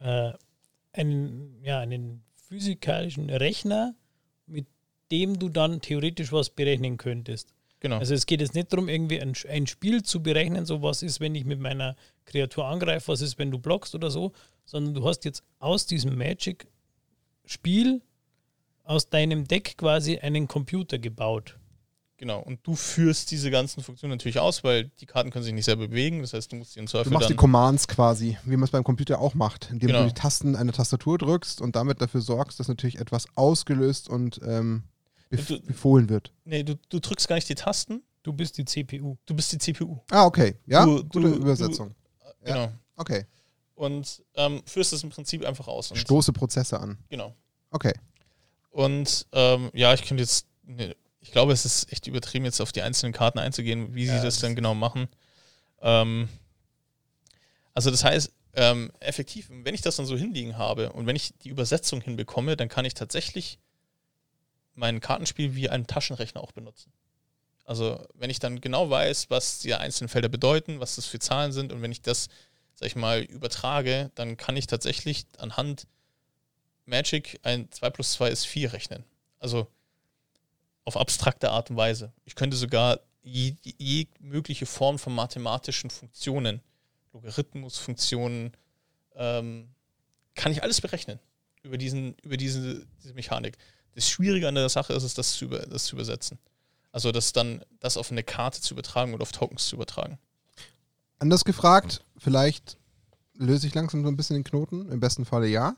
äh, 0.02 0.34
einen, 0.94 1.64
ja, 1.64 1.80
einen 1.80 2.24
physikalischen 2.48 3.30
Rechner, 3.30 3.96
mit 4.46 4.68
dem 5.12 5.40
du 5.40 5.50
dann 5.50 5.82
theoretisch 5.82 6.32
was 6.32 6.50
berechnen 6.50 6.98
könntest. 6.98 7.54
Genau. 7.80 7.98
Also 7.98 8.14
es 8.14 8.26
geht 8.26 8.42
jetzt 8.42 8.54
nicht 8.54 8.72
darum, 8.74 8.90
irgendwie 8.90 9.22
ein, 9.22 9.34
ein 9.50 9.68
Spiel 9.68 10.04
zu 10.04 10.22
berechnen, 10.22 10.66
so 10.66 10.82
was 10.82 11.02
ist, 11.02 11.20
wenn 11.20 11.34
ich 11.34 11.46
mit 11.46 11.60
meiner 11.60 11.96
Kreatur 12.26 12.66
angreife, 12.66 13.08
was 13.08 13.22
ist, 13.22 13.40
wenn 13.40 13.52
du 13.52 13.58
blockst 13.58 13.96
oder 13.96 14.12
so, 14.12 14.34
sondern 14.72 14.94
du 14.94 15.06
hast 15.06 15.26
jetzt 15.26 15.44
aus 15.60 15.86
diesem 15.86 16.18
Magic-Spiel, 16.18 18.02
aus 18.86 19.10
deinem 19.10 19.46
Deck 19.46 19.78
quasi 19.78 20.18
einen 20.18 20.48
Computer 20.48 20.98
gebaut. 20.98 21.58
Genau, 22.16 22.40
und 22.40 22.60
du 22.64 22.76
führst 22.76 23.32
diese 23.32 23.52
ganzen 23.52 23.84
Funktionen 23.84 24.12
natürlich 24.12 24.40
aus, 24.40 24.64
weil 24.64 24.92
die 25.00 25.08
Karten 25.08 25.30
können 25.30 25.44
sich 25.44 25.54
nicht 25.54 25.66
selber 25.66 25.88
bewegen. 25.88 26.22
Das 26.22 26.34
heißt, 26.34 26.52
du 26.52 26.56
musst 26.56 26.76
die 26.76 26.80
im 26.80 26.88
Zweifel. 26.88 27.10
Du 27.10 27.14
machst 27.14 27.30
die 27.30 27.36
Commands 27.36 27.88
quasi, 27.88 28.38
wie 28.46 28.56
man 28.56 28.64
es 28.64 28.72
beim 28.72 28.84
Computer 28.84 29.20
auch 29.20 29.34
macht, 29.34 29.70
indem 29.72 29.88
genau. 29.88 30.02
du 30.04 30.08
die 30.08 30.14
Tasten 30.14 30.56
einer 30.56 30.72
Tastatur 30.72 31.18
drückst 31.18 31.62
und 31.62 31.76
damit 31.76 32.00
dafür 32.00 32.22
sorgst, 32.22 32.60
dass 32.60 32.68
natürlich 32.68 33.00
etwas 33.00 33.26
ausgelöst 33.36 34.08
und 34.08 34.40
ähm, 34.46 34.84
bef 35.30 35.48
du, 35.48 35.60
befohlen 35.62 36.10
wird. 36.10 36.32
Nee, 36.46 36.64
du, 36.64 36.76
du 36.90 37.00
drückst 37.00 37.28
gar 37.28 37.36
nicht 37.36 37.50
die 37.50 37.56
Tasten. 37.56 38.04
Du 38.24 38.34
bist 38.34 38.58
die 38.58 38.66
CPU. 38.66 39.18
Du 39.26 39.36
bist 39.36 39.52
die 39.52 39.58
CPU. 39.58 39.98
Ah, 40.12 40.26
okay. 40.26 40.56
Ja, 40.68 40.86
du, 40.86 41.04
gute 41.04 41.22
du, 41.22 41.36
Übersetzung. 41.36 41.90
Du, 41.90 42.46
genau. 42.46 42.72
Okay. 42.96 43.26
Und 43.76 44.22
ähm, 44.36 44.62
führst 44.66 44.94
es 44.94 45.04
im 45.04 45.10
Prinzip 45.10 45.46
einfach 45.46 45.68
aus. 45.68 45.92
Stoße 45.96 46.34
Prozesse 46.34 46.80
an. 46.80 46.98
Genau. 47.10 47.36
Okay. 47.72 47.94
Und 48.70 49.26
ähm, 49.32 49.70
ja, 49.74 49.94
ich 49.94 50.04
könnte 50.04 50.22
jetzt, 50.24 50.46
ne, 50.64 50.96
ich 51.20 51.32
glaube, 51.32 51.52
es 51.54 51.66
ist 51.66 51.92
echt 51.92 52.08
übertrieben, 52.08 52.46
jetzt 52.46 52.62
auf 52.62 52.72
die 52.72 52.82
einzelnen 52.82 53.14
Karten 53.14 53.40
einzugehen, 53.40 53.94
wie 53.96 54.06
sie 54.06 54.12
Ja, 54.16 54.24
das 54.24 54.36
das- 54.36 54.42
dann 54.42 54.56
genau 54.56 54.74
machen. 54.76 55.08
Ähm, 55.82 56.30
also 57.74 57.90
das 57.92 58.04
heißt, 58.04 58.32
ähm, 58.54 58.92
effektiv, 59.00 59.48
wenn 59.50 59.74
ich 59.74 59.82
das 59.82 59.96
dann 59.96 60.06
so 60.06 60.18
hinliegen 60.18 60.58
habe 60.58 60.92
und 60.92 61.06
wenn 61.08 61.16
ich 61.16 61.34
die 61.40 61.50
Übersetzung 61.50 62.02
hinbekomme, 62.02 62.58
dann 62.58 62.68
kann 62.70 62.84
ich 62.86 62.94
tatsächlich 62.94 63.60
mein 64.74 65.00
Kartenspiel 65.00 65.56
wie 65.56 65.70
einen 65.70 65.88
Taschenrechner 65.88 66.42
auch 66.42 66.52
benutzen. 66.52 66.92
Also 67.66 68.06
wenn 68.16 68.30
ich 68.30 68.40
dann 68.40 68.60
genau 68.60 68.90
weiß, 68.90 69.30
was 69.30 69.60
die 69.60 69.74
einzelnen 69.74 70.10
Felder 70.10 70.28
bedeuten, 70.30 70.80
was 70.80 70.96
das 70.96 71.06
für 71.06 71.20
Zahlen 71.20 71.52
sind 71.54 71.72
und 71.72 71.82
wenn 71.82 71.92
ich 71.92 72.02
das, 72.02 72.28
sag 72.82 72.88
ich 72.88 72.96
mal, 72.96 73.22
übertrage, 73.22 74.10
dann 74.16 74.38
kann 74.38 74.58
ich 74.58 74.66
tatsächlich 74.66 75.28
anhand 75.38 75.86
Magic 76.88 77.40
ein 77.44 77.72
2 77.72 77.92
plus 77.92 78.14
2 78.14 78.30
ist 78.30 78.46
4 78.46 78.74
rechnen. 78.74 79.04
Also 79.38 79.68
auf 80.84 80.98
abstrakte 80.98 81.52
Art 81.52 81.70
und 81.70 81.78
Weise. 81.78 82.12
Ich 82.26 82.34
könnte 82.34 82.58
sogar 82.58 83.02
je, 83.22 84.08
mögliche 84.20 84.66
Form 84.66 84.98
von 84.98 85.14
mathematischen 85.14 85.92
Funktionen, 85.92 86.60
Logarithmusfunktionen, 87.14 88.58
ähm, 89.14 89.70
kann 90.34 90.52
ich 90.52 90.64
alles 90.64 90.82
berechnen 90.82 91.20
über, 91.62 91.78
diesen, 91.78 92.16
über 92.24 92.36
diese, 92.36 92.88
diese 93.04 93.14
Mechanik. 93.14 93.60
Das 93.94 94.10
Schwierige 94.10 94.48
an 94.48 94.56
der 94.56 94.70
Sache 94.70 94.94
ist 94.94 95.04
es, 95.04 95.14
das 95.14 95.34
zu, 95.34 95.46
über, 95.46 95.60
das 95.60 95.84
zu 95.84 95.96
übersetzen. 95.96 96.40
Also 96.92 97.12
das 97.12 97.32
dann, 97.32 97.64
das 97.80 97.96
auf 97.96 98.10
eine 98.10 98.24
Karte 98.24 98.60
zu 98.60 98.74
übertragen 98.74 99.14
oder 99.14 99.22
auf 99.22 99.34
Tokens 99.34 99.68
zu 99.68 99.76
übertragen. 99.76 100.18
Anders 101.22 101.46
gefragt, 101.46 102.04
vielleicht 102.18 102.80
löse 103.36 103.68
ich 103.68 103.76
langsam 103.76 104.02
so 104.02 104.08
ein 104.08 104.18
bisschen 104.18 104.38
den 104.38 104.44
Knoten, 104.44 104.90
im 104.90 105.00
besten 105.00 105.24
Falle 105.24 105.48
ja. 105.48 105.76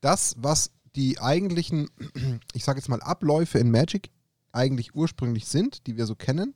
Das, 0.00 0.34
was 0.38 0.70
die 0.96 1.20
eigentlichen, 1.20 1.90
ich 2.54 2.64
sage 2.64 2.78
jetzt 2.78 2.88
mal, 2.88 3.02
Abläufe 3.02 3.58
in 3.58 3.70
Magic 3.70 4.08
eigentlich 4.50 4.94
ursprünglich 4.94 5.44
sind, 5.44 5.86
die 5.86 5.98
wir 5.98 6.06
so 6.06 6.14
kennen, 6.14 6.54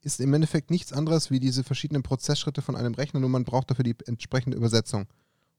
ist 0.00 0.20
im 0.20 0.32
Endeffekt 0.32 0.70
nichts 0.70 0.92
anderes 0.92 1.32
wie 1.32 1.40
diese 1.40 1.64
verschiedenen 1.64 2.04
Prozessschritte 2.04 2.62
von 2.62 2.76
einem 2.76 2.94
Rechner, 2.94 3.18
nur 3.18 3.30
man 3.30 3.44
braucht 3.44 3.68
dafür 3.72 3.82
die 3.82 3.96
entsprechende 4.06 4.56
Übersetzung. 4.56 5.08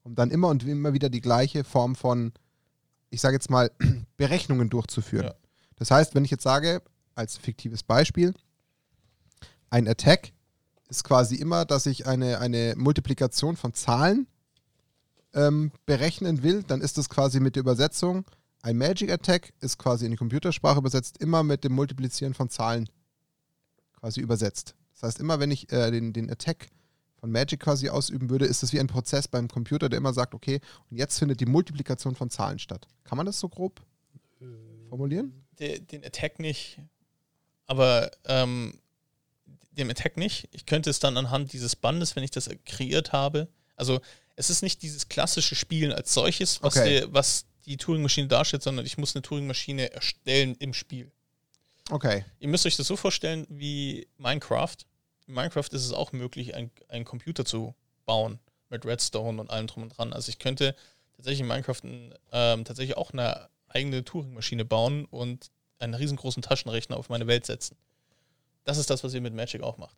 Um 0.02 0.14
dann 0.14 0.30
immer 0.30 0.48
und 0.48 0.64
immer 0.64 0.94
wieder 0.94 1.10
die 1.10 1.20
gleiche 1.20 1.62
Form 1.62 1.94
von, 1.94 2.32
ich 3.10 3.20
sage 3.20 3.34
jetzt 3.34 3.50
mal, 3.50 3.70
Berechnungen 4.16 4.70
durchzuführen. 4.70 5.26
Ja. 5.26 5.34
Das 5.76 5.90
heißt, 5.90 6.14
wenn 6.14 6.24
ich 6.24 6.30
jetzt 6.30 6.42
sage, 6.42 6.80
als 7.14 7.36
fiktives 7.36 7.82
Beispiel, 7.82 8.32
ein 9.68 9.86
Attack 9.86 10.32
ist 10.90 11.04
quasi 11.04 11.36
immer, 11.36 11.64
dass 11.64 11.86
ich 11.86 12.06
eine, 12.06 12.38
eine 12.40 12.74
Multiplikation 12.76 13.56
von 13.56 13.72
Zahlen 13.72 14.26
ähm, 15.32 15.70
berechnen 15.86 16.42
will, 16.42 16.62
dann 16.64 16.80
ist 16.80 16.98
das 16.98 17.08
quasi 17.08 17.40
mit 17.40 17.56
der 17.56 17.60
Übersetzung. 17.60 18.24
Ein 18.62 18.76
Magic 18.76 19.10
Attack 19.10 19.54
ist 19.60 19.78
quasi 19.78 20.04
in 20.04 20.10
die 20.10 20.16
Computersprache 20.16 20.78
übersetzt, 20.78 21.18
immer 21.18 21.42
mit 21.42 21.64
dem 21.64 21.72
Multiplizieren 21.72 22.34
von 22.34 22.50
Zahlen 22.50 22.88
quasi 23.98 24.20
übersetzt. 24.20 24.74
Das 24.92 25.04
heißt, 25.04 25.20
immer 25.20 25.40
wenn 25.40 25.50
ich 25.50 25.72
äh, 25.72 25.90
den, 25.90 26.12
den 26.12 26.28
Attack 26.28 26.68
von 27.20 27.30
Magic 27.30 27.60
quasi 27.60 27.88
ausüben 27.88 28.28
würde, 28.28 28.46
ist 28.46 28.62
das 28.62 28.72
wie 28.72 28.80
ein 28.80 28.86
Prozess 28.86 29.28
beim 29.28 29.48
Computer, 29.48 29.88
der 29.88 29.98
immer 29.98 30.12
sagt, 30.12 30.34
okay, 30.34 30.60
und 30.90 30.96
jetzt 30.96 31.18
findet 31.18 31.40
die 31.40 31.46
Multiplikation 31.46 32.14
von 32.14 32.30
Zahlen 32.30 32.58
statt. 32.58 32.88
Kann 33.04 33.16
man 33.16 33.26
das 33.26 33.38
so 33.38 33.48
grob 33.48 33.80
formulieren? 34.88 35.46
De, 35.58 35.78
den 35.78 36.04
Attack 36.04 36.38
nicht, 36.38 36.80
aber 37.66 38.10
ähm, 38.24 38.74
dem 39.80 39.90
Attack 39.90 40.16
nicht. 40.16 40.48
Ich 40.52 40.66
könnte 40.66 40.90
es 40.90 41.00
dann 41.00 41.16
anhand 41.16 41.52
dieses 41.52 41.74
Bandes, 41.76 42.14
wenn 42.16 42.22
ich 42.24 42.30
das 42.30 42.48
kreiert 42.64 43.12
habe, 43.12 43.48
also 43.76 44.00
es 44.36 44.48
ist 44.50 44.62
nicht 44.62 44.82
dieses 44.82 45.08
klassische 45.08 45.54
Spielen 45.54 45.92
als 45.92 46.14
solches, 46.14 46.62
was, 46.62 46.76
Okay. 46.76 47.00
die, 47.00 47.12
was 47.14 47.44
die 47.66 47.76
Turing-Maschine 47.76 48.28
darstellt, 48.28 48.62
sondern 48.62 48.86
ich 48.86 48.96
muss 48.96 49.14
eine 49.14 49.22
Turing-Maschine 49.22 49.92
erstellen 49.92 50.54
im 50.58 50.72
Spiel. 50.72 51.10
Okay. 51.90 52.24
Ihr 52.38 52.48
müsst 52.48 52.64
euch 52.66 52.76
das 52.76 52.86
so 52.86 52.96
vorstellen 52.96 53.46
wie 53.50 54.06
Minecraft. 54.18 54.76
In 55.26 55.34
Minecraft 55.34 55.68
ist 55.72 55.84
es 55.84 55.92
auch 55.92 56.12
möglich, 56.12 56.54
ein- 56.54 56.70
einen 56.88 57.04
Computer 57.04 57.44
zu 57.44 57.74
bauen 58.06 58.38
mit 58.70 58.84
Redstone 58.86 59.40
und 59.40 59.50
allem 59.50 59.66
drum 59.66 59.82
und 59.84 59.96
dran. 59.98 60.12
Also 60.12 60.28
ich 60.30 60.38
könnte 60.38 60.74
tatsächlich 61.16 61.40
in 61.40 61.48
Minecraft 61.48 61.82
ähm, 62.32 62.64
tatsächlich 62.64 62.96
auch 62.96 63.12
eine 63.12 63.48
eigene 63.68 64.04
Turing-Maschine 64.04 64.64
bauen 64.64 65.04
und 65.06 65.50
einen 65.78 65.94
riesengroßen 65.94 66.42
Taschenrechner 66.42 66.96
auf 66.96 67.08
meine 67.08 67.26
Welt 67.26 67.46
setzen. 67.46 67.76
Das 68.64 68.78
ist 68.78 68.90
das, 68.90 69.02
was 69.04 69.14
ihr 69.14 69.20
mit 69.20 69.34
Magic 69.34 69.62
auch 69.62 69.78
macht. 69.78 69.96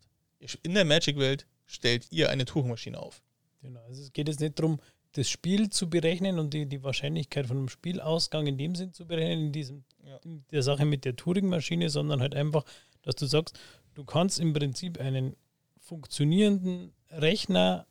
In 0.61 0.73
der 0.73 0.85
Magic-Welt 0.85 1.45
stellt 1.65 2.11
ihr 2.11 2.29
eine 2.29 2.45
Turing-Maschine 2.45 2.99
auf. 2.99 3.21
Genau. 3.61 3.81
Also 3.87 4.01
es 4.01 4.11
geht 4.13 4.27
jetzt 4.27 4.39
nicht 4.41 4.59
darum, 4.59 4.79
das 5.13 5.29
Spiel 5.29 5.69
zu 5.69 5.89
berechnen 5.89 6.39
und 6.39 6.53
die, 6.53 6.65
die 6.65 6.83
Wahrscheinlichkeit 6.83 7.45
von 7.47 7.57
einem 7.57 7.69
Spielausgang 7.69 8.47
in 8.47 8.57
dem 8.57 8.75
Sinn 8.75 8.93
zu 8.93 9.05
berechnen, 9.05 9.47
in, 9.47 9.51
diesem, 9.53 9.83
Ja. 10.05 10.17
in 10.23 10.43
der 10.51 10.63
Sache 10.63 10.85
mit 10.85 11.05
der 11.05 11.15
Turing-Maschine, 11.15 11.89
sondern 11.89 12.19
halt 12.19 12.35
einfach, 12.35 12.63
dass 13.03 13.15
du 13.15 13.25
sagst, 13.25 13.57
du 13.93 14.03
kannst 14.03 14.39
im 14.39 14.53
Prinzip 14.53 14.99
einen 14.99 15.35
funktionierenden 15.79 16.91
Rechner 17.11 17.85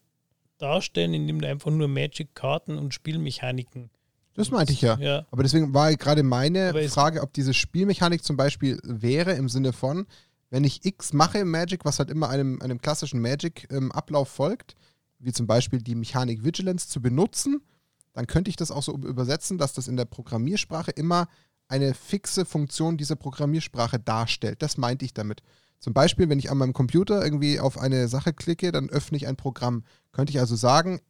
darstellen, 0.59 1.15
indem 1.15 1.41
du 1.41 1.49
einfach 1.49 1.71
nur 1.71 1.89
Magic-Karten 1.89 2.77
und 2.77 2.93
Spielmechaniken. 2.93 3.91
Das 4.35 4.51
meinte 4.51 4.73
ich 4.73 4.81
ja. 4.81 4.99
Ja, 4.99 5.27
Aber 5.31 5.43
deswegen 5.43 5.75
war 5.75 5.95
gerade 5.97 6.23
meine 6.23 6.89
Frage, 6.89 7.23
ob 7.23 7.33
diese 7.33 7.55
Spielmechanik 7.55 8.25
zum 8.25 8.37
Beispiel 8.37 8.79
wäre 8.83 9.33
im 9.35 9.49
Sinne 9.49 9.73
von, 9.73 10.07
wenn 10.53 10.65
ich 10.65 10.85
X 10.85 11.15
mache 11.15 11.39
im 11.39 11.51
Magic, 11.51 11.87
was 11.87 11.99
halt 11.99 12.11
immer 12.11 12.29
einem, 12.29 12.61
einem 12.61 12.79
klassischen 12.79 13.23
Magic-Ablauf 13.23 14.29
folgt, 14.29 14.77
wie 15.19 15.33
zum 15.33 15.47
Beispiel 15.47 15.81
die 15.81 15.95
Mechanik 15.95 16.45
Vigilance 16.45 16.91
zu 16.91 17.01
benutzen, 17.01 17.63
dann 18.13 18.27
könnte 18.27 18.51
ich 18.51 18.57
das 18.57 18.71
auch 18.71 18.83
so 18.83 18.95
übersetzen, 18.95 19.57
dass 19.57 19.73
das 19.73 19.89
in 19.89 19.97
der 19.97 20.05
Programmiersprache 20.05 20.91
immer 20.91 21.27
eine 21.69 21.95
fixe 21.95 22.45
Funktion 22.45 22.99
dieser 22.99 23.17
Programmiersprache 23.17 23.99
darstellt. 23.99 24.61
Das 24.61 24.77
meinte 24.77 25.07
ich 25.07 25.15
damit. 25.15 25.41
Zum 25.79 25.95
Beispiel, 25.95 26.29
wenn 26.29 26.39
ich 26.39 26.51
an 26.51 26.59
meinem 26.59 26.75
Computer 26.75 27.25
irgendwie 27.25 27.59
auf 27.59 27.79
eine 27.79 28.07
Sache 28.09 28.35
klicke, 28.35 28.73
dann 28.73 28.91
öffne 28.91 29.17
ich 29.17 29.27
ein 29.29 29.37
Programm. 29.37 29.85
Könnte 30.13 30.33
ich 30.33 30.39
also 30.39 30.55
sagen, 30.55 31.01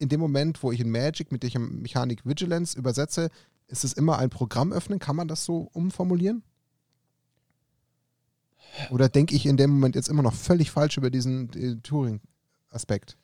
in 0.00 0.08
dem 0.08 0.18
Moment, 0.18 0.60
wo 0.64 0.72
ich 0.72 0.80
in 0.80 0.90
Magic 0.90 1.30
mit 1.30 1.44
der 1.44 1.60
Mechanik 1.60 2.26
Vigilance 2.26 2.76
übersetze, 2.76 3.30
ist 3.68 3.84
es 3.84 3.92
immer 3.92 4.18
ein 4.18 4.30
Programm 4.30 4.72
öffnen? 4.72 4.98
Kann 4.98 5.14
man 5.14 5.28
das 5.28 5.44
so 5.44 5.68
umformulieren? 5.72 6.42
Oder 8.90 9.08
denke 9.08 9.34
ich 9.34 9.46
in 9.46 9.56
dem 9.56 9.70
Moment 9.70 9.94
jetzt 9.96 10.08
immer 10.08 10.22
noch 10.22 10.34
völlig 10.34 10.70
falsch 10.70 10.96
über 10.96 11.10
diesen 11.10 11.52
äh, 11.54 11.76
Turing-Aspekt? 11.82 13.16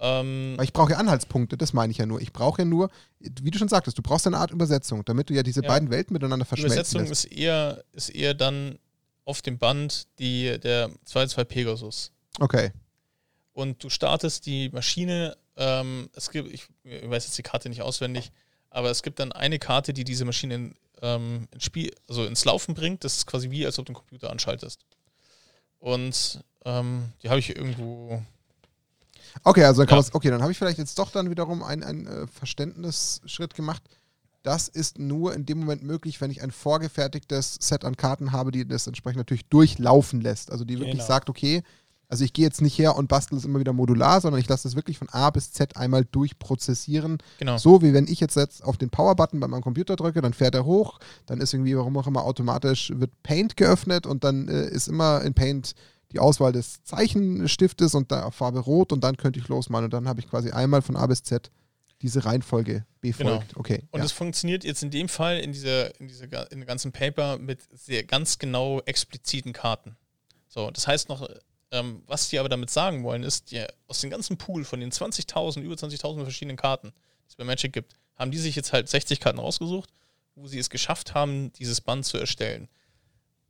Ähm, 0.00 0.54
Weil 0.56 0.64
ich 0.64 0.72
brauche 0.72 0.92
ja 0.92 0.98
Anhaltspunkte, 0.98 1.56
das 1.56 1.72
meine 1.72 1.90
ich 1.90 1.98
ja 1.98 2.06
nur. 2.06 2.20
Ich 2.20 2.32
brauche 2.32 2.62
ja 2.62 2.64
nur, 2.64 2.88
wie 3.18 3.50
du 3.50 3.58
schon 3.58 3.68
sagtest, 3.68 3.98
du 3.98 4.02
brauchst 4.02 4.26
eine 4.28 4.36
Art 4.38 4.52
Übersetzung, 4.52 5.04
damit 5.04 5.28
du 5.30 5.34
ja 5.34 5.42
diese 5.42 5.62
Ja. 5.62 5.68
beiden 5.68 5.90
Welten 5.90 6.12
miteinander 6.12 6.44
Die 6.44 6.48
verschmelzen 6.48 7.00
Übersetzung 7.00 7.00
lässt. 7.08 7.24
ist 7.24 7.32
eher, 7.32 7.82
ist 7.92 8.08
eher 8.10 8.34
dann 8.34 8.78
auf 9.24 9.42
dem 9.42 9.58
Band 9.58 10.06
die, 10.20 10.58
der 10.60 10.88
2.2 11.06 11.44
Pegasus. 11.44 12.12
Okay. 12.38 12.70
Und 13.52 13.82
du 13.82 13.90
startest 13.90 14.46
die 14.46 14.68
Maschine, 14.68 15.36
ähm, 15.56 16.08
es 16.14 16.30
gibt, 16.30 16.52
ich, 16.52 16.68
ich 16.84 17.10
weiß 17.10 17.24
jetzt 17.24 17.36
die 17.36 17.42
Karte 17.42 17.68
nicht 17.68 17.82
auswendig, 17.82 18.30
aber 18.70 18.90
es 18.92 19.02
gibt 19.02 19.18
dann 19.18 19.32
eine 19.32 19.58
Karte, 19.58 19.92
die 19.92 20.04
diese 20.04 20.24
Maschine 20.24 20.54
in, 20.54 20.74
ähm, 21.02 21.48
ins 21.52 21.64
Spiel, 21.64 21.92
also 22.08 22.24
ins 22.24 22.44
Laufen 22.44 22.74
bringt. 22.74 23.04
Das 23.04 23.16
ist 23.16 23.26
quasi 23.26 23.50
wie, 23.50 23.64
als 23.66 23.78
ob 23.78 23.86
du 23.86 23.92
den 23.92 23.96
Computer 23.96 24.30
anschaltest. 24.30 24.80
Und 25.78 26.42
ähm, 26.64 27.12
die 27.22 27.28
habe 27.28 27.38
ich 27.38 27.46
hier 27.46 27.56
irgendwo. 27.56 28.22
Okay, 29.44 29.64
also 29.64 29.82
dann 29.82 29.88
kann 29.88 30.00
Ja. 30.00 30.08
okay, 30.12 30.30
dann 30.30 30.42
habe 30.42 30.52
ich 30.52 30.58
vielleicht 30.58 30.78
jetzt 30.78 30.98
doch 30.98 31.10
dann 31.10 31.30
wiederum 31.30 31.62
einen, 31.62 31.84
einen 31.84 32.06
äh, 32.06 32.26
Verständnisschritt 32.26 33.54
gemacht. 33.54 33.82
Das 34.42 34.68
ist 34.68 34.98
nur 34.98 35.34
in 35.34 35.44
dem 35.46 35.58
Moment 35.58 35.82
möglich, 35.82 36.20
wenn 36.20 36.30
ich 36.30 36.42
ein 36.42 36.50
vorgefertigtes 36.52 37.58
Set 37.60 37.84
an 37.84 37.96
Karten 37.96 38.32
habe, 38.32 38.50
die 38.50 38.66
das 38.66 38.86
entsprechend 38.86 39.18
natürlich 39.18 39.44
durchlaufen 39.46 40.20
lässt. 40.20 40.50
Also 40.50 40.64
die 40.64 40.78
wirklich 40.78 40.92
Genau. 40.96 41.06
sagt, 41.06 41.28
okay, 41.28 41.62
also 42.08 42.24
ich 42.24 42.32
gehe 42.32 42.44
jetzt 42.44 42.62
nicht 42.62 42.78
her 42.78 42.96
und 42.96 43.08
bastel 43.08 43.36
es 43.36 43.44
immer 43.44 43.60
wieder 43.60 43.74
modular, 43.74 44.20
sondern 44.20 44.40
ich 44.40 44.48
lasse 44.48 44.62
das 44.62 44.76
wirklich 44.76 44.98
von 44.98 45.08
A 45.10 45.28
bis 45.30 45.52
Z 45.52 45.76
einmal 45.76 46.04
durchprozessieren. 46.06 47.18
Genau. 47.38 47.58
So 47.58 47.82
wie 47.82 47.92
wenn 47.92 48.06
ich 48.06 48.20
jetzt, 48.20 48.36
jetzt 48.36 48.64
auf 48.64 48.78
den 48.78 48.88
Power-Button 48.88 49.40
bei 49.40 49.48
meinem 49.48 49.62
Computer 49.62 49.94
drücke, 49.94 50.22
dann 50.22 50.32
fährt 50.32 50.54
er 50.54 50.64
hoch, 50.64 50.98
dann 51.26 51.40
ist 51.40 51.52
irgendwie, 51.52 51.76
warum 51.76 51.96
auch 51.98 52.06
immer, 52.06 52.24
automatisch 52.24 52.92
wird 52.94 53.10
Paint 53.22 53.56
geöffnet 53.56 54.06
und 54.06 54.24
dann 54.24 54.48
äh, 54.48 54.68
ist 54.68 54.88
immer 54.88 55.22
in 55.22 55.34
Paint 55.34 55.74
die 56.12 56.18
Auswahl 56.18 56.52
des 56.52 56.82
Zeichenstiftes 56.84 57.94
und 57.94 58.10
da 58.10 58.30
Farbe 58.30 58.60
Rot 58.60 58.92
und 58.92 59.04
dann 59.04 59.18
könnte 59.18 59.38
ich 59.38 59.48
losmalen 59.48 59.84
und 59.84 59.92
dann 59.92 60.08
habe 60.08 60.20
ich 60.20 60.28
quasi 60.28 60.50
einmal 60.50 60.80
von 60.80 60.96
A 60.96 61.06
bis 61.06 61.22
Z 61.22 61.50
diese 62.00 62.24
Reihenfolge 62.24 62.86
befolgt. 63.00 63.56
Okay. 63.56 63.82
Und 63.90 63.98
ja. 63.98 64.06
es 64.06 64.12
funktioniert 64.12 64.64
jetzt 64.64 64.82
in 64.82 64.90
dem 64.90 65.08
Fall 65.08 65.40
in 65.40 65.52
dieser, 65.52 65.98
in 66.00 66.08
dieser 66.08 66.50
in 66.50 66.60
dem 66.60 66.66
ganzen 66.66 66.92
Paper 66.92 67.38
mit 67.38 67.60
sehr 67.72 68.04
ganz 68.04 68.38
genau 68.38 68.80
expliziten 68.86 69.52
Karten. 69.52 69.96
So, 70.48 70.70
das 70.70 70.86
heißt 70.86 71.08
noch, 71.08 71.28
ähm, 71.70 72.02
was 72.06 72.28
die 72.28 72.38
aber 72.38 72.48
damit 72.48 72.70
sagen 72.70 73.04
wollen, 73.04 73.22
ist, 73.22 73.50
die, 73.50 73.64
aus 73.86 74.00
dem 74.00 74.10
ganzen 74.10 74.38
Pool 74.38 74.64
von 74.64 74.80
den 74.80 74.90
20.000, 74.90 75.60
über 75.60 75.74
20.000 75.74 76.22
verschiedenen 76.22 76.56
Karten, 76.56 76.88
die 76.90 77.28
es 77.28 77.36
bei 77.36 77.44
Magic 77.44 77.72
gibt, 77.72 77.94
haben 78.16 78.30
die 78.30 78.38
sich 78.38 78.56
jetzt 78.56 78.72
halt 78.72 78.88
60 78.88 79.20
Karten 79.20 79.38
rausgesucht, 79.38 79.90
wo 80.34 80.46
sie 80.46 80.58
es 80.58 80.70
geschafft 80.70 81.14
haben, 81.14 81.52
dieses 81.52 81.80
Band 81.80 82.04
zu 82.04 82.18
erstellen. 82.18 82.68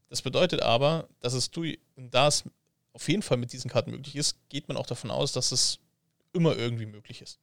Das 0.09 0.23
bedeutet 0.23 0.62
aber, 0.62 1.09
dass 1.21 1.35
es 1.35 1.51
du, 1.51 1.64
da 1.97 2.29
es 2.29 2.45
auf 2.93 3.09
jeden 3.09 3.23
Fall 3.23 3.37
mit 3.37 3.53
diesen 3.53 3.71
Karten 3.71 3.91
möglich 3.91 4.16
ist, 4.16 4.37
geht 4.49 4.69
man 4.69 4.77
auch 4.77 4.87
davon 4.87 5.11
aus, 5.11 5.33
dass 5.33 5.53
es 5.53 5.79
immer 6.33 6.57
irgendwie 6.57 6.87
möglich 6.87 7.21
ist. 7.23 7.39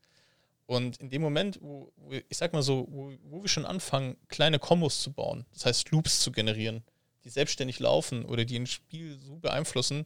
Und 0.66 0.98
in 0.98 1.10
dem 1.10 1.22
Moment, 1.22 1.60
wo, 1.62 1.92
wo 1.96 2.12
ich 2.12 2.38
sag 2.38 2.54
mal 2.54 2.64
so, 2.64 2.88
wo, 2.90 3.14
wo, 3.30 3.44
wir 3.44 3.48
schon 3.48 3.66
anfangen, 3.66 4.18
kleine 4.30 4.58
Kombos 4.58 5.02
zu 5.02 5.14
bauen, 5.14 5.46
das 5.54 5.66
heißt 5.66 5.92
Loops 5.92 6.22
zu 6.22 6.32
generieren, 6.32 6.84
die 7.24 7.30
selbstständig 7.30 7.80
laufen 7.80 8.26
oder 8.26 8.46
die 8.46 8.58
ein 8.58 8.68
Spiel 8.68 9.18
so 9.20 9.36
beeinflussen, 9.36 10.06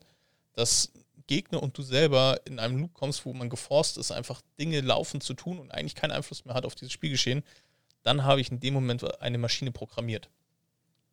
dass 0.59 0.91
Gegner 1.27 1.63
und 1.63 1.77
du 1.77 1.83
selber 1.83 2.41
in 2.45 2.59
einem 2.59 2.77
Loop 2.79 2.93
kommst, 2.93 3.23
wo 3.25 3.33
man 3.33 3.49
geforst 3.49 3.97
ist, 3.97 4.11
einfach 4.11 4.41
Dinge 4.59 4.81
laufen 4.81 5.21
zu 5.21 5.33
tun 5.33 5.59
und 5.59 5.71
eigentlich 5.71 5.95
keinen 5.95 6.11
Einfluss 6.11 6.43
mehr 6.43 6.55
hat 6.55 6.65
auf 6.65 6.75
dieses 6.75 6.91
Spielgeschehen, 6.91 7.43
dann 8.03 8.23
habe 8.23 8.41
ich 8.41 8.51
in 8.51 8.59
dem 8.59 8.73
Moment 8.73 9.21
eine 9.21 9.37
Maschine 9.37 9.71
programmiert. 9.71 10.29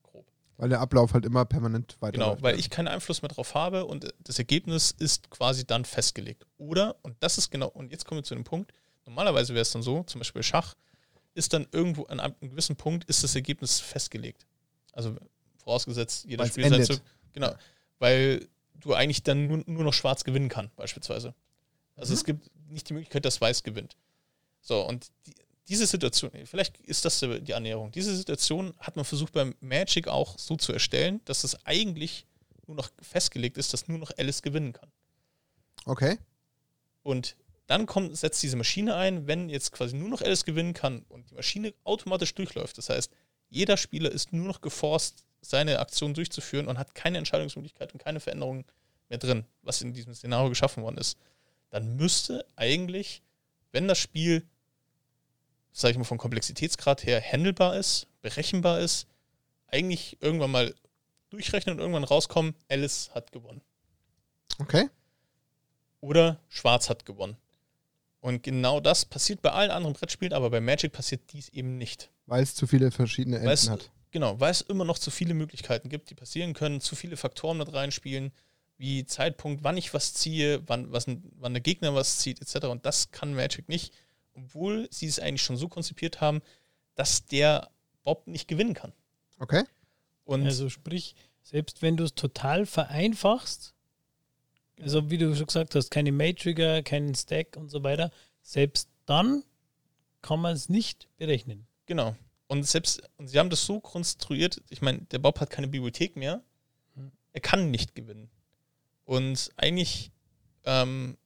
Grob. 0.02 0.26
Weil 0.56 0.70
der 0.70 0.80
Ablauf 0.80 1.12
halt 1.12 1.26
immer 1.26 1.44
permanent 1.44 1.96
weiter. 2.00 2.12
Genau, 2.12 2.36
weil 2.40 2.58
ich 2.58 2.70
keinen 2.70 2.88
Einfluss 2.88 3.22
mehr 3.22 3.28
drauf 3.28 3.54
habe 3.54 3.84
und 3.84 4.12
das 4.20 4.38
Ergebnis 4.38 4.90
ist 4.98 5.30
quasi 5.30 5.66
dann 5.66 5.84
festgelegt. 5.84 6.46
Oder, 6.56 6.96
und 7.02 7.14
das 7.20 7.38
ist 7.38 7.50
genau, 7.50 7.68
und 7.68 7.92
jetzt 7.92 8.06
kommen 8.06 8.20
wir 8.20 8.24
zu 8.24 8.34
dem 8.34 8.44
Punkt, 8.44 8.72
normalerweise 9.04 9.54
wäre 9.54 9.62
es 9.62 9.70
dann 9.70 9.82
so, 9.82 10.02
zum 10.04 10.20
Beispiel 10.20 10.42
Schach, 10.42 10.74
ist 11.34 11.52
dann 11.52 11.66
irgendwo 11.72 12.04
an 12.04 12.18
einem 12.18 12.34
gewissen 12.40 12.76
Punkt 12.76 13.04
ist 13.04 13.22
das 13.22 13.34
Ergebnis 13.34 13.78
festgelegt. 13.78 14.46
Also 14.92 15.14
vorausgesetzt, 15.58 16.24
jeder 16.24 16.46
Spielzug. 16.46 17.02
Genau. 17.34 17.54
Weil 17.98 18.48
du 18.80 18.94
eigentlich 18.94 19.22
dann 19.22 19.46
nur, 19.46 19.62
nur 19.66 19.84
noch 19.84 19.92
schwarz 19.92 20.24
gewinnen 20.24 20.48
kann, 20.48 20.70
beispielsweise. 20.76 21.34
Also 21.96 22.12
mhm. 22.12 22.14
es 22.14 22.24
gibt 22.24 22.50
nicht 22.68 22.88
die 22.88 22.94
Möglichkeit, 22.94 23.24
dass 23.24 23.40
weiß 23.40 23.62
gewinnt. 23.62 23.96
So, 24.60 24.86
und 24.86 25.10
die, 25.26 25.34
diese 25.68 25.86
Situation, 25.86 26.30
vielleicht 26.44 26.78
ist 26.78 27.04
das 27.04 27.20
die 27.20 27.54
Annäherung, 27.54 27.90
diese 27.90 28.14
Situation 28.16 28.74
hat 28.78 28.96
man 28.96 29.04
versucht 29.04 29.32
beim 29.32 29.54
Magic 29.60 30.06
auch 30.08 30.38
so 30.38 30.56
zu 30.56 30.72
erstellen, 30.72 31.20
dass 31.24 31.44
es 31.44 31.66
eigentlich 31.66 32.26
nur 32.66 32.76
noch 32.76 32.90
festgelegt 33.00 33.58
ist, 33.58 33.72
dass 33.72 33.88
nur 33.88 33.98
noch 33.98 34.12
Alice 34.16 34.42
gewinnen 34.42 34.72
kann. 34.72 34.90
Okay. 35.84 36.18
Und 37.02 37.36
dann 37.66 37.86
kommt, 37.86 38.16
setzt 38.16 38.42
diese 38.42 38.56
Maschine 38.56 38.94
ein, 38.94 39.26
wenn 39.26 39.48
jetzt 39.48 39.72
quasi 39.72 39.96
nur 39.96 40.08
noch 40.08 40.22
Alice 40.22 40.44
gewinnen 40.44 40.72
kann 40.72 41.04
und 41.08 41.30
die 41.30 41.34
Maschine 41.34 41.74
automatisch 41.84 42.34
durchläuft. 42.34 42.78
Das 42.78 42.88
heißt, 42.88 43.10
jeder 43.48 43.76
Spieler 43.76 44.10
ist 44.10 44.32
nur 44.32 44.46
noch 44.46 44.60
geforst, 44.60 45.24
seine 45.40 45.78
Aktion 45.78 46.14
durchzuführen 46.14 46.66
und 46.66 46.78
hat 46.78 46.94
keine 46.94 47.18
Entscheidungsmöglichkeit 47.18 47.92
und 47.92 48.02
keine 48.02 48.20
Veränderungen 48.20 48.64
mehr 49.08 49.18
drin, 49.18 49.44
was 49.62 49.82
in 49.82 49.92
diesem 49.92 50.14
Szenario 50.14 50.48
geschaffen 50.48 50.82
worden 50.82 50.98
ist. 50.98 51.16
Dann 51.70 51.96
müsste 51.96 52.44
eigentlich, 52.56 53.22
wenn 53.72 53.88
das 53.88 53.98
Spiel, 53.98 54.44
sage 55.72 55.92
ich 55.92 55.98
mal, 55.98 56.04
vom 56.04 56.18
Komplexitätsgrad 56.18 57.04
her 57.04 57.20
handelbar 57.20 57.76
ist, 57.76 58.08
berechenbar 58.22 58.80
ist, 58.80 59.06
eigentlich 59.68 60.16
irgendwann 60.20 60.50
mal 60.50 60.74
durchrechnen 61.30 61.74
und 61.74 61.80
irgendwann 61.80 62.04
rauskommen, 62.04 62.54
Alice 62.68 63.10
hat 63.14 63.32
gewonnen. 63.32 63.60
Okay. 64.58 64.88
Oder 66.00 66.40
Schwarz 66.48 66.88
hat 66.88 67.04
gewonnen. 67.04 67.36
Und 68.20 68.42
genau 68.42 68.80
das 68.80 69.04
passiert 69.04 69.42
bei 69.42 69.52
allen 69.52 69.70
anderen 69.70 69.94
Brettspielen, 69.94 70.32
aber 70.32 70.50
bei 70.50 70.60
Magic 70.60 70.92
passiert 70.92 71.32
dies 71.32 71.48
eben 71.50 71.78
nicht. 71.78 72.10
Weil 72.26 72.42
es 72.42 72.54
zu 72.54 72.66
viele 72.66 72.90
verschiedene 72.90 73.36
Enden 73.36 73.48
Weil's, 73.48 73.68
hat. 73.68 73.90
Genau, 74.10 74.38
weil 74.40 74.50
es 74.50 74.60
immer 74.62 74.84
noch 74.84 74.98
zu 74.98 75.10
viele 75.10 75.34
Möglichkeiten 75.34 75.88
gibt, 75.88 76.10
die 76.10 76.14
passieren 76.14 76.54
können, 76.54 76.80
zu 76.80 76.96
viele 76.96 77.16
Faktoren 77.16 77.58
mit 77.58 77.72
reinspielen, 77.72 78.32
wie 78.78 79.04
Zeitpunkt, 79.06 79.64
wann 79.64 79.76
ich 79.76 79.94
was 79.94 80.14
ziehe, 80.14 80.62
wann, 80.66 80.92
was, 80.92 81.06
wann 81.06 81.54
der 81.54 81.62
Gegner 81.62 81.94
was 81.94 82.18
zieht, 82.18 82.40
etc. 82.40 82.66
Und 82.66 82.84
das 82.84 83.10
kann 83.10 83.34
Magic 83.34 83.68
nicht, 83.68 83.94
obwohl 84.34 84.88
sie 84.90 85.06
es 85.06 85.18
eigentlich 85.18 85.42
schon 85.42 85.56
so 85.56 85.68
konzipiert 85.68 86.20
haben, 86.20 86.42
dass 86.94 87.26
der 87.26 87.70
Bob 88.02 88.26
nicht 88.26 88.48
gewinnen 88.48 88.74
kann. 88.74 88.92
Okay. 89.38 89.64
Und 90.24 90.44
also 90.44 90.68
sprich, 90.68 91.14
selbst 91.42 91.82
wenn 91.82 91.96
du 91.96 92.04
es 92.04 92.14
total 92.14 92.66
vereinfachst, 92.66 93.74
also 94.80 95.10
wie 95.10 95.18
du 95.18 95.34
schon 95.34 95.46
gesagt 95.46 95.74
hast, 95.74 95.90
keine 95.90 96.12
Matrigger, 96.12 96.82
keinen 96.82 97.14
Stack 97.14 97.56
und 97.56 97.70
so 97.70 97.82
weiter, 97.82 98.10
selbst 98.42 98.88
dann 99.06 99.44
kann 100.22 100.40
man 100.40 100.54
es 100.54 100.68
nicht 100.68 101.08
berechnen. 101.16 101.66
Genau. 101.86 102.16
Und 102.48 102.64
selbst, 102.64 103.02
und 103.16 103.28
sie 103.28 103.38
haben 103.38 103.50
das 103.50 103.64
so 103.64 103.80
konstruiert, 103.80 104.62
ich 104.68 104.82
meine, 104.82 105.00
der 105.10 105.18
Bob 105.18 105.40
hat 105.40 105.50
keine 105.50 105.68
Bibliothek 105.68 106.16
mehr, 106.16 106.42
hm. 106.94 107.10
er 107.32 107.40
kann 107.40 107.70
nicht 107.70 107.94
gewinnen. 107.94 108.30
Und 109.04 109.50
eigentlich, 109.56 110.12
ähm, 110.64 111.16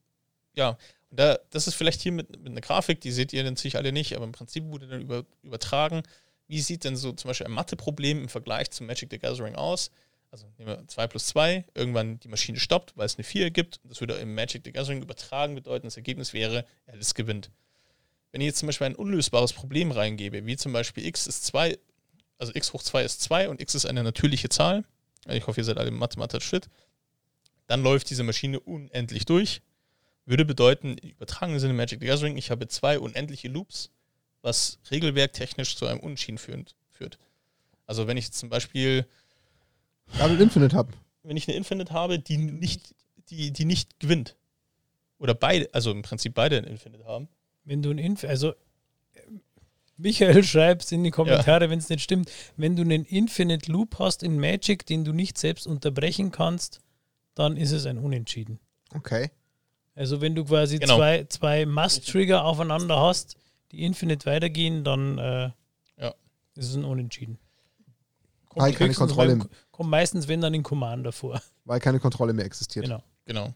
ja, 0.53 0.77
da, 1.11 1.39
das 1.49 1.67
ist 1.67 1.75
vielleicht 1.75 2.01
hier 2.01 2.11
mit, 2.11 2.29
mit 2.39 2.47
einer 2.47 2.61
Grafik, 2.61 3.01
die 3.01 3.11
seht 3.11 3.33
ihr 3.33 3.43
natürlich 3.43 3.75
alle 3.75 3.91
nicht, 3.91 4.15
aber 4.15 4.25
im 4.25 4.31
Prinzip 4.31 4.65
wurde 4.65 4.87
dann 4.87 5.01
über, 5.01 5.25
übertragen, 5.43 6.03
wie 6.47 6.61
sieht 6.61 6.83
denn 6.83 6.95
so 6.95 7.11
zum 7.11 7.29
Beispiel 7.29 7.47
ein 7.47 7.53
Matheproblem 7.53 8.23
im 8.23 8.29
Vergleich 8.29 8.71
zu 8.71 8.83
Magic 8.83 9.09
the 9.11 9.19
Gathering 9.19 9.55
aus? 9.55 9.91
also 10.31 10.47
nehmen 10.57 10.69
wir 10.69 10.87
2 10.87 11.07
plus 11.07 11.27
2, 11.27 11.65
irgendwann 11.75 12.19
die 12.21 12.29
Maschine 12.29 12.57
stoppt, 12.57 12.95
weil 12.95 13.05
es 13.05 13.17
eine 13.17 13.23
4 13.23 13.51
gibt. 13.51 13.81
Das 13.83 13.99
würde 13.99 14.15
im 14.15 14.33
Magic 14.33 14.61
the 14.63 14.71
Gathering 14.71 15.01
übertragen 15.01 15.55
bedeuten, 15.55 15.87
das 15.87 15.97
Ergebnis 15.97 16.33
wäre, 16.33 16.65
Alice 16.87 17.13
gewinnt. 17.13 17.51
Wenn 18.31 18.41
ich 18.41 18.47
jetzt 18.47 18.59
zum 18.59 18.67
Beispiel 18.67 18.87
ein 18.87 18.95
unlösbares 18.95 19.53
Problem 19.53 19.91
reingebe, 19.91 20.45
wie 20.45 20.57
zum 20.57 20.73
Beispiel 20.73 21.05
x 21.05 21.27
ist 21.27 21.45
2, 21.45 21.77
also 22.37 22.53
x 22.55 22.73
hoch 22.73 22.83
2 22.83 23.03
ist 23.03 23.21
2 23.21 23.49
und 23.49 23.61
x 23.61 23.75
ist 23.75 23.85
eine 23.85 24.03
natürliche 24.03 24.49
Zahl, 24.49 24.85
ich 25.27 25.45
hoffe, 25.47 25.59
ihr 25.59 25.65
seid 25.65 25.77
alle 25.77 25.91
mathematisch 25.91 26.49
fit, 26.49 26.69
dann 27.67 27.83
läuft 27.83 28.09
diese 28.09 28.23
Maschine 28.23 28.59
unendlich 28.59 29.25
durch. 29.25 29.61
Würde 30.25 30.45
bedeuten, 30.45 30.97
im 30.97 31.09
übertragenen 31.11 31.59
Sinne 31.59 31.73
Magic 31.73 31.99
the 31.99 32.05
Gathering, 32.05 32.37
ich 32.37 32.51
habe 32.51 32.67
zwei 32.67 32.99
unendliche 32.99 33.47
Loops, 33.47 33.89
was 34.41 34.79
regelwerktechnisch 34.89 35.75
zu 35.75 35.87
einem 35.87 35.99
Unentschieden 35.99 36.37
führt. 36.37 37.19
Also 37.85 38.07
wenn 38.07 38.17
ich 38.17 38.31
zum 38.31 38.49
Beispiel 38.49 39.05
Double 40.17 40.39
Infinite 40.39 40.75
habe. 40.75 40.93
Wenn 41.23 41.37
ich 41.37 41.47
eine 41.47 41.57
Infinite 41.57 41.93
habe, 41.93 42.19
die 42.19 42.37
nicht, 42.37 42.95
die, 43.29 43.51
die 43.51 43.65
nicht 43.65 43.99
gewinnt. 43.99 44.35
Oder 45.17 45.33
beide, 45.33 45.69
also 45.73 45.91
im 45.91 46.01
Prinzip 46.01 46.33
beide 46.33 46.57
ein 46.57 46.63
Infinite 46.63 47.05
haben. 47.05 47.27
Wenn 47.63 47.81
du 47.81 47.91
ein 47.91 47.97
Infinite, 47.97 48.29
also 48.29 48.53
Michael 49.97 50.43
schreibt 50.43 50.91
in 50.91 51.03
die 51.03 51.11
Kommentare, 51.11 51.65
ja. 51.65 51.69
wenn 51.69 51.79
es 51.79 51.89
nicht 51.89 52.01
stimmt, 52.01 52.31
wenn 52.57 52.75
du 52.75 52.81
einen 52.81 53.05
Infinite 53.05 53.71
Loop 53.71 53.99
hast 53.99 54.23
in 54.23 54.39
Magic, 54.39 54.85
den 54.85 55.05
du 55.05 55.13
nicht 55.13 55.37
selbst 55.37 55.67
unterbrechen 55.67 56.31
kannst, 56.31 56.81
dann 57.35 57.57
ist 57.57 57.71
es 57.71 57.85
ein 57.85 57.97
Unentschieden. 57.97 58.59
Okay. 58.93 59.31
Also 59.95 60.21
wenn 60.21 60.35
du 60.35 60.45
quasi 60.45 60.79
genau. 60.79 60.97
zwei, 60.97 61.25
zwei 61.25 61.65
Must-Trigger 61.65 62.43
aufeinander 62.43 62.99
hast, 62.99 63.35
die 63.71 63.83
Infinite 63.83 64.25
weitergehen, 64.25 64.83
dann 64.83 65.17
äh, 65.17 65.51
ja. 65.97 66.13
ist 66.55 66.69
es 66.69 66.75
ein 66.75 66.85
Unentschieden. 66.85 67.37
Kommt 68.49 68.63
Weil 68.63 68.73
keine 68.73 68.93
Kontrolle 68.93 69.35
mehr. 69.35 69.47
Kommt 69.71 69.89
meistens, 69.89 70.27
wenn 70.27 70.41
dann 70.41 70.53
in 70.53 70.63
Commander 70.63 71.11
vor. 71.11 71.41
Weil 71.65 71.79
keine 71.79 71.99
Kontrolle 71.99 72.33
mehr 72.33 72.45
existiert. 72.45 72.85
Genau. 72.85 73.03
Genau. 73.25 73.53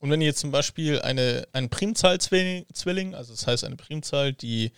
Und 0.00 0.10
wenn 0.10 0.20
ihr 0.22 0.28
jetzt 0.28 0.40
zum 0.40 0.50
Beispiel 0.50 1.00
eine, 1.00 1.46
einen 1.52 1.68
Primzahl-Zwilling, 1.68 3.14
also 3.14 3.32
das 3.32 3.46
heißt 3.46 3.64
eine 3.64 3.76
Primzahl, 3.76 4.32
die 4.32 4.72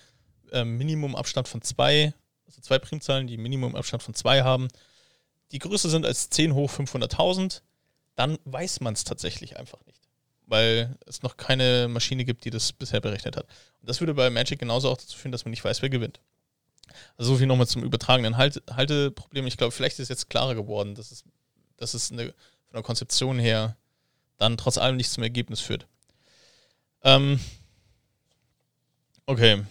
ähm, 0.50 0.76
Minimumabstand 0.76 1.46
von 1.46 1.62
zwei, 1.62 2.12
also 2.44 2.60
zwei 2.60 2.80
Primzahlen, 2.80 3.28
die 3.28 3.38
Minimumabstand 3.38 4.02
von 4.02 4.14
zwei 4.14 4.42
haben, 4.42 4.68
die 5.52 5.60
größer 5.60 5.88
sind 5.88 6.04
als 6.04 6.28
10 6.30 6.54
hoch 6.54 6.70
500.000, 6.70 7.62
dann 8.16 8.38
weiß 8.44 8.80
man 8.80 8.94
es 8.94 9.04
tatsächlich 9.04 9.56
einfach 9.56 9.84
nicht. 9.86 10.00
Weil 10.46 10.96
es 11.06 11.22
noch 11.22 11.36
keine 11.36 11.86
Maschine 11.88 12.24
gibt, 12.24 12.44
die 12.44 12.50
das 12.50 12.72
bisher 12.72 13.00
berechnet 13.00 13.36
hat. 13.36 13.46
Und 13.80 13.88
das 13.88 14.00
würde 14.00 14.14
bei 14.14 14.28
Magic 14.28 14.58
genauso 14.58 14.90
auch 14.90 14.96
dazu 14.96 15.16
führen, 15.16 15.32
dass 15.32 15.44
man 15.44 15.50
nicht 15.50 15.64
weiß, 15.64 15.82
wer 15.82 15.88
gewinnt. 15.88 16.20
Also 17.16 17.32
so 17.32 17.38
viel 17.38 17.46
nochmal 17.46 17.68
zum 17.68 17.84
übertragenen 17.84 18.36
halt 18.36 18.62
Halteproblem. 18.68 19.46
Ich 19.46 19.56
glaube, 19.56 19.70
vielleicht 19.70 19.98
ist 20.00 20.08
jetzt 20.08 20.28
klarer 20.28 20.56
geworden, 20.56 20.94
dass 20.94 21.12
es, 21.12 21.24
dass 21.76 21.94
es 21.94 22.10
eine, 22.10 22.24
von 22.24 22.74
der 22.74 22.82
Konzeption 22.82 23.38
her 23.38 23.76
dann 24.42 24.56
trotz 24.56 24.76
allem 24.76 24.96
nicht 24.96 25.10
zum 25.10 25.22
Ergebnis 25.22 25.60
führt. 25.60 25.86
Ähm, 27.04 27.38
okay. 29.26 29.62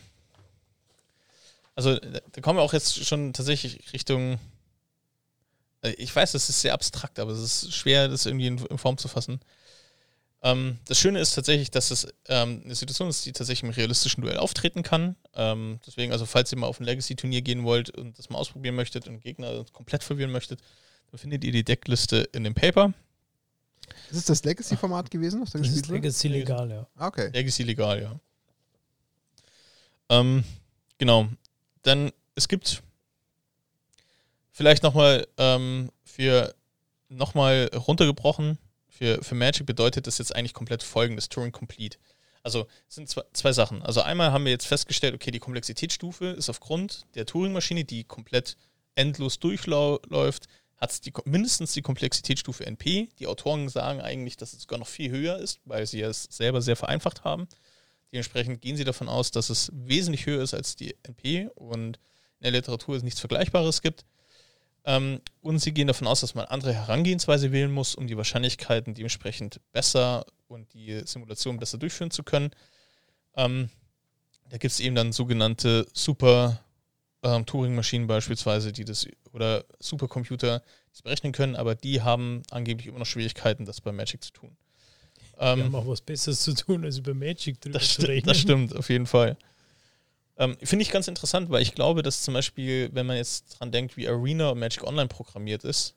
Also 1.76 1.98
da 1.98 2.42
kommen 2.42 2.58
wir 2.58 2.64
auch 2.64 2.74
jetzt 2.74 3.06
schon 3.06 3.34
tatsächlich 3.34 3.94
Richtung. 3.94 4.40
Äh, 5.82 5.92
ich 5.92 6.16
weiß, 6.16 6.32
das 6.32 6.50
ist 6.50 6.62
sehr 6.62 6.74
abstrakt, 6.74 7.20
aber 7.20 7.32
es 7.32 7.40
ist 7.40 7.74
schwer, 7.74 8.08
das 8.08 8.26
irgendwie 8.26 8.48
in, 8.48 8.58
in 8.58 8.78
Form 8.78 8.98
zu 8.98 9.08
fassen. 9.08 9.42
Ähm, 10.44 10.80
das 10.86 11.00
Schöne 11.00 11.20
ist 11.20 11.36
tatsächlich, 11.36 11.70
dass 11.70 11.92
es 11.92 12.08
ähm, 12.28 12.62
eine 12.64 12.76
Situation 12.76 13.10
ist, 13.10 13.26
die 13.26 13.32
tatsächlich 13.34 13.64
im 13.64 13.76
realistischen 13.76 14.24
Duell 14.24 14.38
auftreten 14.38 14.84
kann. 14.84 15.16
Ähm, 15.36 15.80
deswegen, 15.86 16.12
also 16.14 16.26
falls 16.26 16.52
ihr 16.52 16.58
mal 16.58 16.68
auf 16.68 16.80
ein 16.80 16.86
Legacy-Turnier 16.86 17.42
gehen 17.42 17.64
wollt 17.64 17.90
und 17.90 18.18
das 18.18 18.30
mal 18.30 18.40
ausprobieren 18.40 18.76
möchtet 18.76 19.08
und 19.08 19.20
Gegner 19.22 19.66
komplett 19.72 20.04
verwirren 20.04 20.32
möchtet, 20.32 20.62
dann 21.12 21.20
findet 21.20 21.44
ihr 21.44 21.52
die 21.52 21.64
Deckliste 21.64 22.30
in 22.34 22.44
dem 22.44 22.56
Paper. 22.56 22.94
Ist 24.10 24.18
es 24.18 24.26
das 24.26 24.44
Legacy-Format 24.44 25.10
gewesen, 25.12 25.42
was 25.42 25.52
da 25.52 25.60
das 25.60 25.68
gespielt 25.68 25.86
ist 25.86 26.24
Legacy 26.24 26.28
legal, 26.28 26.70
ja. 26.70 26.88
Ah, 26.96 27.08
okay. 27.08 27.30
Legacy 27.34 27.64
legal, 27.64 28.02
ja. 28.02 28.20
Ähm, 30.10 30.44
genau. 30.98 31.28
Dann, 31.84 32.12
es 32.36 32.48
gibt 32.48 32.84
vielleicht 34.52 34.84
nochmal 34.84 35.28
ähm, 35.38 35.92
für 36.04 36.54
nochmal 37.10 37.70
runtergebrochen, 37.74 38.58
für, 38.88 39.24
für 39.24 39.36
Magic 39.36 39.66
bedeutet 39.66 40.08
das 40.08 40.18
jetzt 40.18 40.36
eigentlich 40.36 40.54
komplett 40.54 40.84
folgendes: 40.84 41.30
Turing 41.30 41.52
Complete. 41.52 41.98
Also 42.44 42.68
es 42.88 42.96
sind 42.96 43.10
zwei, 43.10 43.24
zwei 43.34 43.54
Sachen. 43.54 43.82
Also 43.82 44.02
einmal 44.02 44.32
haben 44.32 44.46
wir 44.46 44.52
jetzt 44.52 44.68
festgestellt, 44.68 45.14
okay, 45.14 45.32
die 45.32 45.40
Komplexitätsstufe 45.40 46.28
ist 46.28 46.50
aufgrund 46.50 47.06
der 47.16 47.26
Turing-Maschine, 47.26 47.84
die 47.84 48.04
komplett 48.04 48.58
endlos 48.96 49.40
durchläuft, 49.40 50.48
hat 50.82 51.06
die, 51.06 51.14
mindestens 51.26 51.74
die 51.74 51.84
Komplexitätsstufe 51.84 52.66
NP. 52.66 53.10
Die 53.20 53.28
Autoren 53.28 53.70
sagen 53.70 54.02
eigentlich, 54.02 54.36
dass 54.36 54.54
es 54.54 54.64
sogar 54.64 54.80
noch 54.80 54.88
viel 54.88 55.12
höher 55.12 55.38
ist, 55.38 55.62
weil 55.64 55.86
sie 55.86 56.02
es 56.02 56.24
selber 56.24 56.62
sehr 56.62 56.76
vereinfacht 56.76 57.24
haben. 57.24 57.48
Dementsprechend 58.12 58.62
gehen 58.62 58.76
sie 58.76 58.84
davon 58.84 59.08
aus, 59.08 59.32
dass 59.32 59.50
es 59.50 59.72
wesentlich 59.74 60.26
höher 60.26 60.42
ist 60.42 60.54
als 60.56 60.76
die 60.76 60.96
NP 61.04 61.50
und 61.56 61.98
in 62.40 62.44
der 62.44 62.52
Literatur 62.52 62.96
es 62.96 63.04
nichts 63.04 63.20
Vergleichbares 63.20 63.82
gibt. 63.82 64.06
Ähm, 64.84 65.22
und 65.42 65.60
sie 65.60 65.72
gehen 65.72 65.88
davon 65.88 66.08
aus, 66.08 66.22
dass 66.22 66.34
man 66.34 66.46
andere 66.46 66.74
Herangehensweise 66.74 67.52
wählen 67.52 67.72
muss, 67.72 67.94
um 67.94 68.08
die 68.08 68.18
Wahrscheinlichkeiten 68.18 68.96
dementsprechend 68.96 69.62
besser 69.72 70.26
und 70.48 70.74
die 70.74 71.04
Simulation 71.06 71.60
besser 71.60 71.78
durchführen 71.78 72.10
zu 72.10 72.24
können. 72.24 72.50
Ähm, 73.36 73.70
da 74.50 74.58
gibt 74.58 74.74
es 74.74 74.80
eben 74.80 74.96
dann 74.96 75.14
sogenannte 75.14 75.88
Super 75.94 76.60
ähm, 77.24 77.46
beispielsweise, 78.08 78.74
die 78.74 78.84
das 78.84 79.08
oder 79.34 79.66
Supercomputer, 79.80 80.60
die 80.60 80.92
das 80.92 81.02
berechnen 81.02 81.32
können, 81.32 81.56
aber 81.56 81.76
die 81.76 82.02
haben 82.02 82.44
angeblich 82.52 82.88
immer 82.88 83.00
noch 83.00 83.06
Schwierigkeiten, 83.06 83.66
das 83.66 83.82
bei 83.82 83.92
Magic 83.92 84.24
zu 84.24 84.32
tun. 84.32 84.58
Ähm, 85.40 85.58
die 85.58 85.64
haben 85.66 85.76
auch 85.76 85.88
was 85.88 86.02
Besseres 86.02 86.42
zu 86.42 86.54
tun, 86.54 86.86
als 86.86 86.98
über 86.98 87.14
Magic 87.14 87.60
drüber 87.62 87.80
das 87.80 87.96
zu 87.96 88.02
rechnen. 88.02 88.28
Das 88.28 88.40
stimmt, 88.40 88.76
auf 88.76 88.90
jeden 88.90 89.08
Fall. 89.08 89.38
Ähm, 90.38 90.58
Finde 90.64 90.84
ich 90.84 90.92
ganz 90.92 91.08
interessant, 91.08 91.50
weil 91.50 91.62
ich 91.62 91.76
glaube, 91.76 92.04
dass 92.04 92.24
zum 92.24 92.34
Beispiel, 92.34 92.90
wenn 92.94 93.06
man 93.06 93.18
jetzt 93.18 93.60
dran 93.60 93.72
denkt, 93.72 93.98
wie 93.98 94.08
Arena 94.08 94.50
und 94.50 94.60
Magic 94.60 94.84
Online 94.84 95.08
programmiert 95.08 95.64
ist, 95.64 95.96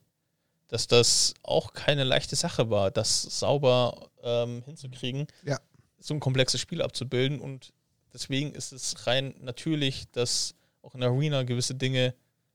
dass 0.68 0.86
das 0.86 1.34
auch 1.42 1.72
keine 1.72 2.04
leichte 2.04 2.36
Sache 2.36 2.70
war, 2.70 2.90
das 2.90 3.22
sauber 3.22 4.10
ähm, 4.22 4.62
hinzukriegen, 4.64 5.26
ja. 5.44 5.58
so 6.00 6.14
ein 6.14 6.20
komplexes 6.20 6.60
Spiel 6.60 6.82
abzubilden. 6.82 7.40
Und 7.40 7.72
deswegen 8.12 8.54
ist 8.54 8.72
es 8.72 9.06
rein 9.06 9.34
natürlich, 9.40 10.10
dass 10.12 10.54
auch 10.82 10.94
in 10.94 11.02
Arena 11.02 11.42
gewisse 11.42 11.74
Dinge, 11.74 12.14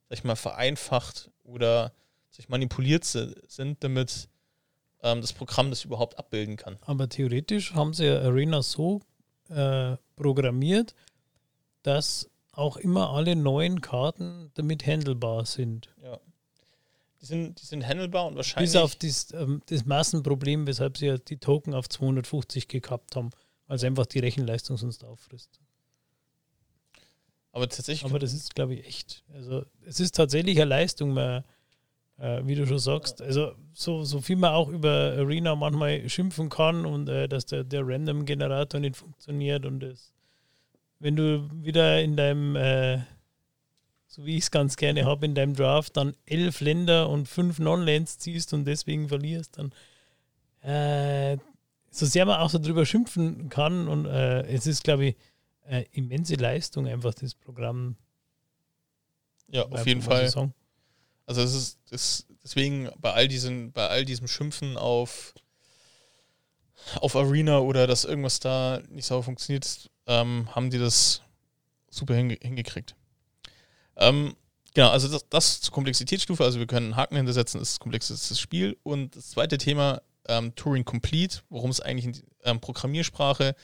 sag 0.09 0.17
ich 0.17 0.23
mal, 0.23 0.35
vereinfacht 0.35 1.29
oder 1.43 1.93
sich 2.31 2.49
manipuliert 2.49 3.05
sind, 3.05 3.83
damit 3.83 4.29
ähm, 5.01 5.21
das 5.21 5.33
Programm 5.33 5.69
das 5.69 5.85
überhaupt 5.85 6.17
abbilden 6.17 6.57
kann. 6.57 6.77
Aber 6.81 7.07
theoretisch 7.09 7.73
haben 7.73 7.93
sie 7.93 8.05
ja 8.05 8.21
Arena 8.21 8.61
so 8.61 9.01
äh, 9.49 9.97
programmiert, 10.15 10.95
dass 11.83 12.29
auch 12.51 12.77
immer 12.77 13.11
alle 13.11 13.35
neuen 13.35 13.81
Karten 13.81 14.51
damit 14.55 14.85
handelbar 14.85 15.45
sind. 15.45 15.89
Ja. 16.03 16.19
Die 17.21 17.25
sind, 17.25 17.61
die 17.61 17.65
sind 17.65 17.85
handelbar 17.85 18.27
und 18.27 18.35
wahrscheinlich. 18.35 18.71
Bis 18.71 18.81
auf 18.81 18.95
das, 18.95 19.31
ähm, 19.33 19.61
das 19.67 19.85
Massenproblem, 19.85 20.67
weshalb 20.67 20.97
sie 20.97 21.07
ja 21.07 21.17
die 21.17 21.37
Token 21.37 21.73
auf 21.73 21.87
250 21.87 22.67
gekappt 22.67 23.15
haben, 23.15 23.29
weil 23.67 23.77
es 23.77 23.83
einfach 23.83 24.05
die 24.05 24.19
Rechenleistung 24.19 24.77
sonst 24.77 25.03
auffrisst. 25.03 25.59
Aber 27.51 27.67
tatsächlich. 27.67 28.09
Aber 28.09 28.19
das 28.19 28.33
ist, 28.33 28.55
glaube 28.55 28.75
ich, 28.75 28.85
echt. 28.85 29.23
Also, 29.33 29.65
es 29.85 29.99
ist 29.99 30.15
tatsächlich 30.15 30.57
eine 30.57 30.69
Leistung, 30.69 31.13
man, 31.13 31.43
äh, 32.17 32.41
wie 32.45 32.55
du 32.55 32.67
schon 32.67 32.79
sagst. 32.79 33.21
Also, 33.21 33.53
so, 33.73 34.03
so 34.03 34.21
viel 34.21 34.35
man 34.35 34.53
auch 34.53 34.69
über 34.69 35.15
Arena 35.17 35.55
manchmal 35.55 36.07
schimpfen 36.09 36.49
kann 36.49 36.85
und 36.85 37.09
äh, 37.09 37.27
dass 37.27 37.45
der, 37.45 37.63
der 37.63 37.87
Random-Generator 37.87 38.79
nicht 38.79 38.97
funktioniert 38.97 39.65
und 39.65 39.79
das, 39.79 40.13
wenn 40.99 41.15
du 41.15 41.49
wieder 41.63 42.01
in 42.01 42.15
deinem, 42.17 42.55
äh, 42.55 42.99
so 44.07 44.25
wie 44.25 44.35
ich 44.37 44.43
es 44.43 44.51
ganz 44.51 44.75
gerne 44.75 45.05
habe, 45.05 45.25
in 45.25 45.33
deinem 45.33 45.55
Draft 45.55 45.97
dann 45.97 46.15
elf 46.25 46.61
Länder 46.61 47.09
und 47.09 47.27
fünf 47.27 47.59
Non-Lands 47.59 48.19
ziehst 48.19 48.53
und 48.53 48.65
deswegen 48.65 49.07
verlierst, 49.07 49.57
dann 49.57 49.71
äh, 50.61 51.37
so 51.89 52.05
sehr 52.05 52.25
man 52.25 52.39
auch 52.39 52.49
so 52.49 52.59
drüber 52.59 52.85
schimpfen 52.85 53.49
kann 53.49 53.87
und 53.87 54.05
äh, 54.05 54.41
es 54.41 54.67
ist, 54.67 54.83
glaube 54.83 55.05
ich, 55.07 55.15
äh, 55.69 55.85
immense 55.91 56.35
Leistung, 56.35 56.87
einfach 56.87 57.13
das 57.13 57.35
Programm. 57.35 57.95
Ja, 59.49 59.65
auf 59.67 59.85
jeden 59.85 60.01
Fall. 60.01 60.31
Also 61.25 61.41
es 61.41 61.53
ist, 61.53 61.77
es, 61.91 62.25
deswegen 62.43 62.89
bei 62.97 63.13
all 63.13 63.27
diesen, 63.27 63.71
bei 63.71 63.87
all 63.87 64.03
diesem 64.03 64.27
Schimpfen 64.27 64.77
auf, 64.77 65.35
auf 66.95 67.15
Arena 67.15 67.59
oder 67.59 67.85
dass 67.85 68.03
irgendwas 68.03 68.39
da 68.39 68.81
nicht 68.89 69.05
sauber 69.05 69.23
funktioniert, 69.23 69.91
ähm, 70.07 70.53
haben 70.55 70.71
die 70.71 70.79
das 70.79 71.21
super 71.91 72.15
hinge 72.15 72.37
hingekriegt. 72.41 72.95
Ähm, 73.95 74.35
genau, 74.73 74.89
also 74.89 75.07
das, 75.07 75.29
das 75.29 75.61
zur 75.61 75.73
Komplexitätsstufe, 75.73 76.43
also 76.43 76.57
wir 76.57 76.65
können 76.65 76.87
einen 76.87 76.95
Haken 76.95 77.15
hintersetzen, 77.15 77.61
ist 77.61 77.79
komplexes 77.79 78.39
Spiel. 78.39 78.75
Und 78.81 79.15
das 79.15 79.31
zweite 79.31 79.59
Thema, 79.59 80.01
ähm, 80.27 80.55
Turing 80.55 80.85
Complete, 80.85 81.41
worum 81.49 81.69
es 81.69 81.79
eigentlich 81.79 82.05
in 82.05 82.23
ähm, 82.43 82.59
Programmiersprache 82.59 83.55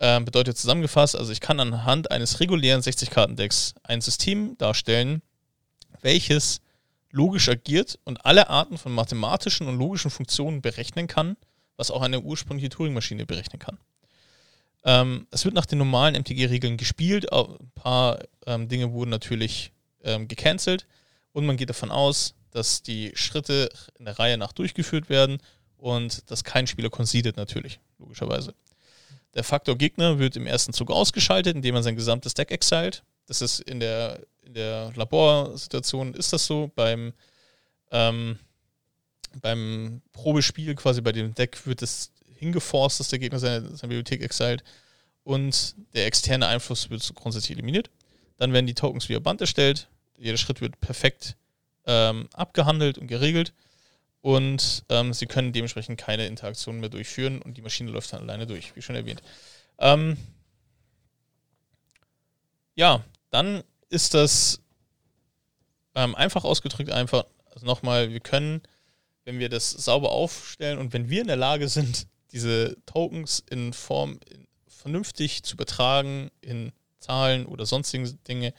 ähm, 0.00 0.24
bedeutet 0.24 0.58
zusammengefasst, 0.58 1.16
also 1.16 1.32
ich 1.32 1.40
kann 1.40 1.60
anhand 1.60 2.10
eines 2.10 2.40
regulären 2.40 2.82
60-Karten-Decks 2.82 3.74
ein 3.82 4.00
System 4.00 4.56
darstellen, 4.58 5.22
welches 6.02 6.60
logisch 7.10 7.48
agiert 7.48 7.98
und 8.04 8.24
alle 8.26 8.50
Arten 8.50 8.76
von 8.76 8.92
mathematischen 8.92 9.68
und 9.68 9.78
logischen 9.78 10.10
Funktionen 10.10 10.60
berechnen 10.60 11.06
kann, 11.06 11.36
was 11.76 11.90
auch 11.90 12.02
eine 12.02 12.20
ursprüngliche 12.20 12.68
Turing-Maschine 12.68 13.26
berechnen 13.26 13.58
kann. 13.58 13.78
Ähm, 14.84 15.26
es 15.30 15.44
wird 15.44 15.54
nach 15.54 15.66
den 15.66 15.78
normalen 15.78 16.14
MTG-Regeln 16.14 16.76
gespielt, 16.76 17.32
ein 17.32 17.72
paar 17.74 18.20
ähm, 18.46 18.68
Dinge 18.68 18.92
wurden 18.92 19.10
natürlich 19.10 19.72
ähm, 20.04 20.28
gecancelt 20.28 20.86
und 21.32 21.46
man 21.46 21.56
geht 21.56 21.70
davon 21.70 21.90
aus, 21.90 22.34
dass 22.50 22.82
die 22.82 23.12
Schritte 23.14 23.68
in 23.98 24.04
der 24.04 24.18
Reihe 24.18 24.38
nach 24.38 24.52
durchgeführt 24.52 25.08
werden 25.08 25.38
und 25.76 26.30
dass 26.30 26.44
kein 26.44 26.66
Spieler 26.66 26.90
conceded 26.90 27.36
natürlich, 27.36 27.80
logischerweise. 27.98 28.54
Der 29.36 29.44
Faktor 29.44 29.76
Gegner 29.76 30.18
wird 30.18 30.34
im 30.36 30.46
ersten 30.46 30.72
Zug 30.72 30.90
ausgeschaltet, 30.90 31.54
indem 31.54 31.74
man 31.74 31.82
sein 31.82 31.94
gesamtes 31.94 32.32
Deck 32.32 32.50
exiled. 32.50 33.04
Das 33.26 33.42
ist 33.42 33.60
in 33.60 33.80
der, 33.80 34.20
in 34.42 34.54
der 34.54 34.92
Laborsituation 34.96 36.14
ist 36.14 36.32
das 36.32 36.46
so. 36.46 36.72
Beim, 36.74 37.12
ähm, 37.90 38.38
beim 39.42 40.00
Probespiel, 40.12 40.74
quasi 40.74 41.02
bei 41.02 41.12
dem 41.12 41.34
Deck, 41.34 41.66
wird 41.66 41.82
es 41.82 42.12
hingeforst, 42.34 42.98
dass 42.98 43.08
der 43.08 43.18
Gegner 43.18 43.38
seine, 43.38 43.76
seine 43.76 43.88
Bibliothek 43.90 44.22
exiled 44.22 44.64
und 45.22 45.74
der 45.94 46.06
externe 46.06 46.46
Einfluss 46.46 46.88
wird 46.88 47.14
grundsätzlich 47.14 47.58
eliminiert. 47.58 47.90
Dann 48.38 48.54
werden 48.54 48.66
die 48.66 48.74
Tokens 48.74 49.10
via 49.10 49.18
Band 49.18 49.42
erstellt. 49.42 49.88
Jeder 50.16 50.38
Schritt 50.38 50.62
wird 50.62 50.80
perfekt 50.80 51.36
ähm, 51.84 52.28
abgehandelt 52.32 52.96
und 52.96 53.06
geregelt 53.06 53.52
und 54.26 54.82
ähm, 54.88 55.12
sie 55.12 55.26
können 55.26 55.52
dementsprechend 55.52 56.00
keine 56.00 56.26
Interaktionen 56.26 56.80
mehr 56.80 56.88
durchführen 56.88 57.40
und 57.40 57.56
die 57.56 57.62
Maschine 57.62 57.92
läuft 57.92 58.12
dann 58.12 58.22
alleine 58.22 58.44
durch, 58.44 58.74
wie 58.74 58.82
schon 58.82 58.96
erwähnt. 58.96 59.22
Ähm, 59.78 60.16
ja, 62.74 63.04
dann 63.30 63.62
ist 63.88 64.14
das 64.14 64.60
ähm, 65.94 66.16
einfach 66.16 66.42
ausgedrückt 66.42 66.90
einfach, 66.90 67.24
also 67.54 67.66
nochmal, 67.66 68.10
wir 68.10 68.18
können, 68.18 68.62
wenn 69.22 69.38
wir 69.38 69.48
das 69.48 69.70
sauber 69.70 70.10
aufstellen 70.10 70.78
und 70.78 70.92
wenn 70.92 71.08
wir 71.08 71.20
in 71.20 71.28
der 71.28 71.36
Lage 71.36 71.68
sind, 71.68 72.08
diese 72.32 72.76
Tokens 72.84 73.44
in 73.48 73.72
Form 73.72 74.18
vernünftig 74.66 75.44
zu 75.44 75.54
übertragen 75.54 76.32
in 76.40 76.72
Zahlen 76.98 77.46
oder 77.46 77.64
sonstige 77.64 78.12
Dinge, 78.26 78.54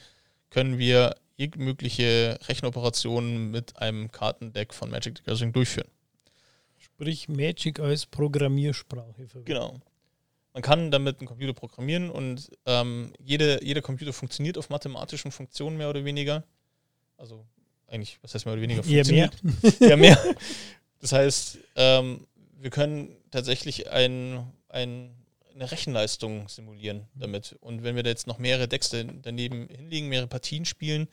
können 0.50 0.78
wir 0.78 1.18
mögliche 1.58 2.40
Rechenoperationen 2.48 3.52
mit 3.52 3.78
einem 3.78 4.12
Kartendeck 4.12 4.74
von 4.74 4.90
Magic 4.90 5.18
the 5.18 5.24
Gathering 5.24 5.54
durchführen. 5.54 5.88
Sprich 6.78 7.30
Magic 7.30 7.80
als 7.80 8.06
Programmiersprache. 8.06 9.14
Verwenden. 9.14 9.46
Genau. 9.46 9.80
Man 10.54 10.64
kann 10.64 10.90
damit 10.90 11.20
einen 11.20 11.28
Computer 11.28 11.54
programmieren 11.54 12.10
und 12.10 12.50
ähm, 12.66 13.14
jede, 13.20 13.64
jeder 13.64 13.82
Computer 13.82 14.14
funktioniert 14.14 14.58
auf 14.58 14.70
mathematischen 14.70 15.32
Funktionen 15.32 15.78
mehr 15.78 15.90
oder 15.90 16.04
weniger. 16.04 16.44
Also 17.18 17.46
eigentlich, 17.86 18.18
was 18.24 18.34
heißt 18.34 18.46
mehr 18.46 18.54
oder 18.54 18.64
weniger? 18.64 18.84
Funktioniert. 18.84 19.36
Ja, 19.80 19.96
mehr. 19.96 19.98
mehr. 19.98 20.36
Das 21.00 21.12
heißt, 21.12 21.60
ähm, 21.76 22.26
wir 22.60 22.72
können 22.72 23.16
tatsächlich 23.30 23.92
ein, 23.92 24.52
ein 24.70 25.12
eine 25.58 25.72
Rechenleistung 25.72 26.48
simulieren 26.48 27.08
damit. 27.16 27.56
Und 27.60 27.84
wenn 27.84 27.96
wir 27.96 28.04
da 28.04 28.10
jetzt 28.10 28.28
noch 28.28 28.38
mehrere 28.38 28.68
Decks 28.68 28.96
daneben 29.22 29.68
hinlegen, 29.70 30.08
mehrere 30.08 30.28
Partien 30.28 30.66
spielen, 30.66 31.08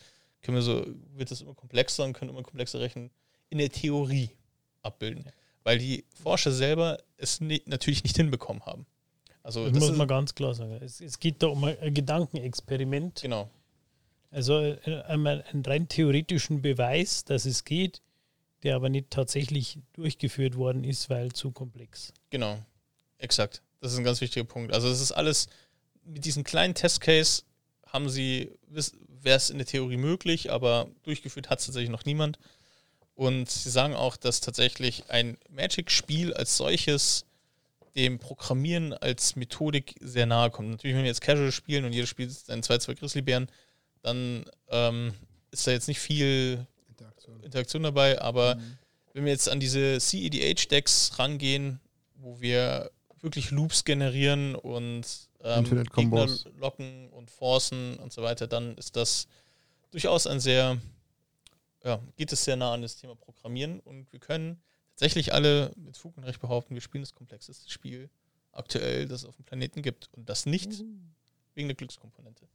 können 0.44 0.56
wir 0.56 0.62
so, 0.62 0.86
wird 1.16 1.30
das 1.30 1.40
immer 1.40 1.54
komplexer 1.54 2.04
und 2.04 2.12
können 2.12 2.30
immer 2.30 2.42
komplexer 2.42 2.78
Rechen 2.78 3.10
in 3.48 3.58
der 3.58 3.70
Theorie 3.70 4.30
abbilden. 4.82 5.24
Weil 5.64 5.78
die 5.78 6.04
Forscher 6.22 6.52
selber 6.52 6.98
es 7.16 7.40
nie, 7.40 7.62
natürlich 7.66 8.04
nicht 8.04 8.16
hinbekommen 8.16 8.64
haben. 8.66 8.86
Also 9.42 9.64
das, 9.64 9.72
das 9.72 9.88
muss 9.88 9.96
man 9.96 10.06
ganz 10.06 10.34
klar 10.34 10.54
sagen. 10.54 10.78
Es, 10.82 11.00
es, 11.00 11.18
geht 11.18 11.42
da 11.42 11.48
um 11.48 11.64
ein 11.64 11.94
Gedankenexperiment. 11.94 13.22
Genau. 13.22 13.48
Also 14.30 14.60
äh, 14.60 15.02
einmal 15.06 15.42
einen 15.50 15.64
rein 15.64 15.88
theoretischen 15.88 16.60
Beweis, 16.60 17.24
dass 17.24 17.46
es 17.46 17.64
geht, 17.64 18.02
der 18.62 18.76
aber 18.76 18.88
nicht 18.90 19.10
tatsächlich 19.10 19.78
durchgeführt 19.94 20.56
worden 20.56 20.84
ist, 20.84 21.08
weil 21.08 21.32
zu 21.32 21.52
komplex. 21.52 22.12
Genau, 22.30 22.58
exakt. 23.18 23.62
Das 23.80 23.92
ist 23.92 23.98
ein 23.98 24.04
ganz 24.04 24.20
wichtiger 24.20 24.44
Punkt. 24.44 24.72
Also 24.74 24.88
es 24.88 25.00
ist 25.00 25.12
alles, 25.12 25.48
mit 26.04 26.24
diesem 26.24 26.44
kleinen 26.44 26.74
Testcase 26.74 27.42
haben 27.86 28.08
sie, 28.08 28.50
wäre 29.24 29.36
es 29.36 29.50
in 29.50 29.58
der 29.58 29.66
Theorie 29.66 29.96
möglich, 29.96 30.52
aber 30.52 30.88
durchgeführt 31.02 31.50
hat 31.50 31.58
es 31.58 31.66
tatsächlich 31.66 31.90
noch 31.90 32.04
niemand. 32.04 32.38
Und 33.14 33.50
sie 33.50 33.70
sagen 33.70 33.94
auch, 33.94 34.16
dass 34.16 34.40
tatsächlich 34.40 35.04
ein 35.08 35.38
Magic-Spiel 35.50 36.34
als 36.34 36.56
solches 36.56 37.24
dem 37.94 38.18
Programmieren 38.18 38.92
als 38.92 39.36
Methodik 39.36 39.94
sehr 40.00 40.26
nahe 40.26 40.50
kommt. 40.50 40.70
Natürlich, 40.70 40.96
wenn 40.96 41.04
wir 41.04 41.10
jetzt 41.10 41.20
Casual 41.20 41.52
spielen 41.52 41.84
und 41.84 41.92
jeder 41.92 42.08
spielt 42.08 42.32
einen 42.48 42.62
2-2 42.62 42.96
Grizzlybären, 42.96 43.48
dann 44.02 44.44
ähm, 44.68 45.14
ist 45.52 45.66
da 45.66 45.70
jetzt 45.70 45.86
nicht 45.88 46.00
viel 46.00 46.66
Interaktion, 46.88 47.42
Interaktion 47.42 47.82
dabei, 47.84 48.20
aber 48.20 48.56
mhm. 48.56 48.78
wenn 49.12 49.24
wir 49.24 49.32
jetzt 49.32 49.48
an 49.48 49.60
diese 49.60 50.00
CEDH-Decks 50.00 51.18
rangehen, 51.18 51.80
wo 52.16 52.40
wir 52.40 52.90
wirklich 53.20 53.52
Loops 53.52 53.84
generieren 53.84 54.56
und 54.56 55.06
ähm, 55.44 55.84
Gegner 55.94 56.26
locken 56.56 57.10
und 57.10 57.30
forcen 57.30 57.96
und 57.98 58.12
so 58.12 58.22
weiter, 58.22 58.46
dann 58.46 58.76
ist 58.76 58.96
das 58.96 59.28
durchaus 59.90 60.26
ein 60.26 60.40
sehr, 60.40 60.78
ja, 61.84 62.00
geht 62.16 62.32
es 62.32 62.44
sehr 62.44 62.56
nah 62.56 62.72
an 62.72 62.82
das 62.82 62.96
Thema 62.96 63.14
Programmieren 63.14 63.80
und 63.80 64.10
wir 64.12 64.20
können 64.20 64.60
tatsächlich 64.90 65.32
alle 65.34 65.70
mit 65.76 65.96
Fug 65.96 66.16
und 66.16 66.24
Recht 66.24 66.40
behaupten, 66.40 66.74
wir 66.74 66.80
spielen 66.80 67.02
das 67.02 67.14
komplexeste 67.14 67.70
Spiel 67.70 68.08
aktuell, 68.52 69.06
das 69.06 69.22
es 69.22 69.28
auf 69.28 69.36
dem 69.36 69.44
Planeten 69.44 69.82
gibt 69.82 70.08
und 70.12 70.28
das 70.28 70.46
nicht 70.46 70.70
mhm. 70.80 71.14
wegen 71.54 71.68
der 71.68 71.76
Glückskomponente. 71.76 72.46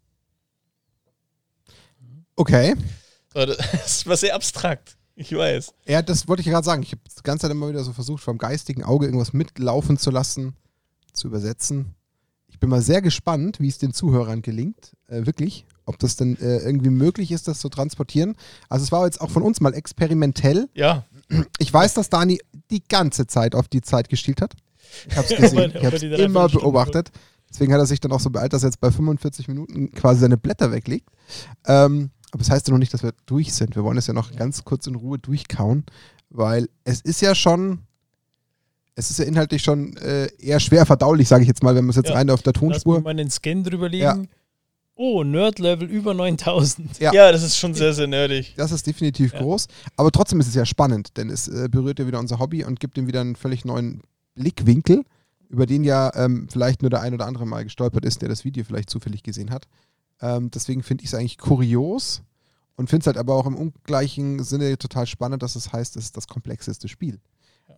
Okay. 2.35 2.75
Das 3.31 4.07
war 4.07 4.17
sehr 4.17 4.33
abstrakt. 4.33 4.97
Ich 5.13 5.31
weiß. 5.31 5.71
Ja, 5.85 6.01
das 6.01 6.27
wollte 6.27 6.41
ich 6.41 6.47
gerade 6.47 6.65
sagen. 6.65 6.81
Ich 6.81 6.93
habe 6.93 7.01
die 7.05 7.21
ganze 7.21 7.43
Zeit 7.43 7.51
immer 7.51 7.69
wieder 7.69 7.83
so 7.83 7.93
versucht, 7.93 8.23
vom 8.23 8.39
geistigen 8.39 8.83
Auge 8.83 9.05
irgendwas 9.05 9.33
mitlaufen 9.33 9.99
zu 9.99 10.09
lassen, 10.09 10.55
zu 11.13 11.27
übersetzen. 11.27 11.93
Ich 12.59 12.61
bin 12.61 12.71
mal 12.71 12.81
sehr 12.81 13.01
gespannt, 13.01 13.61
wie 13.61 13.69
es 13.69 13.77
den 13.77 13.93
Zuhörern 13.93 14.41
gelingt. 14.41 14.91
Äh, 15.07 15.25
wirklich. 15.25 15.65
Ob 15.85 15.97
das 15.97 16.17
denn 16.17 16.35
äh, 16.41 16.57
irgendwie 16.57 16.89
möglich 16.89 17.31
ist, 17.31 17.47
das 17.47 17.59
zu 17.59 17.69
transportieren. 17.69 18.35
Also, 18.67 18.83
es 18.83 18.91
war 18.91 19.05
jetzt 19.05 19.21
auch 19.21 19.29
von 19.29 19.43
uns 19.43 19.61
mal 19.61 19.73
experimentell. 19.73 20.67
Ja. 20.73 21.05
Ich 21.57 21.73
weiß, 21.73 21.93
dass 21.93 22.09
Dani 22.09 22.41
die 22.69 22.83
ganze 22.83 23.27
Zeit 23.27 23.55
auf 23.55 23.69
die 23.69 23.79
Zeit 23.79 24.09
gestielt 24.09 24.41
hat. 24.41 24.55
Ich 25.07 25.15
habe 25.15 25.25
es 25.33 25.39
gesehen. 25.39 25.71
ich 25.73 25.85
habe 25.85 25.95
es 25.95 26.03
immer 26.03 26.49
beobachtet. 26.49 27.11
Deswegen 27.49 27.71
hat 27.71 27.79
er 27.79 27.85
sich 27.85 28.01
dann 28.01 28.11
auch 28.11 28.19
so 28.19 28.29
beeilt, 28.29 28.51
dass 28.51 28.63
er 28.63 28.67
jetzt 28.71 28.81
bei 28.81 28.91
45 28.91 29.47
Minuten 29.47 29.93
quasi 29.93 30.19
seine 30.19 30.35
Blätter 30.35 30.73
weglegt. 30.73 31.07
Ähm, 31.65 32.09
aber 32.31 32.39
das 32.39 32.49
heißt 32.49 32.67
ja 32.67 32.73
noch 32.73 32.79
nicht, 32.79 32.93
dass 32.93 33.03
wir 33.03 33.13
durch 33.25 33.53
sind. 33.53 33.77
Wir 33.77 33.85
wollen 33.85 33.97
es 33.97 34.07
ja 34.07 34.13
noch 34.13 34.35
ganz 34.35 34.65
kurz 34.65 34.85
in 34.85 34.95
Ruhe 34.95 35.17
durchkauen, 35.17 35.85
weil 36.29 36.67
es 36.83 36.99
ist 36.99 37.21
ja 37.21 37.35
schon, 37.35 37.83
es 38.99 39.09
ist 39.09 39.19
ja 39.19 39.25
inhaltlich 39.25 39.63
schon 39.63 39.95
äh, 39.97 40.27
eher 40.39 40.59
schwer 40.59 40.85
verdaulich, 40.85 41.27
sage 41.27 41.43
ich 41.43 41.47
jetzt 41.47 41.63
mal, 41.63 41.73
wenn 41.73 41.85
man 41.85 41.91
es 41.91 41.95
jetzt 41.95 42.09
ja. 42.09 42.15
rein 42.15 42.29
auf 42.29 42.41
der 42.41 42.53
Tonspur. 42.53 42.95
Lass 42.95 43.03
mal 43.03 43.11
einen 43.11 43.31
Scan 43.31 43.63
drüberlegen. 43.63 44.03
Ja. 44.03 44.21
Oh, 44.95 45.23
Nerd-Level 45.23 45.89
über 45.89 46.13
9000. 46.13 46.99
Ja. 46.99 47.13
ja. 47.13 47.31
das 47.31 47.41
ist 47.41 47.57
schon 47.57 47.73
sehr, 47.73 47.93
sehr 47.93 48.07
nerdig. 48.07 48.53
Das 48.57 48.73
ist 48.73 48.85
definitiv 48.85 49.31
ja. 49.31 49.39
groß. 49.39 49.67
Aber 49.95 50.11
trotzdem 50.11 50.41
ist 50.41 50.47
es 50.47 50.55
ja 50.55 50.65
spannend, 50.65 51.15
denn 51.15 51.29
es 51.29 51.47
äh, 51.47 51.69
berührt 51.71 51.99
ja 51.99 52.07
wieder 52.07 52.19
unser 52.19 52.39
Hobby 52.39 52.65
und 52.65 52.81
gibt 52.81 52.97
ihm 52.97 53.07
wieder 53.07 53.21
einen 53.21 53.37
völlig 53.37 53.63
neuen 53.63 54.01
Blickwinkel, 54.35 55.05
über 55.47 55.65
den 55.65 55.85
ja 55.85 56.11
ähm, 56.15 56.47
vielleicht 56.51 56.81
nur 56.81 56.89
der 56.89 57.01
ein 57.01 57.13
oder 57.13 57.25
andere 57.25 57.45
mal 57.45 57.63
gestolpert 57.63 58.03
ist, 58.03 58.21
der 58.21 58.27
das 58.27 58.43
Video 58.43 58.65
vielleicht 58.65 58.89
zufällig 58.89 59.23
gesehen 59.23 59.51
hat. 59.51 59.67
Ähm, 60.21 60.51
deswegen 60.51 60.83
finde 60.83 61.05
ich 61.05 61.11
es 61.11 61.15
eigentlich 61.15 61.37
kurios 61.37 62.21
und 62.75 62.89
finde 62.89 63.03
es 63.03 63.07
halt 63.07 63.17
aber 63.17 63.35
auch 63.35 63.45
im 63.45 63.55
ungleichen 63.55 64.43
Sinne 64.43 64.77
total 64.77 65.07
spannend, 65.07 65.41
dass 65.41 65.55
es 65.55 65.71
heißt, 65.71 65.95
es 65.95 66.05
ist 66.05 66.17
das 66.17 66.27
komplexeste 66.27 66.89
Spiel. 66.89 67.19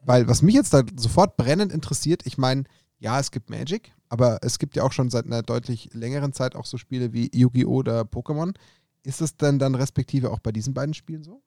Weil 0.04 0.28
was 0.28 0.42
mich 0.42 0.56
jetzt 0.56 0.74
da 0.74 0.84
sofort 0.96 1.38
brennend 1.38 1.72
interessiert, 1.72 2.26
ich 2.26 2.38
meine, 2.38 2.64
ja, 3.00 3.20
es 3.20 3.32
gibt 3.32 3.50
Magic, 3.50 3.92
aber 4.10 4.40
es 4.42 4.60
gibt 4.60 4.76
ja 4.76 4.84
auch 4.84 4.92
schon 4.92 5.10
seit 5.10 5.26
einer 5.26 5.42
deutlich 5.42 5.90
längeren 5.94 6.34
Zeit 6.34 6.56
auch 6.56 6.66
so 6.66 6.78
Spiele 6.78 7.14
wie 7.14 7.30
Yu-Gi-Oh! 7.34 7.70
oder 7.70 8.02
Pokémon. 8.02 8.56
Ist 9.04 9.22
es 9.22 9.38
denn 9.38 9.58
dann 9.58 9.76
respektive 9.76 10.32
auch 10.32 10.40
bei 10.40 10.52
diesen 10.52 10.74
beiden 10.74 10.94
Spielen 10.94 11.24
so? 11.24 11.42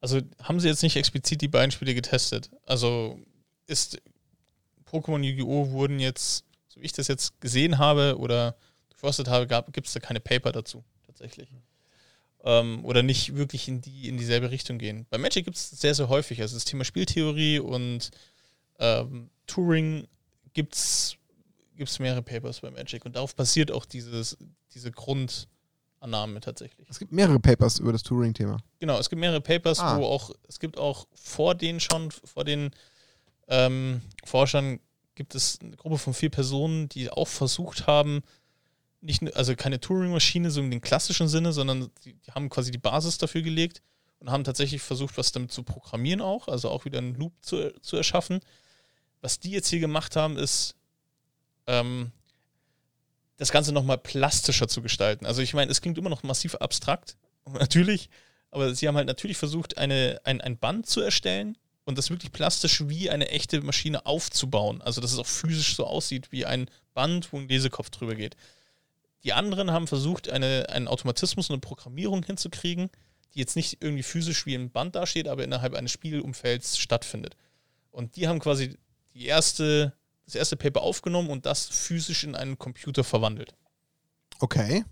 Also 0.00 0.20
haben 0.42 0.60
sie 0.60 0.68
jetzt 0.68 0.82
nicht 0.82 0.96
explizit 0.96 1.40
die 1.40 1.48
beiden 1.48 1.70
Spiele 1.70 1.94
getestet. 1.94 2.50
Also 2.66 3.18
ist 3.66 4.00
Pokémon 4.90 5.22
Yu-Gi-Oh! 5.22 5.70
wurden 5.70 5.98
jetzt, 5.98 6.44
so 6.68 6.80
wie 6.80 6.84
ich 6.84 6.92
das 6.92 7.08
jetzt 7.08 7.40
gesehen 7.40 7.78
habe 7.78 8.18
oder 8.18 8.56
geforstet 8.90 9.28
habe, 9.28 9.46
gibt 9.72 9.86
es 9.86 9.94
da 9.94 10.00
keine 10.00 10.20
Paper 10.20 10.52
dazu, 10.52 10.84
tatsächlich. 11.06 11.48
Ähm, 12.44 12.84
oder 12.84 13.02
nicht 13.02 13.36
wirklich 13.36 13.66
in, 13.68 13.80
die, 13.80 14.08
in 14.08 14.18
dieselbe 14.18 14.50
Richtung 14.50 14.78
gehen. 14.78 15.06
Bei 15.10 15.18
Magic 15.18 15.44
gibt 15.44 15.56
es 15.56 15.70
sehr, 15.70 15.94
sehr 15.94 16.08
häufig. 16.08 16.40
Also 16.40 16.56
das 16.56 16.64
Thema 16.64 16.84
Spieltheorie 16.84 17.58
und 17.58 18.10
ähm, 18.78 19.30
Touring 19.46 20.06
gibt 20.52 20.74
es 20.74 21.18
mehrere 21.98 22.22
Papers 22.22 22.60
bei 22.60 22.70
Magic 22.70 23.04
und 23.04 23.16
darauf 23.16 23.34
basiert 23.34 23.70
auch 23.70 23.84
dieses, 23.84 24.36
diese 24.74 24.90
Grundannahme 24.90 26.40
tatsächlich. 26.40 26.88
Es 26.88 26.98
gibt 26.98 27.12
mehrere 27.12 27.40
Papers 27.40 27.78
über 27.78 27.92
das 27.92 28.02
Touring-Thema. 28.02 28.58
Genau, 28.78 28.98
es 28.98 29.10
gibt 29.10 29.20
mehrere 29.20 29.40
Papers, 29.40 29.80
ah. 29.80 29.98
wo 29.98 30.04
auch, 30.04 30.30
es 30.48 30.58
gibt 30.58 30.78
auch 30.78 31.06
vor 31.14 31.54
denen 31.54 31.80
schon, 31.80 32.10
vor 32.10 32.44
den 32.44 32.70
ähm, 33.48 34.00
Forschern 34.24 34.80
gibt 35.14 35.34
es 35.34 35.58
eine 35.60 35.76
Gruppe 35.76 35.98
von 35.98 36.14
vier 36.14 36.30
Personen, 36.30 36.88
die 36.88 37.10
auch 37.10 37.28
versucht 37.28 37.86
haben, 37.86 38.22
nicht, 39.00 39.36
also 39.36 39.54
keine 39.54 39.80
Turing-Maschine 39.80 40.50
so 40.50 40.60
in 40.60 40.70
den 40.70 40.80
klassischen 40.80 41.28
Sinne, 41.28 41.52
sondern 41.52 41.90
die, 42.04 42.14
die, 42.14 42.32
haben 42.32 42.48
quasi 42.48 42.70
die 42.70 42.78
Basis 42.78 43.18
dafür 43.18 43.42
gelegt 43.42 43.82
und 44.18 44.30
haben 44.30 44.44
tatsächlich 44.44 44.82
versucht, 44.82 45.18
was 45.18 45.32
damit 45.32 45.52
zu 45.52 45.62
programmieren 45.62 46.20
auch, 46.20 46.48
also 46.48 46.70
auch 46.70 46.84
wieder 46.84 46.98
einen 46.98 47.14
Loop 47.14 47.32
zu, 47.42 47.72
zu 47.80 47.96
erschaffen. 47.96 48.40
Was 49.20 49.38
die 49.38 49.50
jetzt 49.50 49.68
hier 49.68 49.80
gemacht 49.80 50.16
haben, 50.16 50.36
ist, 50.36 50.74
ähm, 51.66 52.12
das 53.36 53.52
Ganze 53.52 53.72
nochmal 53.72 53.98
plastischer 53.98 54.68
zu 54.68 54.82
gestalten. 54.82 55.26
Also 55.26 55.42
ich 55.42 55.54
meine, 55.54 55.70
es 55.70 55.80
klingt 55.80 55.98
immer 55.98 56.10
noch 56.10 56.22
massiv 56.22 56.54
abstrakt, 56.56 57.16
natürlich, 57.46 58.08
aber 58.50 58.74
sie 58.74 58.88
haben 58.88 58.96
halt 58.96 59.08
natürlich 59.08 59.36
versucht, 59.36 59.78
eine, 59.78 60.20
ein, 60.24 60.40
ein 60.40 60.56
Band 60.56 60.86
zu 60.86 61.00
erstellen 61.00 61.58
und 61.84 61.98
das 61.98 62.10
wirklich 62.10 62.32
plastisch 62.32 62.88
wie 62.88 63.10
eine 63.10 63.28
echte 63.28 63.60
Maschine 63.60 64.06
aufzubauen. 64.06 64.80
Also 64.82 65.00
dass 65.00 65.12
es 65.12 65.18
auch 65.18 65.26
physisch 65.26 65.76
so 65.76 65.86
aussieht 65.86 66.32
wie 66.32 66.46
ein 66.46 66.70
Band, 66.94 67.32
wo 67.32 67.38
ein 67.38 67.48
Lesekopf 67.48 67.90
drüber 67.90 68.14
geht. 68.14 68.36
Die 69.24 69.32
anderen 69.32 69.70
haben 69.70 69.86
versucht, 69.86 70.28
eine, 70.28 70.68
einen 70.68 70.88
Automatismus 70.88 71.50
und 71.50 71.54
eine 71.54 71.60
Programmierung 71.60 72.24
hinzukriegen, 72.24 72.90
die 73.34 73.40
jetzt 73.40 73.56
nicht 73.56 73.82
irgendwie 73.82 74.02
physisch 74.02 74.46
wie 74.46 74.54
ein 74.54 74.70
Band 74.70 74.94
dasteht, 74.94 75.28
aber 75.28 75.44
innerhalb 75.44 75.74
eines 75.74 75.92
Spielumfelds 75.92 76.78
stattfindet. 76.78 77.36
Und 77.90 78.16
die 78.16 78.28
haben 78.28 78.38
quasi 78.38 78.76
die 79.14 79.26
erste, 79.26 79.94
das 80.26 80.34
erste 80.34 80.56
Paper 80.56 80.82
aufgenommen 80.82 81.30
und 81.30 81.46
das 81.46 81.66
physisch 81.66 82.24
in 82.24 82.34
einen 82.34 82.58
Computer 82.58 83.04
verwandelt. 83.04 83.54
Okay. 84.38 84.84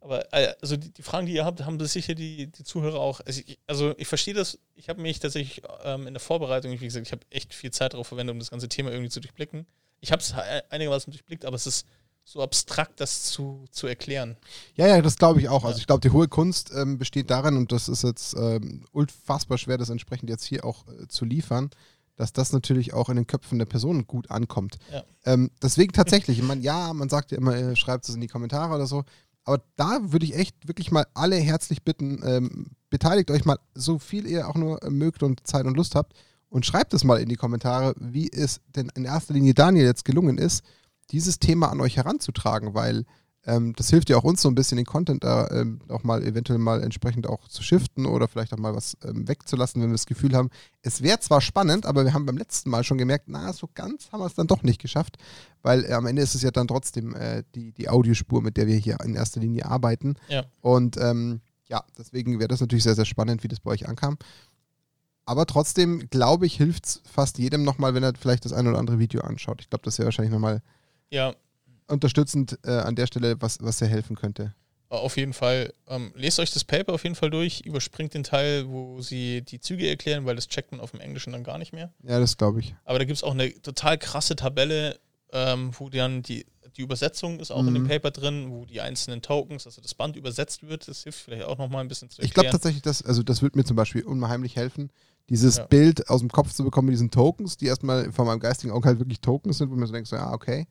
Aber 0.00 0.32
äh, 0.32 0.54
also 0.60 0.76
die, 0.76 0.90
die, 0.92 1.02
Fragen, 1.02 1.26
die 1.26 1.34
ihr 1.34 1.44
habt, 1.44 1.64
haben 1.64 1.84
sicher 1.84 2.14
die, 2.14 2.46
die 2.46 2.64
Zuhörer 2.64 3.00
auch. 3.00 3.20
Also 3.26 3.42
ich, 3.44 3.58
also 3.66 3.94
ich 3.98 4.06
verstehe 4.06 4.34
das. 4.34 4.58
Ich 4.74 4.88
habe 4.88 5.02
mich 5.02 5.18
tatsächlich 5.18 5.62
ähm, 5.84 6.06
in 6.06 6.14
der 6.14 6.20
Vorbereitung, 6.20 6.70
wie 6.72 6.78
gesagt, 6.78 7.06
ich 7.06 7.12
habe 7.12 7.26
echt 7.30 7.52
viel 7.52 7.72
Zeit 7.72 7.94
darauf 7.94 8.06
verwendet, 8.06 8.32
um 8.32 8.38
das 8.38 8.50
ganze 8.50 8.68
Thema 8.68 8.90
irgendwie 8.90 9.10
zu 9.10 9.20
durchblicken. 9.20 9.66
Ich 10.00 10.12
habe 10.12 10.22
es 10.22 10.32
einigermaßen 10.70 11.10
durchblickt, 11.10 11.44
aber 11.44 11.56
es 11.56 11.66
ist 11.66 11.86
so 12.28 12.42
abstrakt, 12.42 13.00
das 13.00 13.22
zu, 13.22 13.64
zu 13.70 13.86
erklären. 13.86 14.36
Ja, 14.74 14.86
ja, 14.86 15.00
das 15.00 15.16
glaube 15.16 15.40
ich 15.40 15.48
auch. 15.48 15.64
Also 15.64 15.78
ich 15.78 15.86
glaube, 15.86 16.00
die 16.00 16.10
hohe 16.10 16.28
Kunst 16.28 16.70
ähm, 16.76 16.98
besteht 16.98 17.30
darin, 17.30 17.56
und 17.56 17.72
das 17.72 17.88
ist 17.88 18.04
jetzt 18.04 18.34
ähm, 18.34 18.84
unfassbar 18.92 19.56
schwer, 19.56 19.78
das 19.78 19.88
entsprechend 19.88 20.28
jetzt 20.28 20.44
hier 20.44 20.66
auch 20.66 20.86
äh, 20.88 21.08
zu 21.08 21.24
liefern, 21.24 21.70
dass 22.16 22.34
das 22.34 22.52
natürlich 22.52 22.92
auch 22.92 23.08
in 23.08 23.16
den 23.16 23.26
Köpfen 23.26 23.58
der 23.58 23.64
Personen 23.64 24.06
gut 24.06 24.30
ankommt. 24.30 24.76
Ja. 24.92 25.04
Ähm, 25.24 25.50
deswegen 25.62 25.94
tatsächlich, 25.94 26.38
ich 26.38 26.44
meine, 26.44 26.60
ja, 26.60 26.92
man 26.92 27.08
sagt 27.08 27.30
ja 27.30 27.38
immer, 27.38 27.56
äh, 27.56 27.74
schreibt 27.76 28.06
es 28.06 28.14
in 28.14 28.20
die 28.20 28.28
Kommentare 28.28 28.74
oder 28.74 28.86
so, 28.86 29.04
aber 29.44 29.62
da 29.76 29.98
würde 30.02 30.26
ich 30.26 30.36
echt 30.36 30.68
wirklich 30.68 30.90
mal 30.90 31.06
alle 31.14 31.36
herzlich 31.36 31.82
bitten, 31.82 32.20
ähm, 32.26 32.72
beteiligt 32.90 33.30
euch 33.30 33.46
mal 33.46 33.58
so 33.72 33.98
viel 33.98 34.26
ihr 34.26 34.48
auch 34.48 34.56
nur 34.56 34.80
mögt 34.90 35.22
und 35.22 35.46
Zeit 35.46 35.64
und 35.64 35.78
Lust 35.78 35.94
habt 35.94 36.12
und 36.50 36.66
schreibt 36.66 36.92
es 36.92 37.04
mal 37.04 37.22
in 37.22 37.30
die 37.30 37.36
Kommentare, 37.36 37.94
wie 37.98 38.30
es 38.30 38.60
denn 38.76 38.92
in 38.94 39.06
erster 39.06 39.32
Linie 39.32 39.54
Daniel 39.54 39.86
jetzt 39.86 40.04
gelungen 40.04 40.36
ist, 40.36 40.62
dieses 41.10 41.38
Thema 41.38 41.70
an 41.70 41.80
euch 41.80 41.96
heranzutragen, 41.96 42.74
weil 42.74 43.04
ähm, 43.48 43.72
das 43.76 43.88
hilft 43.88 44.10
ja 44.10 44.16
auch 44.18 44.24
uns 44.24 44.42
so 44.42 44.48
ein 44.48 44.54
bisschen 44.54 44.76
den 44.76 44.84
Content 44.84 45.24
da 45.24 45.48
ähm, 45.50 45.80
auch 45.88 46.02
mal 46.02 46.22
eventuell 46.22 46.58
mal 46.58 46.82
entsprechend 46.82 47.26
auch 47.26 47.48
zu 47.48 47.62
shiften 47.62 48.04
oder 48.04 48.28
vielleicht 48.28 48.52
auch 48.52 48.58
mal 48.58 48.74
was 48.74 48.96
ähm, 49.04 49.26
wegzulassen, 49.26 49.80
wenn 49.80 49.88
wir 49.88 49.94
das 49.94 50.06
Gefühl 50.06 50.34
haben, 50.34 50.50
es 50.82 51.02
wäre 51.02 51.20
zwar 51.20 51.40
spannend, 51.40 51.86
aber 51.86 52.04
wir 52.04 52.12
haben 52.12 52.26
beim 52.26 52.36
letzten 52.36 52.68
Mal 52.68 52.84
schon 52.84 52.98
gemerkt, 52.98 53.24
na, 53.28 53.52
so 53.52 53.68
ganz 53.72 54.12
haben 54.12 54.20
wir 54.20 54.26
es 54.26 54.34
dann 54.34 54.48
doch 54.48 54.62
nicht 54.62 54.80
geschafft, 54.80 55.16
weil 55.62 55.84
äh, 55.84 55.92
am 55.94 56.06
Ende 56.06 56.20
ist 56.20 56.34
es 56.34 56.42
ja 56.42 56.50
dann 56.50 56.68
trotzdem 56.68 57.14
äh, 57.14 57.42
die, 57.54 57.72
die 57.72 57.88
Audiospur, 57.88 58.42
mit 58.42 58.56
der 58.56 58.66
wir 58.66 58.76
hier 58.76 58.98
in 59.02 59.14
erster 59.14 59.40
Linie 59.40 59.66
arbeiten. 59.66 60.16
Ja. 60.28 60.44
Und 60.60 60.98
ähm, 60.98 61.40
ja, 61.68 61.84
deswegen 61.96 62.38
wäre 62.38 62.48
das 62.48 62.60
natürlich 62.60 62.84
sehr, 62.84 62.94
sehr 62.94 63.04
spannend, 63.06 63.44
wie 63.44 63.48
das 63.48 63.60
bei 63.60 63.70
euch 63.70 63.88
ankam. 63.88 64.18
Aber 65.24 65.46
trotzdem, 65.46 66.08
glaube 66.10 66.46
ich, 66.46 66.56
hilft 66.56 66.86
es 66.86 67.02
fast 67.04 67.38
jedem 67.38 67.62
nochmal, 67.62 67.94
wenn 67.94 68.02
er 68.02 68.14
vielleicht 68.18 68.46
das 68.46 68.52
ein 68.52 68.66
oder 68.66 68.78
andere 68.78 68.98
Video 68.98 69.20
anschaut. 69.20 69.60
Ich 69.60 69.68
glaube, 69.68 69.84
das 69.84 69.98
wäre 69.98 70.06
wahrscheinlich 70.06 70.32
nochmal 70.32 70.62
ja. 71.10 71.34
unterstützend 71.88 72.58
äh, 72.64 72.70
an 72.70 72.94
der 72.94 73.06
Stelle, 73.06 73.40
was, 73.40 73.58
was 73.60 73.78
sehr 73.78 73.88
helfen 73.88 74.16
könnte. 74.16 74.54
Auf 74.90 75.18
jeden 75.18 75.34
Fall. 75.34 75.74
Ähm, 75.86 76.12
lest 76.14 76.40
euch 76.40 76.50
das 76.50 76.64
Paper 76.64 76.94
auf 76.94 77.04
jeden 77.04 77.14
Fall 77.14 77.28
durch, 77.28 77.60
überspringt 77.60 78.14
den 78.14 78.24
Teil, 78.24 78.68
wo 78.68 79.02
sie 79.02 79.42
die 79.42 79.60
Züge 79.60 79.86
erklären, 79.86 80.24
weil 80.24 80.34
das 80.34 80.48
checkt 80.48 80.72
man 80.72 80.80
auf 80.80 80.92
dem 80.92 81.00
Englischen 81.00 81.32
dann 81.32 81.44
gar 81.44 81.58
nicht 81.58 81.74
mehr. 81.74 81.92
Ja, 82.02 82.18
das 82.18 82.38
glaube 82.38 82.60
ich. 82.60 82.74
Aber 82.84 82.98
da 82.98 83.04
gibt 83.04 83.16
es 83.16 83.22
auch 83.22 83.34
eine 83.34 83.52
total 83.60 83.98
krasse 83.98 84.34
Tabelle, 84.34 84.98
ähm, 85.30 85.72
wo 85.78 85.90
dann 85.90 86.22
die, 86.22 86.46
die 86.78 86.80
Übersetzung 86.80 87.38
ist 87.38 87.50
auch 87.50 87.60
mhm. 87.60 87.68
in 87.68 87.74
dem 87.74 87.82
mhm. 87.82 87.88
Paper 87.88 88.10
drin, 88.10 88.50
wo 88.50 88.64
die 88.64 88.80
einzelnen 88.80 89.20
Tokens, 89.20 89.66
also 89.66 89.82
das 89.82 89.94
Band 89.94 90.16
übersetzt 90.16 90.66
wird. 90.66 90.88
Das 90.88 91.02
hilft 91.02 91.20
vielleicht 91.20 91.44
auch 91.44 91.58
nochmal 91.58 91.82
ein 91.82 91.88
bisschen 91.88 92.08
zu 92.08 92.22
erklären. 92.22 92.28
Ich 92.28 92.34
glaube 92.34 92.50
tatsächlich, 92.50 92.82
dass, 92.82 93.02
also 93.02 93.22
das 93.22 93.42
wird 93.42 93.56
mir 93.56 93.64
zum 93.64 93.76
Beispiel 93.76 94.04
unheimlich 94.04 94.56
helfen, 94.56 94.90
dieses 95.28 95.58
ja. 95.58 95.66
Bild 95.66 96.08
aus 96.08 96.20
dem 96.20 96.30
Kopf 96.30 96.54
zu 96.54 96.64
bekommen 96.64 96.86
mit 96.86 96.94
diesen 96.94 97.10
Tokens, 97.10 97.58
die 97.58 97.66
erstmal 97.66 98.10
von 98.10 98.26
meinem 98.26 98.40
geistigen 98.40 98.72
Auge 98.72 98.88
halt 98.88 98.98
wirklich 98.98 99.20
Tokens 99.20 99.58
sind, 99.58 99.70
wo 99.70 99.74
man 99.74 99.86
so 99.86 99.92
denkt, 99.92 100.08
so, 100.08 100.16
ja, 100.16 100.32
okay. 100.32 100.66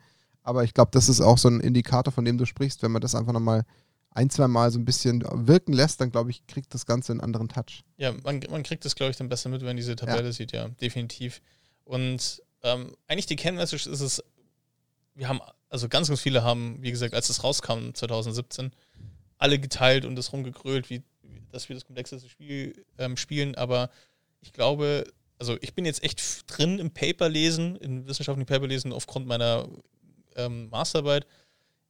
Aber 0.47 0.63
ich 0.63 0.73
glaube, 0.73 0.91
das 0.93 1.09
ist 1.09 1.19
auch 1.19 1.37
so 1.37 1.49
ein 1.49 1.59
Indikator, 1.59 2.13
von 2.13 2.23
dem 2.23 2.37
du 2.37 2.45
sprichst. 2.45 2.81
Wenn 2.81 2.93
man 2.93 3.01
das 3.01 3.15
einfach 3.15 3.33
nochmal 3.33 3.65
ein, 4.11 4.29
zwei 4.29 4.47
Mal 4.47 4.71
so 4.71 4.79
ein 4.79 4.85
bisschen 4.85 5.21
wirken 5.45 5.73
lässt, 5.73 5.99
dann 5.99 6.09
glaube 6.09 6.31
ich, 6.31 6.47
kriegt 6.47 6.73
das 6.73 6.85
Ganze 6.85 7.11
einen 7.11 7.19
anderen 7.19 7.49
Touch. 7.49 7.83
Ja, 7.97 8.13
man, 8.23 8.39
man 8.49 8.63
kriegt 8.63 8.85
das, 8.85 8.95
glaube 8.95 9.11
ich, 9.11 9.17
dann 9.17 9.27
besser 9.27 9.49
mit, 9.49 9.59
wenn 9.59 9.67
man 9.67 9.75
diese 9.75 9.97
Tabelle 9.97 10.27
ja. 10.27 10.31
sieht, 10.31 10.53
ja, 10.53 10.69
definitiv. 10.69 11.41
Und 11.83 12.41
ähm, 12.63 12.95
eigentlich 13.07 13.25
die 13.25 13.35
Kernmessage 13.35 13.89
ist 13.89 13.99
es, 13.99 14.23
wir 15.15 15.27
haben 15.27 15.41
Also 15.67 15.89
ganz, 15.89 16.07
ganz 16.07 16.21
viele 16.21 16.43
haben, 16.43 16.77
wie 16.81 16.91
gesagt, 16.91 17.13
als 17.13 17.29
es 17.29 17.43
rauskam 17.43 17.93
2017, 17.93 18.71
alle 19.39 19.59
geteilt 19.59 20.05
und 20.05 20.15
das 20.15 20.31
rumgegrölt, 20.31 20.89
wie, 20.89 21.03
dass 21.51 21.67
wir 21.67 21.75
das 21.75 21.83
komplexeste 21.83 22.29
Spiel 22.29 22.85
ähm, 22.97 23.17
spielen. 23.17 23.55
Aber 23.55 23.89
ich 24.39 24.53
glaube, 24.53 25.03
also 25.39 25.57
ich 25.59 25.73
bin 25.73 25.83
jetzt 25.83 26.05
echt 26.05 26.45
drin 26.47 26.79
im 26.79 26.91
Paper 26.91 27.27
lesen, 27.27 27.75
in 27.75 28.07
wissenschaftlichen 28.07 28.47
Paper 28.47 28.67
lesen 28.67 28.93
aufgrund 28.93 29.27
meiner 29.27 29.67
ähm, 30.37 30.69
Masterarbeit. 30.69 31.25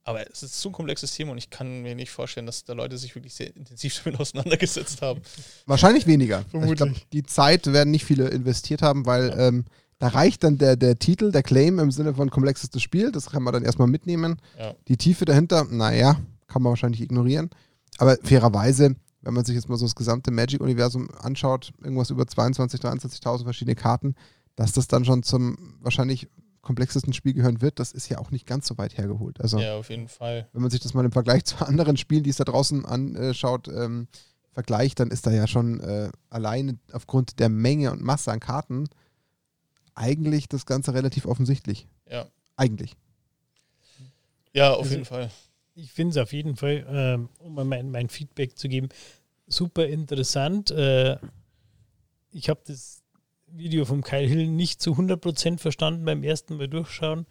Aber 0.04 0.26
es 0.32 0.42
ist 0.42 0.62
so 0.62 0.70
ein 0.70 0.72
komplexes 0.72 1.14
Thema 1.14 1.34
und 1.34 1.38
ich 1.38 1.50
kann 1.50 1.82
mir 1.82 1.94
nicht 1.94 2.12
vorstellen, 2.12 2.46
dass 2.46 2.64
da 2.64 2.72
Leute 2.72 2.98
sich 2.98 3.14
wirklich 3.14 3.34
sehr 3.34 3.54
intensiv 3.56 4.02
damit 4.06 4.20
auseinandergesetzt 4.20 5.02
haben. 5.02 5.22
Wahrscheinlich 5.66 6.08
weniger. 6.08 6.46
Vermutlich. 6.50 6.72
Ich 6.72 6.78
glaube, 6.78 6.96
die 7.12 7.24
Zeit 7.24 7.68
werden 7.68 7.92
nicht 7.92 8.06
viele 8.06 8.30
investiert 8.30 8.82
haben, 8.82 9.06
weil 9.06 9.30
ja. 9.30 9.48
ähm, 9.50 9.66
da 10.00 10.08
reicht 10.10 10.44
dann 10.44 10.58
der, 10.58 10.78
der 10.78 10.98
Titel, 10.98 11.32
der 11.32 11.44
Claim 11.44 11.80
im 11.80 11.92
Sinne 11.92 12.14
von 12.14 12.30
komplexestes 12.30 12.82
Spiel. 12.82 13.12
Das 13.12 13.32
kann 13.32 13.44
man 13.44 13.54
dann 13.54 13.64
erstmal 13.64 13.88
mitnehmen. 13.88 14.38
Ja. 14.58 14.76
Die 14.88 14.96
Tiefe 14.96 15.26
dahinter, 15.26 15.66
naja, 15.70 16.22
kann 16.48 16.62
man 16.62 16.70
wahrscheinlich 16.70 17.02
ignorieren. 17.02 17.50
Aber 17.98 18.16
fairerweise, 18.24 18.96
wenn 19.22 19.34
man 19.34 19.44
sich 19.44 19.56
jetzt 19.56 19.68
mal 19.68 19.78
so 19.78 19.86
das 19.86 19.96
gesamte 19.96 20.32
Magic-Universum 20.32 21.10
anschaut, 21.20 21.74
irgendwas 21.84 22.12
über 22.12 22.24
22.000, 22.24 22.82
23.000 22.82 23.44
verschiedene 23.44 23.76
Karten, 23.76 24.16
dass 24.56 24.72
das 24.72 24.88
dann 24.88 25.04
schon 25.04 25.24
zum 25.24 25.76
wahrscheinlich 25.82 26.30
komplexesten 26.62 27.14
Spiel 27.14 27.34
gehören 27.34 27.62
wird, 27.62 27.80
das 27.80 27.92
ist 27.92 28.10
ja 28.10 28.18
auch 28.18 28.32
nicht 28.32 28.46
ganz 28.46 28.68
so 28.68 28.78
weit 28.78 28.98
hergeholt. 28.98 29.40
Also, 29.42 29.60
ja, 29.60 29.76
auf 29.76 29.90
jeden 29.90 30.08
Fall. 30.08 30.48
Wenn 30.54 30.62
man 30.62 30.72
sich 30.72 30.80
das 30.80 30.94
mal 30.94 31.06
im 31.06 31.12
Vergleich 31.12 31.46
zu 31.46 31.58
anderen 31.66 31.98
Spielen, 31.98 32.24
die 32.24 32.30
es 32.30 32.38
da 32.38 32.44
draußen 32.44 32.86
anschaut, 32.86 33.68
ähm, 33.68 34.08
vergleicht, 34.52 35.00
dann 35.00 35.12
ist 35.12 35.28
da 35.28 35.32
ja 35.32 35.48
schon 35.48 35.80
äh, 35.82 36.10
alleine 36.30 36.80
aufgrund 36.92 37.40
der 37.40 37.50
Menge 37.50 37.92
und 37.92 38.02
Masse 38.02 38.32
an 38.32 38.40
Karten 38.40 38.90
eigentlich 39.94 40.48
das 40.48 40.66
Ganze 40.66 40.94
relativ 40.94 41.26
offensichtlich. 41.26 41.88
Ja. 42.10 42.28
Eigentlich. 42.56 42.96
Ja, 44.54 44.74
auf 44.74 44.80
also, 44.80 44.92
jeden 44.92 45.06
Fall. 45.06 45.32
Ich 45.76 45.92
finde 45.92 46.12
es 46.12 46.18
auf 46.18 46.34
jeden 46.34 46.56
Fall, 46.56 46.86
ähm, 46.90 47.30
um 47.38 47.54
mal 47.54 47.66
mein, 47.66 47.92
mein, 47.92 48.10
Feedback 48.10 48.58
zu 48.58 48.68
geben, 48.68 48.90
super 49.46 49.86
interessant. 49.86 50.72
Äh, 50.72 51.18
ich 52.32 52.50
habe 52.50 52.62
das 52.66 53.04
Video 53.48 53.86
vom 53.86 54.04
Kyle 54.04 54.28
Hill 54.28 54.48
nicht 54.48 54.82
zu 54.82 54.94
100% 54.94 55.58
verstanden 55.58 56.06
beim 56.06 56.24
ersten 56.24 56.58
Mal 56.58 56.68
durchschauen, 56.68 57.26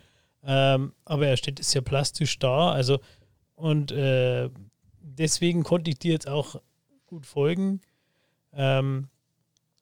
ähm, 0.44 0.92
aber 1.04 1.26
er 1.26 1.36
steht 1.36 1.62
sehr 1.62 1.82
plastisch 1.82 2.38
da. 2.38 2.70
Also, 2.70 3.00
und 3.54 3.92
äh, 3.92 4.50
deswegen 5.00 5.62
konnte 5.62 5.90
ich 5.90 5.98
dir 5.98 6.12
jetzt 6.12 6.28
auch 6.28 6.60
gut 7.06 7.26
folgen. 7.26 7.80
Ähm, 8.52 9.08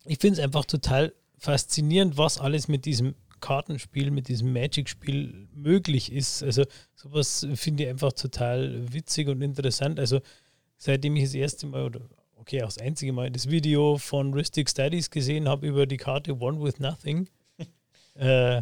ich 0.04 0.18
finde 0.18 0.38
es 0.38 0.44
einfach 0.44 0.64
total 0.64 1.14
faszinierend, 1.38 2.16
was 2.16 2.38
alles 2.38 2.68
mit 2.68 2.84
diesem 2.84 3.14
Kartenspiel, 3.40 4.10
mit 4.10 4.28
diesem 4.28 4.52
Magic-Spiel 4.52 5.48
möglich 5.52 6.10
ist. 6.12 6.42
Also 6.42 6.64
sowas 6.94 7.46
finde 7.54 7.84
ich 7.84 7.90
einfach 7.90 8.12
total 8.12 8.92
witzig 8.92 9.28
und 9.28 9.42
interessant. 9.42 10.00
Also 10.00 10.20
seitdem 10.78 11.16
ich 11.16 11.24
das 11.24 11.34
erste 11.34 11.66
Mal 11.66 11.84
oder 11.84 12.00
okay, 12.44 12.62
auch 12.62 12.66
das 12.66 12.76
einzige 12.76 13.14
Mal 13.14 13.30
das 13.30 13.48
Video 13.48 13.96
von 13.96 14.34
Ristic 14.34 14.68
Studies 14.68 15.08
gesehen 15.08 15.48
habe 15.48 15.66
über 15.66 15.86
die 15.86 15.96
Karte 15.96 16.38
One 16.38 16.62
with 16.62 16.78
Nothing. 16.78 17.30
äh, 18.16 18.60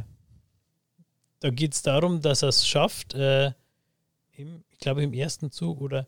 da 1.40 1.50
geht 1.50 1.74
es 1.74 1.82
darum, 1.82 2.20
dass 2.20 2.42
er 2.42 2.50
es 2.50 2.64
schafft, 2.64 3.14
äh, 3.14 3.50
im, 4.34 4.62
ich 4.70 4.78
glaube 4.78 5.02
im 5.02 5.12
ersten 5.12 5.50
Zug 5.50 5.80
oder, 5.80 6.06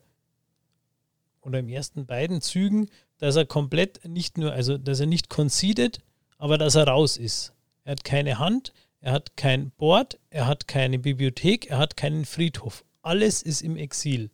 oder 1.41 1.59
im 1.59 1.67
ersten 1.67 2.05
beiden 2.05 2.39
Zügen, 2.39 2.89
dass 3.17 3.35
er 3.35 3.45
komplett 3.45 4.05
nicht 4.07 4.37
nur, 4.37 4.53
also 4.53 4.77
dass 4.77 5.01
er 5.01 5.07
nicht 5.07 5.29
conceded, 5.29 5.99
aber 6.37 6.57
dass 6.57 6.75
er 6.75 6.87
raus 6.87 7.17
ist. 7.17 7.51
Er 7.83 7.91
hat 7.91 8.05
keine 8.05 8.39
Hand, 8.39 8.71
er 9.01 9.11
hat 9.11 9.35
kein 9.35 9.71
Board, 9.71 10.17
er 10.29 10.47
hat 10.47 10.69
keine 10.69 10.97
Bibliothek, 10.97 11.69
er 11.69 11.79
hat 11.79 11.97
keinen 11.97 12.23
Friedhof. 12.23 12.85
Alles 13.01 13.41
ist 13.41 13.61
im 13.61 13.75
Exil. 13.75 14.31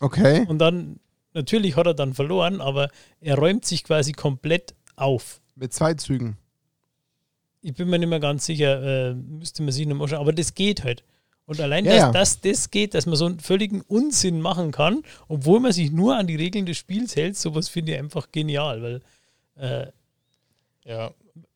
Okay. 0.00 0.44
Und 0.46 0.58
dann 0.58 1.00
Natürlich 1.36 1.76
hat 1.76 1.86
er 1.86 1.92
dann 1.92 2.14
verloren, 2.14 2.62
aber 2.62 2.88
er 3.20 3.36
räumt 3.36 3.66
sich 3.66 3.84
quasi 3.84 4.12
komplett 4.12 4.74
auf. 4.96 5.42
Mit 5.54 5.74
zwei 5.74 5.92
Zügen. 5.92 6.38
Ich 7.60 7.74
bin 7.74 7.90
mir 7.90 7.98
nicht 7.98 8.08
mehr 8.08 8.20
ganz 8.20 8.46
sicher, 8.46 9.10
äh, 9.10 9.14
müsste 9.14 9.62
man 9.62 9.70
sich 9.70 9.86
nochmal 9.86 10.08
schauen, 10.08 10.20
aber 10.20 10.32
das 10.32 10.54
geht 10.54 10.82
halt. 10.82 11.04
Und 11.44 11.60
allein, 11.60 11.84
ja, 11.84 11.92
dass 11.92 12.00
ja. 12.00 12.12
Das, 12.12 12.40
das 12.40 12.70
geht, 12.70 12.94
dass 12.94 13.04
man 13.04 13.16
so 13.16 13.26
einen 13.26 13.38
völligen 13.38 13.82
Unsinn 13.82 14.40
machen 14.40 14.72
kann, 14.72 15.02
obwohl 15.28 15.60
man 15.60 15.72
sich 15.72 15.92
nur 15.92 16.16
an 16.16 16.26
die 16.26 16.36
Regeln 16.36 16.64
des 16.64 16.78
Spiels 16.78 17.16
hält, 17.16 17.36
sowas 17.36 17.68
finde 17.68 17.92
ich 17.92 17.98
einfach 17.98 18.32
genial, 18.32 18.82
weil 18.82 19.02
äh, 19.56 19.88
ja. 20.86 21.10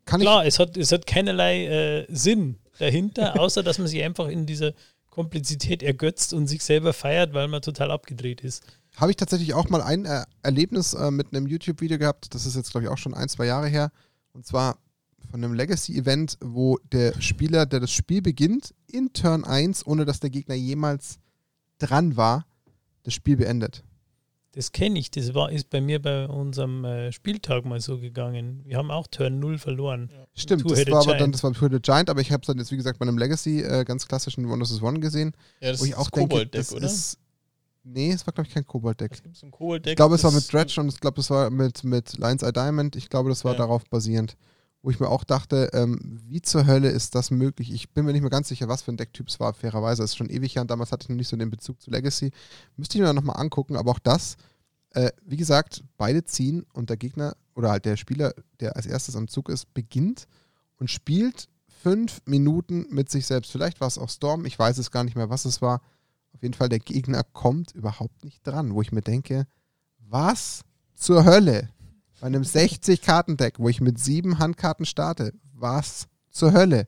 Kann 0.05 0.21
klar, 0.21 0.45
es 0.45 0.59
hat, 0.59 0.77
es 0.77 0.93
hat 0.93 1.07
keinerlei 1.07 1.67
äh, 1.67 2.07
Sinn 2.11 2.57
dahinter, 2.79 3.41
außer 3.41 3.63
dass 3.63 3.79
man 3.79 3.89
sich 3.89 4.03
einfach 4.03 4.29
in 4.29 4.45
dieser 4.45 4.75
Komplizität 5.09 5.83
ergötzt 5.83 6.35
und 6.35 6.49
sich 6.49 6.63
selber 6.63 6.93
feiert, 6.93 7.33
weil 7.33 7.49
man 7.49 7.63
total 7.63 7.91
abgedreht 7.91 8.43
ist. 8.43 8.63
Habe 8.97 9.11
ich 9.11 9.17
tatsächlich 9.17 9.55
auch 9.55 9.69
mal 9.69 9.83
ein 9.83 10.05
äh, 10.05 10.25
Erlebnis 10.43 10.95
äh, 10.95 11.11
mit 11.11 11.29
einem 11.35 11.47
YouTube-Video 11.47 11.99
gehabt. 11.99 12.35
Das 12.35 12.47
ist 12.47 12.57
jetzt, 12.57 12.71
glaube 12.71 12.87
ich, 12.87 12.91
auch 12.91 12.99
schon 12.99 13.15
ein, 13.15 13.29
zwei 13.29 13.47
Jahre 13.47 13.69
her. 13.69 13.93
Und 14.33 14.47
zwar 14.47 14.79
von 15.31 15.43
einem 15.43 15.55
Legacy-Event, 15.55 16.39
wo 16.41 16.79
der 16.93 17.21
Spieler, 17.21 17.67
der 17.67 17.81
das 17.81 17.93
Spiel 17.93 18.23
beginnt, 18.23 18.75
in 18.87 19.13
Turn 19.13 19.45
1, 19.45 19.87
ohne 19.87 20.05
dass 20.05 20.21
der 20.21 20.31
Gegner 20.31 20.55
jemals 20.55 21.19
dran 21.79 22.17
war, 22.17 22.47
das 23.05 23.15
Spiel 23.15 23.37
beendet. 23.37 23.85
Das 24.53 24.73
kenne 24.73 24.99
ich. 24.99 25.13
Das 25.13 25.33
war, 25.33 25.53
ist 25.53 25.71
bei 25.71 25.81
mir 25.81 26.03
bei 26.03 26.27
unserem 26.27 26.85
äh, 26.85 27.13
Spieltag 27.13 27.65
mal 27.65 27.81
so 27.81 27.99
gegangen. 27.99 28.63
Wir 28.65 28.79
haben 28.79 28.91
auch 28.91 29.07
Turn 29.07 29.39
0 29.39 29.59
verloren. 29.59 30.11
Ja. 30.13 30.27
Stimmt, 30.35 30.69
das 30.69 30.87
war 30.89 31.03
aber 31.03 31.17
dann, 31.17 31.31
das 31.31 31.45
war 31.45 31.53
Two 31.53 31.69
the 31.71 31.79
Giant, 31.81 32.11
aber 32.11 32.21
ich 32.21 32.33
habe 32.33 32.41
es 32.41 32.49
dann 32.49 32.59
jetzt, 32.59 32.73
wie 32.73 32.77
gesagt, 32.77 32.99
bei 32.99 33.07
einem 33.07 33.17
Legacy 33.17 33.61
äh, 33.61 33.85
ganz 33.85 34.09
klassischen 34.09 34.47
One 34.47 34.65
vs. 34.65 34.83
One 34.83 34.99
gesehen. 34.99 35.33
Ja, 35.61 35.71
das 35.71 35.81
wo 35.81 35.85
ich 35.85 35.93
ist 35.93 35.97
auch 35.99 36.11
denke, 36.11 36.47
das 36.47 36.73
oder? 36.73 36.85
ist 36.85 37.19
Nee, 37.83 38.13
es 38.13 38.27
war, 38.27 38.35
glaube 38.35 38.49
ich, 38.49 38.55
kein 38.55 38.67
Kobold-Deck. 38.67 39.13
Ich 39.93 39.97
glaube, 39.97 40.15
es 40.15 40.25
war 40.25 40.33
mit 40.33 40.53
Dredge 40.53 40.81
und 40.81 40.89
ich 40.89 41.01
glaube, 41.01 41.21
es 41.21 41.31
war 41.31 41.51
mit, 41.51 41.83
mit 41.83 42.19
Lions 42.19 42.43
Eye 42.43 42.53
Diamond. 42.53 42.97
Ich 42.97 43.09
glaube, 43.09 43.31
das 43.31 43.45
war 43.45 43.53
ja. 43.53 43.59
darauf 43.59 43.85
basierend. 43.85 44.37
Wo 44.83 44.91
ich 44.91 44.99
mir 44.99 45.09
auch 45.09 45.25
dachte, 45.25 45.71
ähm, 45.75 45.99
wie 46.25 46.41
zur 46.41 46.67
Hölle 46.67 46.89
ist 46.89 47.15
das 47.15 47.31
möglich? 47.31 47.71
Ich 47.73 47.91
bin 47.91 48.07
mir 48.07 48.13
nicht 48.13 48.23
mehr 48.23 48.31
ganz 48.31 48.49
sicher, 48.49 48.69
was 48.69 48.83
für 48.83 48.93
ein 48.93 48.97
Decktyp 48.97 49.29
es 49.29 49.39
war, 49.39 49.53
fairerweise. 49.53 50.03
Es 50.03 50.13
ist 50.13 50.17
schon 50.17 50.31
ewig 50.31 50.55
her 50.55 50.63
und 50.63 50.71
damals 50.71 50.91
hatte 50.91 51.05
ich 51.05 51.09
noch 51.11 51.17
nicht 51.17 51.29
so 51.29 51.37
den 51.37 51.51
Bezug 51.51 51.81
zu 51.83 51.91
Legacy. 51.91 52.31
Müsste 52.77 52.97
ich 52.97 53.03
mir 53.03 53.13
nochmal 53.13 53.39
angucken, 53.39 53.77
aber 53.77 53.91
auch 53.91 53.99
das, 53.99 54.37
äh, 54.93 55.11
wie 55.27 55.37
gesagt, 55.37 55.85
beide 55.99 56.25
ziehen 56.25 56.65
und 56.73 56.89
der 56.89 56.97
Gegner 56.97 57.37
oder 57.55 57.71
halt 57.71 57.85
der 57.85 57.99
Spieler, 57.99 58.33
der 58.61 58.77
als 58.77 58.87
erstes 58.87 59.17
am 59.17 59.29
Zug 59.29 59.51
ist, 59.51 59.73
beginnt 59.75 60.27
und 60.79 60.91
spielt 60.91 61.49
fünf 61.83 62.23
Minuten 62.25 62.87
mit 62.89 63.11
sich 63.11 63.27
selbst. 63.27 63.53
Vielleicht 63.53 63.81
war 63.81 63.89
es 63.89 63.99
auch 63.99 64.09
Storm, 64.09 64.47
ich 64.47 64.59
weiß 64.59 64.79
es 64.79 64.91
gar 64.91 65.05
nicht 65.05 65.17
mehr, 65.17 65.29
was 65.29 65.45
es 65.45 65.61
war 65.61 65.83
auf 66.33 66.43
jeden 66.43 66.55
Fall, 66.55 66.69
der 66.69 66.79
Gegner 66.79 67.23
kommt 67.23 67.73
überhaupt 67.73 68.25
nicht 68.25 68.47
dran, 68.47 68.75
wo 68.75 68.83
ich 68.83 68.93
mir 68.93 69.03
denke, 69.03 69.47
was 69.99 70.63
zur 70.95 71.25
Hölle? 71.25 71.71
Bei 72.21 72.27
einem 72.27 72.43
60-Karten-Deck, 72.43 73.59
wo 73.59 73.69
ich 73.69 73.81
mit 73.81 73.99
sieben 73.99 74.39
Handkarten 74.39 74.85
starte, 74.85 75.33
was 75.55 76.07
zur 76.31 76.53
Hölle? 76.53 76.87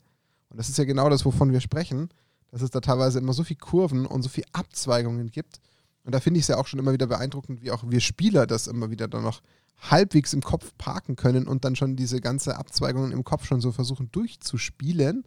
Und 0.51 0.59
das 0.59 0.69
ist 0.69 0.79
ja 0.79 0.85
genau 0.85 1.09
das, 1.09 1.25
wovon 1.25 1.53
wir 1.53 1.61
sprechen, 1.61 2.11
dass 2.51 2.61
es 2.61 2.71
da 2.71 2.81
teilweise 2.81 3.19
immer 3.19 3.33
so 3.33 3.43
viele 3.45 3.59
Kurven 3.59 4.07
und 4.07 4.23
so 4.23 4.29
viele 4.29 4.47
Abzweigungen 4.53 5.31
gibt. 5.31 5.61
Und 6.05 6.15
da 6.15 6.21
finde 6.21 6.39
ich 6.39 6.45
es 6.45 6.49
ja 6.49 6.59
auch 6.59 6.67
schon 6.67 6.79
immer 6.79 6.93
wieder 6.93 7.07
beeindruckend, 7.07 7.63
wie 7.63 7.71
auch 7.71 7.85
wir 7.87 8.01
Spieler 8.01 8.47
das 8.47 8.67
immer 8.67 8.91
wieder 8.91 9.09
dann 9.09 9.23
noch 9.23 9.41
halbwegs 9.91 10.33
im 10.33 10.43
Kopf 10.43 10.73
parken 10.79 11.17
können 11.17 11.49
und 11.49 11.65
dann 11.65 11.77
schon 11.77 11.97
diese 11.97 12.21
ganze 12.21 12.57
Abzweigungen 12.57 13.13
im 13.13 13.25
Kopf 13.25 13.47
schon 13.47 13.61
so 13.61 13.73
versuchen 13.73 14.11
durchzuspielen. 14.13 15.25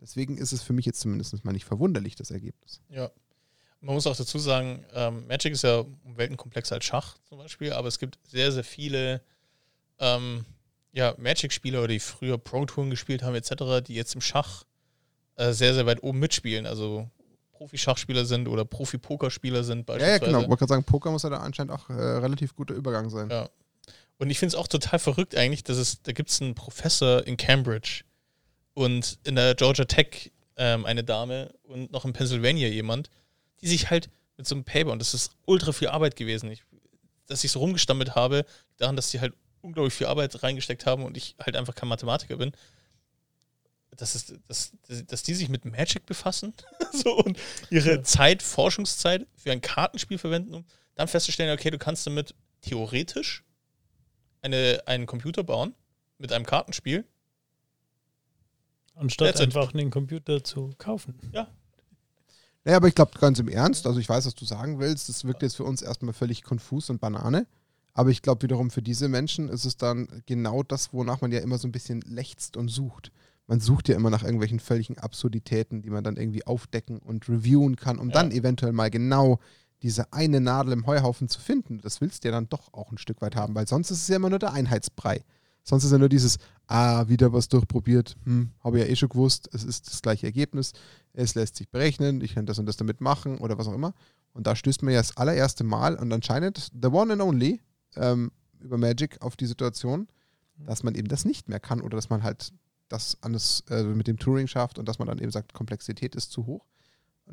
Deswegen 0.00 0.38
ist 0.38 0.52
es 0.52 0.62
für 0.62 0.72
mich 0.72 0.86
jetzt 0.86 1.00
zumindest 1.00 1.44
mal 1.44 1.52
nicht 1.52 1.64
verwunderlich, 1.64 2.16
das 2.16 2.30
Ergebnis. 2.30 2.80
Ja, 2.88 3.10
man 3.82 3.94
muss 3.94 4.06
auch 4.06 4.16
dazu 4.16 4.38
sagen, 4.38 4.84
ähm, 4.94 5.26
Magic 5.26 5.52
ist 5.52 5.62
ja 5.62 5.78
um 5.80 6.16
Welten 6.16 6.36
komplexer 6.36 6.76
als 6.76 6.84
Schach 6.84 7.16
zum 7.28 7.38
Beispiel, 7.38 7.72
aber 7.72 7.88
es 7.88 7.98
gibt 7.98 8.18
sehr, 8.26 8.52
sehr 8.52 8.64
viele 8.64 9.20
ähm, 9.98 10.44
ja, 10.92 11.14
Magic-Spieler, 11.18 11.86
die 11.88 11.98
früher 11.98 12.38
Pro-Touren 12.38 12.90
gespielt 12.90 13.22
haben, 13.22 13.34
etc., 13.34 13.84
die 13.86 13.94
jetzt 13.94 14.14
im 14.14 14.20
Schach 14.20 14.64
äh, 15.36 15.52
sehr, 15.52 15.74
sehr 15.74 15.86
weit 15.86 16.02
oben 16.02 16.20
mitspielen. 16.20 16.66
Also 16.66 17.08
Profi-Schachspieler 17.52 18.24
sind 18.24 18.48
oder 18.48 18.64
Profi-Pokerspieler 18.64 19.64
sind 19.64 19.86
beispielsweise. 19.86 20.20
Ja, 20.24 20.26
ja 20.26 20.38
genau. 20.38 20.48
Wollte 20.48 20.60
gerade 20.60 20.68
sagen, 20.68 20.84
Poker 20.84 21.10
muss 21.10 21.22
ja 21.22 21.30
da 21.30 21.38
anscheinend 21.38 21.72
auch 21.72 21.88
äh, 21.90 21.92
relativ 21.92 22.54
guter 22.54 22.74
Übergang 22.74 23.10
sein. 23.10 23.30
Ja. 23.30 23.48
Und 24.18 24.30
ich 24.30 24.38
finde 24.38 24.54
es 24.54 24.54
auch 24.54 24.68
total 24.68 24.98
verrückt 24.98 25.34
eigentlich, 25.34 25.64
dass 25.64 25.78
es, 25.78 26.02
da 26.02 26.12
gibt 26.12 26.30
es 26.30 26.40
einen 26.40 26.54
Professor 26.54 27.26
in 27.26 27.36
Cambridge 27.36 28.04
und 28.74 29.18
in 29.24 29.34
der 29.34 29.54
Georgia 29.54 29.84
Tech 29.84 30.30
ähm, 30.56 30.86
eine 30.86 31.02
Dame 31.02 31.52
und 31.64 31.90
noch 31.92 32.04
in 32.04 32.12
Pennsylvania 32.12 32.68
jemand, 32.68 33.10
die 33.62 33.68
sich 33.68 33.90
halt 33.90 34.10
mit 34.36 34.46
so 34.46 34.54
einem 34.54 34.64
Paper, 34.64 34.92
und 34.92 34.98
das 34.98 35.14
ist 35.14 35.32
ultra 35.46 35.72
viel 35.72 35.88
Arbeit 35.88 36.16
gewesen, 36.16 36.50
ich, 36.50 36.62
dass 37.26 37.44
ich 37.44 37.52
so 37.52 37.60
rumgestammelt 37.60 38.14
habe, 38.14 38.44
daran, 38.76 38.96
dass 38.96 39.10
sie 39.10 39.20
halt 39.20 39.34
unglaublich 39.60 39.94
viel 39.94 40.06
Arbeit 40.06 40.42
reingesteckt 40.42 40.86
haben 40.86 41.04
und 41.04 41.16
ich 41.16 41.36
halt 41.38 41.56
einfach 41.56 41.74
kein 41.74 41.88
Mathematiker 41.88 42.36
bin, 42.36 42.52
dass, 43.96 44.14
es, 44.14 44.34
dass, 44.48 44.72
dass 45.06 45.22
die 45.22 45.34
sich 45.34 45.48
mit 45.48 45.64
Magic 45.64 46.06
befassen 46.06 46.54
so, 46.92 47.12
und 47.16 47.38
ihre 47.70 47.96
ja. 47.96 48.02
Zeit, 48.02 48.42
Forschungszeit 48.42 49.26
für 49.36 49.52
ein 49.52 49.60
Kartenspiel 49.60 50.18
verwenden, 50.18 50.54
um 50.54 50.64
dann 50.94 51.08
festzustellen, 51.08 51.56
okay, 51.56 51.70
du 51.70 51.78
kannst 51.78 52.06
damit 52.06 52.34
theoretisch 52.62 53.44
eine, 54.40 54.82
einen 54.86 55.06
Computer 55.06 55.44
bauen 55.44 55.74
mit 56.18 56.32
einem 56.32 56.44
Kartenspiel. 56.46 57.04
Anstatt 58.94 59.40
einfach 59.40 59.72
einen 59.72 59.90
Computer 59.90 60.44
zu 60.44 60.74
kaufen. 60.78 61.18
Ja. 61.32 61.48
Naja, 62.64 62.76
aber 62.76 62.88
ich 62.88 62.94
glaube 62.94 63.18
ganz 63.18 63.38
im 63.38 63.48
Ernst, 63.48 63.86
also 63.86 63.98
ich 63.98 64.08
weiß, 64.08 64.26
was 64.26 64.34
du 64.34 64.44
sagen 64.44 64.78
willst, 64.78 65.08
das 65.08 65.24
wirkt 65.24 65.42
jetzt 65.42 65.56
für 65.56 65.64
uns 65.64 65.82
erstmal 65.82 66.12
völlig 66.12 66.42
konfus 66.42 66.90
und 66.90 67.00
Banane. 67.00 67.46
Aber 67.94 68.10
ich 68.10 68.22
glaube 68.22 68.42
wiederum 68.42 68.70
für 68.70 68.82
diese 68.82 69.08
Menschen 69.08 69.48
ist 69.48 69.64
es 69.64 69.76
dann 69.76 70.22
genau 70.26 70.62
das, 70.62 70.92
wonach 70.92 71.20
man 71.20 71.32
ja 71.32 71.40
immer 71.40 71.58
so 71.58 71.68
ein 71.68 71.72
bisschen 71.72 72.00
lechzt 72.02 72.56
und 72.56 72.68
sucht. 72.68 73.12
Man 73.46 73.60
sucht 73.60 73.88
ja 73.88 73.96
immer 73.96 74.08
nach 74.08 74.22
irgendwelchen 74.22 74.60
völligen 74.60 74.98
Absurditäten, 74.98 75.82
die 75.82 75.90
man 75.90 76.04
dann 76.04 76.16
irgendwie 76.16 76.46
aufdecken 76.46 76.98
und 76.98 77.28
reviewen 77.28 77.76
kann, 77.76 77.98
um 77.98 78.08
ja. 78.08 78.14
dann 78.14 78.30
eventuell 78.30 78.72
mal 78.72 78.90
genau 78.90 79.40
diese 79.82 80.12
eine 80.12 80.40
Nadel 80.40 80.72
im 80.72 80.86
Heuhaufen 80.86 81.28
zu 81.28 81.40
finden. 81.40 81.80
Das 81.82 82.00
willst 82.00 82.22
du 82.22 82.28
ja 82.28 82.32
dann 82.32 82.48
doch 82.48 82.72
auch 82.72 82.92
ein 82.92 82.98
Stück 82.98 83.20
weit 83.20 83.36
haben, 83.36 83.54
weil 83.54 83.66
sonst 83.66 83.90
ist 83.90 84.02
es 84.02 84.08
ja 84.08 84.16
immer 84.16 84.30
nur 84.30 84.38
der 84.38 84.52
Einheitsbrei. 84.52 85.24
Sonst 85.64 85.84
ist 85.84 85.92
ja 85.92 85.98
nur 85.98 86.08
dieses, 86.08 86.38
ah, 86.66 87.08
wieder 87.08 87.32
was 87.32 87.48
durchprobiert, 87.48 88.16
hm, 88.24 88.50
habe 88.60 88.80
ja 88.80 88.86
eh 88.86 88.96
schon 88.96 89.08
gewusst, 89.08 89.48
es 89.52 89.62
ist 89.64 89.88
das 89.88 90.02
gleiche 90.02 90.26
Ergebnis, 90.26 90.72
es 91.12 91.34
lässt 91.34 91.56
sich 91.56 91.68
berechnen, 91.68 92.20
ich 92.20 92.34
kann 92.34 92.46
das 92.46 92.58
und 92.58 92.66
das 92.66 92.76
damit 92.76 93.00
machen 93.00 93.38
oder 93.38 93.58
was 93.58 93.68
auch 93.68 93.74
immer. 93.74 93.94
Und 94.32 94.46
da 94.46 94.56
stößt 94.56 94.82
man 94.82 94.94
ja 94.94 95.00
das 95.00 95.16
allererste 95.16 95.62
Mal 95.62 95.94
und 95.96 96.12
anscheinend 96.12 96.70
the 96.80 96.88
one 96.88 97.12
and 97.12 97.22
only 97.22 97.60
ähm, 97.96 98.32
über 98.60 98.78
Magic 98.78 99.20
auf 99.20 99.36
die 99.36 99.46
Situation, 99.46 100.08
dass 100.56 100.82
man 100.82 100.94
eben 100.94 101.08
das 101.08 101.24
nicht 101.24 101.48
mehr 101.48 101.60
kann 101.60 101.80
oder 101.80 101.96
dass 101.96 102.10
man 102.10 102.22
halt 102.22 102.52
das 102.88 103.16
alles 103.20 103.64
äh, 103.70 103.82
mit 103.84 104.06
dem 104.06 104.18
Touring 104.18 104.46
schafft 104.46 104.78
und 104.78 104.88
dass 104.88 104.98
man 104.98 105.08
dann 105.08 105.18
eben 105.18 105.30
sagt, 105.30 105.54
Komplexität 105.54 106.14
ist 106.14 106.30
zu 106.30 106.46
hoch. 106.46 106.66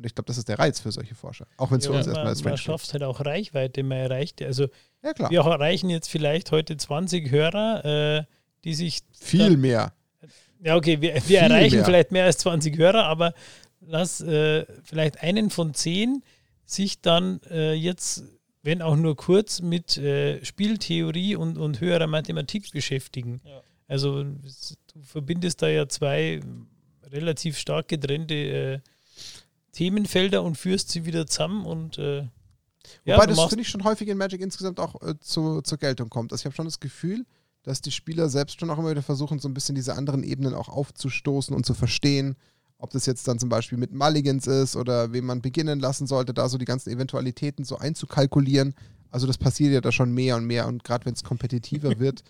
Und 0.00 0.06
ich 0.06 0.14
glaube, 0.14 0.28
das 0.28 0.38
ist 0.38 0.48
der 0.48 0.58
Reiz 0.58 0.80
für 0.80 0.90
solche 0.90 1.14
Forscher. 1.14 1.46
Auch 1.58 1.70
wenn 1.70 1.76
es 1.76 1.84
ja, 1.84 1.90
für 1.90 1.98
uns 1.98 2.06
erstmal 2.06 2.28
als 2.28 2.42
Man 2.42 2.56
schafft 2.56 2.90
halt 2.94 3.02
auch 3.02 3.20
Reichweite, 3.20 3.82
man 3.82 3.98
erreicht, 3.98 4.40
also 4.40 4.68
ja, 5.02 5.12
klar. 5.12 5.30
wir 5.30 5.40
erreichen 5.40 5.90
jetzt 5.90 6.08
vielleicht 6.08 6.52
heute 6.52 6.78
20 6.78 7.30
Hörer, 7.30 7.84
äh, 7.84 8.24
die 8.64 8.72
sich. 8.72 9.00
Viel 9.12 9.50
dann, 9.50 9.60
mehr. 9.60 9.92
Ja, 10.64 10.76
okay, 10.76 11.02
wir, 11.02 11.20
wir 11.28 11.40
erreichen 11.40 11.76
mehr. 11.76 11.84
vielleicht 11.84 12.12
mehr 12.12 12.24
als 12.24 12.38
20 12.38 12.78
Hörer, 12.78 13.04
aber 13.04 13.34
lass 13.80 14.22
äh, 14.22 14.64
vielleicht 14.84 15.22
einen 15.22 15.50
von 15.50 15.74
zehn 15.74 16.22
sich 16.64 17.02
dann 17.02 17.42
äh, 17.50 17.74
jetzt, 17.74 18.24
wenn 18.62 18.80
auch 18.80 18.96
nur 18.96 19.16
kurz, 19.16 19.60
mit 19.60 19.98
äh, 19.98 20.42
Spieltheorie 20.42 21.36
und, 21.36 21.58
und 21.58 21.82
höherer 21.82 22.06
Mathematik 22.06 22.72
beschäftigen. 22.72 23.42
Ja. 23.44 23.60
Also 23.86 24.24
du 24.24 25.02
verbindest 25.02 25.60
da 25.60 25.68
ja 25.68 25.90
zwei 25.90 26.40
relativ 27.04 27.58
stark 27.58 27.88
getrennte 27.88 28.34
äh, 28.34 28.78
Themenfelder 29.72 30.42
und 30.42 30.56
führst 30.56 30.90
sie 30.90 31.04
wieder 31.04 31.26
zusammen 31.26 31.64
und 31.64 31.98
äh, 31.98 32.28
ja, 33.04 33.16
Wobei 33.16 33.26
das 33.26 33.40
finde 33.44 33.62
ich 33.62 33.68
schon 33.68 33.84
häufig 33.84 34.08
in 34.08 34.18
Magic 34.18 34.40
insgesamt 34.40 34.80
auch 34.80 35.00
äh, 35.02 35.18
zu, 35.20 35.60
zur 35.62 35.78
Geltung 35.78 36.08
kommt. 36.08 36.32
Also 36.32 36.42
ich 36.42 36.46
habe 36.46 36.54
schon 36.54 36.64
das 36.64 36.80
Gefühl, 36.80 37.24
dass 37.62 37.80
die 37.80 37.90
Spieler 37.90 38.28
selbst 38.28 38.58
schon 38.58 38.70
auch 38.70 38.78
immer 38.78 38.90
wieder 38.90 39.02
versuchen, 39.02 39.38
so 39.38 39.48
ein 39.48 39.54
bisschen 39.54 39.74
diese 39.74 39.94
anderen 39.94 40.22
Ebenen 40.22 40.54
auch 40.54 40.68
aufzustoßen 40.68 41.54
und 41.54 41.66
zu 41.66 41.74
verstehen. 41.74 42.36
Ob 42.78 42.90
das 42.90 43.04
jetzt 43.04 43.28
dann 43.28 43.38
zum 43.38 43.50
Beispiel 43.50 43.76
mit 43.76 43.92
Mulligans 43.92 44.46
ist 44.46 44.76
oder 44.76 45.12
wen 45.12 45.26
man 45.26 45.42
beginnen 45.42 45.80
lassen 45.80 46.06
sollte, 46.06 46.32
da 46.32 46.48
so 46.48 46.56
die 46.56 46.64
ganzen 46.64 46.90
Eventualitäten 46.90 47.64
so 47.64 47.76
einzukalkulieren. 47.76 48.74
Also 49.10 49.26
das 49.26 49.36
passiert 49.36 49.72
ja 49.72 49.80
da 49.82 49.92
schon 49.92 50.12
mehr 50.12 50.36
und 50.36 50.46
mehr 50.46 50.66
und 50.66 50.82
gerade 50.82 51.04
wenn 51.04 51.12
es 51.12 51.22
kompetitiver 51.22 51.98
wird, 51.98 52.22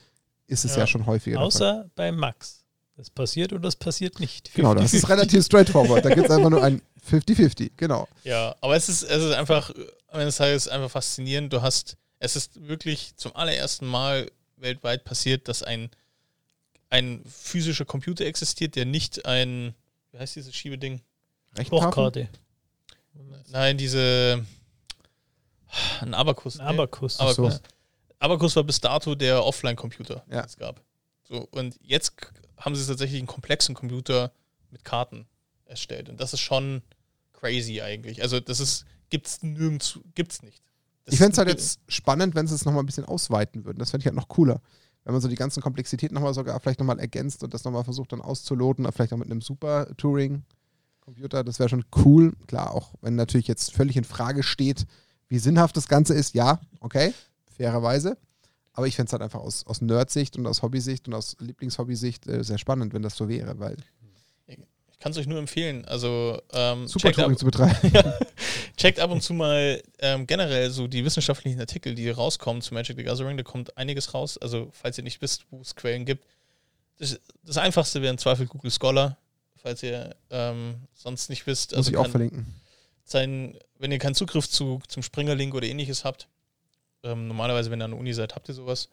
ist 0.48 0.64
es 0.64 0.72
ja, 0.72 0.80
ja 0.80 0.86
schon 0.88 1.06
häufiger. 1.06 1.40
Außer 1.40 1.88
bei 1.94 2.10
Max. 2.10 2.59
Das 3.00 3.08
passiert 3.08 3.54
und 3.54 3.62
das 3.62 3.76
passiert 3.76 4.20
nicht. 4.20 4.48
50, 4.48 4.54
genau, 4.54 4.74
das 4.74 4.92
ist 4.92 5.08
relativ 5.08 5.42
straightforward. 5.42 6.04
Da 6.04 6.14
gibt 6.14 6.28
es 6.28 6.36
einfach 6.36 6.50
nur 6.50 6.62
ein 6.62 6.82
50-50, 7.10 7.70
genau. 7.78 8.06
Ja, 8.24 8.54
aber 8.60 8.76
es 8.76 8.90
ist, 8.90 9.04
es 9.04 9.24
ist 9.24 9.32
einfach, 9.32 9.70
am 10.08 10.20
Ende 10.20 10.26
des 10.26 10.36
Tages 10.36 10.68
einfach 10.68 10.90
faszinierend. 10.90 11.50
Du 11.50 11.62
hast, 11.62 11.96
es 12.18 12.36
ist 12.36 12.68
wirklich 12.68 13.16
zum 13.16 13.34
allerersten 13.34 13.86
Mal 13.86 14.30
weltweit 14.58 15.04
passiert, 15.04 15.48
dass 15.48 15.62
ein, 15.62 15.88
ein 16.90 17.24
physischer 17.24 17.86
Computer 17.86 18.26
existiert, 18.26 18.76
der 18.76 18.84
nicht 18.84 19.24
ein, 19.24 19.74
wie 20.12 20.18
heißt 20.18 20.36
dieses 20.36 20.54
Schiebeding? 20.54 21.00
Hochkarte. 21.70 22.28
Nein, 23.48 23.78
diese, 23.78 24.44
ein 26.02 26.12
Abakus. 26.12 26.60
Ein 26.60 26.66
Abakus. 26.66 27.18
Abakus. 27.18 27.54
So. 27.54 27.60
Abakus 28.18 28.56
war 28.56 28.64
bis 28.64 28.78
dato 28.78 29.14
der 29.14 29.42
Offline-Computer, 29.42 30.22
ja. 30.28 30.42
den 30.42 30.44
es 30.44 30.58
gab. 30.58 30.82
So, 31.30 31.46
und 31.52 31.78
jetzt 31.80 32.12
haben 32.56 32.74
sie 32.74 32.84
tatsächlich 32.84 33.20
einen 33.20 33.28
komplexen 33.28 33.74
Computer 33.74 34.32
mit 34.70 34.84
Karten 34.84 35.26
erstellt. 35.64 36.08
Und 36.08 36.20
das 36.20 36.32
ist 36.32 36.40
schon 36.40 36.82
crazy 37.32 37.80
eigentlich. 37.80 38.20
Also 38.20 38.40
das 38.40 38.58
ist, 38.58 38.84
gibt's 39.10 39.40
nirgends, 39.42 40.00
gibt's 40.16 40.42
nicht. 40.42 40.60
Das 41.04 41.14
ich 41.14 41.18
fände 41.20 41.32
es 41.32 41.38
halt 41.38 41.48
jetzt 41.48 41.80
spannend, 41.86 42.34
wenn 42.34 42.48
sie 42.48 42.54
es 42.56 42.64
nochmal 42.64 42.82
ein 42.82 42.86
bisschen 42.86 43.04
ausweiten 43.04 43.64
würden. 43.64 43.78
Das 43.78 43.92
fände 43.92 44.02
ich 44.02 44.06
halt 44.06 44.16
noch 44.16 44.26
cooler. 44.26 44.60
Wenn 45.04 45.12
man 45.12 45.22
so 45.22 45.28
die 45.28 45.36
ganzen 45.36 45.62
Komplexitäten 45.62 46.16
nochmal 46.16 46.34
sogar 46.34 46.58
vielleicht 46.58 46.80
nochmal 46.80 46.98
ergänzt 46.98 47.44
und 47.44 47.54
das 47.54 47.62
nochmal 47.62 47.84
versucht 47.84 48.10
dann 48.10 48.20
auszuloten, 48.20 48.90
vielleicht 48.92 49.12
auch 49.12 49.16
mit 49.16 49.30
einem 49.30 49.40
Super 49.40 49.86
Touring 49.96 50.42
Computer, 50.98 51.44
das 51.44 51.60
wäre 51.60 51.68
schon 51.68 51.84
cool. 52.04 52.34
Klar, 52.48 52.74
auch 52.74 52.94
wenn 53.02 53.14
natürlich 53.14 53.46
jetzt 53.46 53.72
völlig 53.72 53.96
in 53.96 54.04
Frage 54.04 54.42
steht, 54.42 54.84
wie 55.28 55.38
sinnhaft 55.38 55.76
das 55.76 55.86
Ganze 55.86 56.14
ist, 56.14 56.34
ja, 56.34 56.60
okay, 56.80 57.14
fairerweise. 57.56 58.18
Aber 58.80 58.86
ich 58.86 58.96
fände 58.96 59.08
es 59.08 59.12
halt 59.12 59.20
einfach 59.20 59.40
aus, 59.40 59.66
aus 59.66 59.82
Nerd-Sicht 59.82 60.38
und 60.38 60.46
aus 60.46 60.62
Hobbysicht 60.62 61.06
und 61.06 61.12
aus 61.12 61.36
Lieblingshobbysicht 61.38 62.26
äh, 62.26 62.42
sehr 62.42 62.56
spannend, 62.56 62.94
wenn 62.94 63.02
das 63.02 63.14
so 63.14 63.28
wäre, 63.28 63.58
weil. 63.58 63.76
Ich 64.46 64.98
kann 64.98 65.12
es 65.12 65.18
euch 65.18 65.26
nur 65.26 65.38
empfehlen. 65.38 65.84
Also 65.84 66.40
ähm, 66.50 66.88
Super 66.88 67.12
Touring 67.12 67.36
zu 67.36 67.44
betreiben. 67.44 67.76
ja, 67.92 68.18
checkt 68.78 68.98
ab 68.98 69.10
und 69.10 69.22
zu 69.22 69.34
mal 69.34 69.82
ähm, 69.98 70.26
generell 70.26 70.70
so 70.70 70.86
die 70.86 71.04
wissenschaftlichen 71.04 71.60
Artikel, 71.60 71.94
die 71.94 72.08
rauskommen 72.08 72.62
zu 72.62 72.72
Magic 72.72 72.96
the 72.96 73.02
Gathering. 73.02 73.36
Da 73.36 73.42
kommt 73.42 73.76
einiges 73.76 74.14
raus. 74.14 74.38
Also 74.38 74.70
falls 74.72 74.96
ihr 74.96 75.04
nicht 75.04 75.20
wisst, 75.20 75.44
wo 75.50 75.60
es 75.60 75.76
Quellen 75.76 76.06
gibt. 76.06 76.24
Das, 76.96 77.20
das 77.42 77.58
einfachste 77.58 78.00
wäre 78.00 78.12
im 78.12 78.18
Zweifel 78.18 78.46
Google 78.46 78.70
Scholar, 78.70 79.18
falls 79.56 79.82
ihr 79.82 80.16
ähm, 80.30 80.76
sonst 80.94 81.28
nicht 81.28 81.46
wisst. 81.46 81.72
Muss 81.72 81.80
also 81.80 81.90
ich 81.90 81.96
auch 81.98 82.08
verlinken. 82.08 82.46
Sein, 83.04 83.58
wenn 83.78 83.92
ihr 83.92 83.98
keinen 83.98 84.14
Zugriff 84.14 84.48
zu, 84.48 84.80
zum 84.88 85.02
Springerlink 85.02 85.54
oder 85.54 85.66
ähnliches 85.66 86.06
habt, 86.06 86.28
ähm, 87.02 87.28
normalerweise, 87.28 87.70
wenn 87.70 87.80
ihr 87.80 87.84
an 87.84 87.92
der 87.92 88.00
Uni 88.00 88.12
seid, 88.12 88.34
habt 88.34 88.48
ihr 88.48 88.54
sowas. 88.54 88.88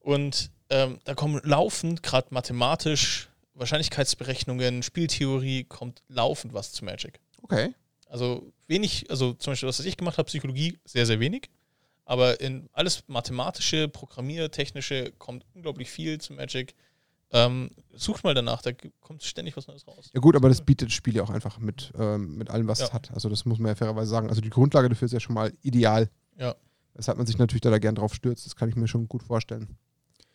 Und 0.00 0.50
ähm, 0.70 0.98
da 1.04 1.14
kommen 1.14 1.40
laufend, 1.44 2.02
gerade 2.02 2.28
mathematisch, 2.30 3.28
Wahrscheinlichkeitsberechnungen, 3.54 4.82
Spieltheorie, 4.82 5.64
kommt 5.64 6.02
laufend 6.08 6.54
was 6.54 6.72
zu 6.72 6.84
Magic. 6.84 7.20
Okay. 7.42 7.74
Also 8.08 8.52
wenig, 8.66 9.10
also 9.10 9.32
zum 9.34 9.52
Beispiel, 9.52 9.68
was 9.68 9.80
ich 9.80 9.96
gemacht 9.96 10.18
habe, 10.18 10.26
Psychologie, 10.26 10.78
sehr, 10.84 11.06
sehr 11.06 11.20
wenig. 11.20 11.48
Aber 12.04 12.40
in 12.40 12.68
alles 12.72 13.04
mathematische, 13.06 13.88
programmiertechnische 13.88 15.12
kommt 15.18 15.46
unglaublich 15.54 15.90
viel 15.90 16.20
zu 16.20 16.32
Magic. 16.32 16.74
Ähm, 17.30 17.70
sucht 17.94 18.24
mal 18.24 18.34
danach, 18.34 18.60
da 18.60 18.72
kommt 19.00 19.22
ständig 19.22 19.56
was 19.56 19.66
Neues 19.66 19.86
raus. 19.86 20.10
Ja 20.12 20.20
gut, 20.20 20.36
aber 20.36 20.48
das 20.48 20.60
bietet 20.60 20.88
das 20.88 20.94
Spiel 20.94 21.16
ja 21.16 21.22
auch 21.22 21.30
einfach 21.30 21.58
mit, 21.58 21.92
ähm, 21.98 22.36
mit 22.36 22.50
allem, 22.50 22.68
was 22.68 22.80
ja. 22.80 22.86
es 22.86 22.92
hat. 22.92 23.10
Also 23.12 23.28
das 23.30 23.46
muss 23.46 23.58
man 23.58 23.68
ja 23.68 23.74
fairerweise 23.74 24.10
sagen. 24.10 24.28
Also 24.28 24.42
die 24.42 24.50
Grundlage 24.50 24.88
dafür 24.90 25.06
ist 25.06 25.12
ja 25.12 25.20
schon 25.20 25.34
mal 25.34 25.52
ideal. 25.62 26.10
Ja. 26.36 26.54
Weshalb 26.94 27.18
man 27.18 27.26
sich 27.26 27.38
natürlich 27.38 27.62
da, 27.62 27.76
gern 27.78 27.94
drauf 27.94 28.14
stürzt. 28.14 28.46
Das 28.46 28.56
kann 28.56 28.68
ich 28.68 28.76
mir 28.76 28.88
schon 28.88 29.08
gut 29.08 29.22
vorstellen. 29.22 29.76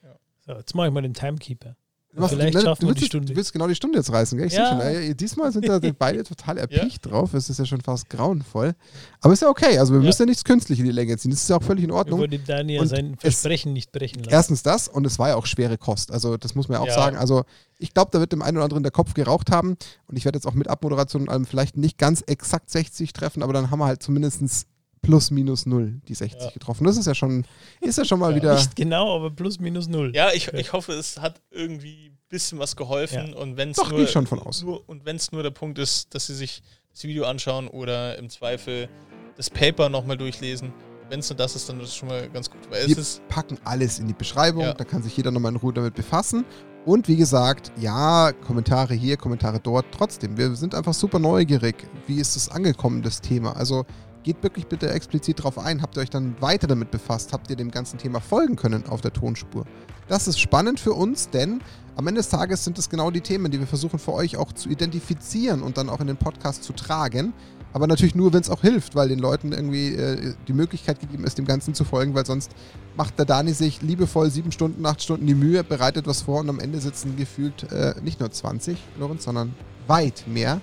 Ja. 0.03 0.15
So, 0.45 0.53
jetzt 0.53 0.73
mache 0.75 0.87
ich 0.87 0.93
mal 0.93 1.01
den 1.01 1.13
Timekeeper. 1.13 1.75
Was, 2.13 2.31
Vielleicht 2.31 2.55
ne, 2.55 2.61
schaffen 2.61 2.87
wir 2.87 2.95
die 2.95 3.05
Stunde. 3.05 3.27
Du 3.27 3.35
willst 3.35 3.53
genau 3.53 3.67
die 3.67 3.75
Stunde 3.75 3.99
jetzt 3.99 4.11
reißen, 4.11 4.37
gell? 4.37 4.47
Ich 4.47 4.53
ja. 4.53 4.69
schon, 4.69 4.79
ey, 4.79 5.13
diesmal 5.13 5.51
sind 5.51 5.67
da 5.67 5.79
beide 5.99 6.23
total 6.23 6.57
erpicht 6.57 7.05
ja. 7.05 7.11
drauf. 7.11 7.33
Es 7.33 7.49
ist 7.49 7.59
ja 7.59 7.65
schon 7.65 7.81
fast 7.81 8.09
grauenvoll. 8.09 8.73
Aber 9.21 9.33
ist 9.33 9.41
ja 9.41 9.49
okay. 9.49 9.77
Also 9.77 9.93
wir 9.93 9.99
ja. 9.99 10.05
müssen 10.05 10.23
ja 10.23 10.25
nichts 10.25 10.43
künstlich 10.43 10.79
in 10.79 10.85
die 10.85 10.91
Länge 10.91 11.15
ziehen. 11.17 11.31
Das 11.31 11.41
ist 11.41 11.49
ja 11.49 11.57
auch 11.57 11.63
völlig 11.63 11.83
in 11.83 11.91
Ordnung. 11.91 12.21
Wir 12.21 12.27
dem 12.27 12.43
Daniel 12.43 12.81
und 12.81 12.87
sein 12.87 13.17
Versprechen 13.19 13.73
nicht 13.73 13.91
brechen 13.91 14.19
lassen. 14.19 14.31
Erstens 14.31 14.63
das 14.63 14.87
und 14.87 15.05
es 15.05 15.19
war 15.19 15.29
ja 15.29 15.35
auch 15.35 15.45
schwere 15.45 15.77
Kost. 15.77 16.11
Also 16.11 16.37
das 16.37 16.55
muss 16.55 16.69
man 16.69 16.81
ja 16.81 16.87
auch 16.87 16.95
sagen. 16.95 17.17
Also 17.17 17.43
ich 17.77 17.93
glaube, 17.93 18.09
da 18.11 18.19
wird 18.19 18.31
dem 18.31 18.41
einen 18.41 18.57
oder 18.57 18.63
anderen 18.63 18.83
der 18.83 18.91
Kopf 18.91 19.13
geraucht 19.13 19.51
haben. 19.51 19.77
Und 20.07 20.17
ich 20.17 20.25
werde 20.25 20.37
jetzt 20.37 20.47
auch 20.47 20.55
mit 20.55 20.69
Abmoderation 20.69 21.23
und 21.23 21.29
allem 21.29 21.45
vielleicht 21.45 21.77
nicht 21.77 21.99
ganz 21.99 22.21
exakt 22.25 22.71
60 22.71 23.13
treffen, 23.13 23.43
aber 23.43 23.53
dann 23.53 23.69
haben 23.69 23.79
wir 23.79 23.85
halt 23.85 24.01
zumindest 24.01 24.65
plus 25.07 25.31
minus 25.31 25.65
null 25.65 26.01
die 26.07 26.13
60 26.13 26.41
ja. 26.41 26.49
getroffen. 26.51 26.83
Das 26.85 26.97
ist 26.97 27.05
ja 27.05 27.15
schon, 27.15 27.45
ist 27.81 27.97
ja 27.97 28.05
schon 28.05 28.19
mal 28.19 28.31
ja, 28.31 28.37
wieder. 28.37 28.55
Nicht 28.55 28.75
genau, 28.75 29.15
aber 29.15 29.31
plus 29.31 29.59
minus 29.59 29.87
null. 29.87 30.11
Ja, 30.15 30.31
ich, 30.33 30.53
ich 30.53 30.73
hoffe, 30.73 30.93
es 30.93 31.19
hat 31.19 31.41
irgendwie 31.51 32.09
ein 32.09 32.17
bisschen 32.29 32.59
was 32.59 32.75
geholfen. 32.75 33.31
Ja. 33.31 33.37
Und 33.37 33.57
wenn 33.57 33.71
es 33.71 33.77
nur, 33.77 34.07
schon 34.07 34.27
von 34.27 34.39
aus. 34.39 34.63
Nur, 34.63 34.87
und 34.87 35.05
wenn 35.05 35.15
es 35.15 35.31
nur 35.31 35.43
der 35.43 35.51
Punkt 35.51 35.79
ist, 35.79 36.13
dass 36.13 36.27
sie 36.27 36.35
sich 36.35 36.61
das 36.91 37.03
Video 37.03 37.25
anschauen 37.25 37.67
oder 37.67 38.17
im 38.17 38.29
Zweifel 38.29 38.89
das 39.35 39.49
Paper 39.49 39.89
nochmal 39.89 40.17
durchlesen. 40.17 40.73
Wenn 41.09 41.19
es 41.21 41.29
nur 41.29 41.37
das 41.37 41.55
ist, 41.55 41.69
dann 41.69 41.79
ist 41.79 41.89
es 41.89 41.95
schon 41.95 42.09
mal 42.09 42.27
ganz 42.29 42.49
gut. 42.49 42.59
Weil 42.69 42.87
Wir 42.87 42.97
packen 43.29 43.57
alles 43.63 43.99
in 43.99 44.07
die 44.07 44.13
Beschreibung, 44.13 44.73
da 44.77 44.83
kann 44.83 45.03
sich 45.03 45.15
jeder 45.15 45.31
nochmal 45.31 45.53
in 45.53 45.57
Ruhe 45.57 45.71
damit 45.71 45.93
befassen. 45.93 46.43
Und 46.85 47.07
wie 47.07 47.17
gesagt, 47.17 47.71
ja, 47.77 48.31
Kommentare 48.31 48.93
hier, 48.93 49.17
Kommentare 49.17 49.59
dort. 49.59 49.85
Trotzdem, 49.91 50.37
wir 50.37 50.55
sind 50.55 50.73
einfach 50.73 50.93
super 50.93 51.19
neugierig. 51.19 51.75
Wie 52.07 52.19
ist 52.19 52.35
es 52.35 52.49
angekommen, 52.49 53.01
das 53.01 53.21
Thema? 53.21 53.55
Also 53.55 53.85
geht 54.27 54.43
wirklich 54.43 54.67
bitte 54.67 54.91
explizit 54.91 55.39
darauf 55.39 55.57
ein. 55.57 55.81
Habt 55.81 55.95
ihr 55.95 56.01
euch 56.01 56.09
dann 56.09 56.35
weiter 56.41 56.67
damit 56.67 56.91
befasst? 56.91 57.31
Habt 57.31 57.49
ihr 57.49 57.55
dem 57.55 57.71
ganzen 57.71 57.97
Thema 57.97 58.19
folgen 58.19 58.57
können 58.57 58.85
auf 58.87 58.99
der 58.99 59.13
Tonspur? 59.13 59.63
Das 60.09 60.27
ist 60.27 60.37
spannend 60.37 60.81
für 60.81 60.91
uns, 60.91 61.29
denn 61.29 61.61
am 61.95 62.07
Ende 62.07 62.19
des 62.19 62.27
Tages 62.27 62.65
sind 62.65 62.77
es 62.77 62.89
genau 62.89 63.09
die 63.09 63.21
Themen, 63.21 63.49
die 63.51 63.59
wir 63.59 63.67
versuchen 63.67 63.99
für 63.99 64.11
euch 64.11 64.35
auch 64.35 64.51
zu 64.51 64.67
identifizieren 64.67 65.61
und 65.63 65.77
dann 65.77 65.87
auch 65.87 66.01
in 66.01 66.07
den 66.07 66.17
Podcast 66.17 66.65
zu 66.65 66.73
tragen. 66.73 67.31
Aber 67.71 67.87
natürlich 67.87 68.15
nur, 68.15 68.33
wenn 68.33 68.41
es 68.41 68.49
auch 68.49 68.61
hilft, 68.61 68.95
weil 68.95 69.07
den 69.07 69.19
Leuten 69.19 69.53
irgendwie 69.53 69.95
äh, 69.95 70.33
die 70.45 70.53
Möglichkeit 70.53 70.99
gegeben 70.99 71.23
ist, 71.23 71.37
dem 71.37 71.45
Ganzen 71.45 71.73
zu 71.73 71.85
folgen, 71.85 72.13
weil 72.13 72.25
sonst 72.25 72.51
macht 72.97 73.17
der 73.17 73.25
Dani 73.25 73.53
sich 73.53 73.81
liebevoll 73.81 74.29
sieben 74.29 74.51
Stunden, 74.51 74.85
acht 74.85 75.01
Stunden 75.01 75.25
die 75.25 75.35
Mühe, 75.35 75.63
bereitet 75.63 76.05
was 76.05 76.23
vor 76.23 76.41
und 76.41 76.49
am 76.49 76.59
Ende 76.59 76.81
sitzen 76.81 77.15
gefühlt 77.15 77.71
äh, 77.71 77.95
nicht 78.03 78.19
nur 78.19 78.29
20, 78.29 78.77
Lorenz, 78.99 79.23
sondern 79.23 79.53
weit 79.87 80.25
mehr. 80.27 80.59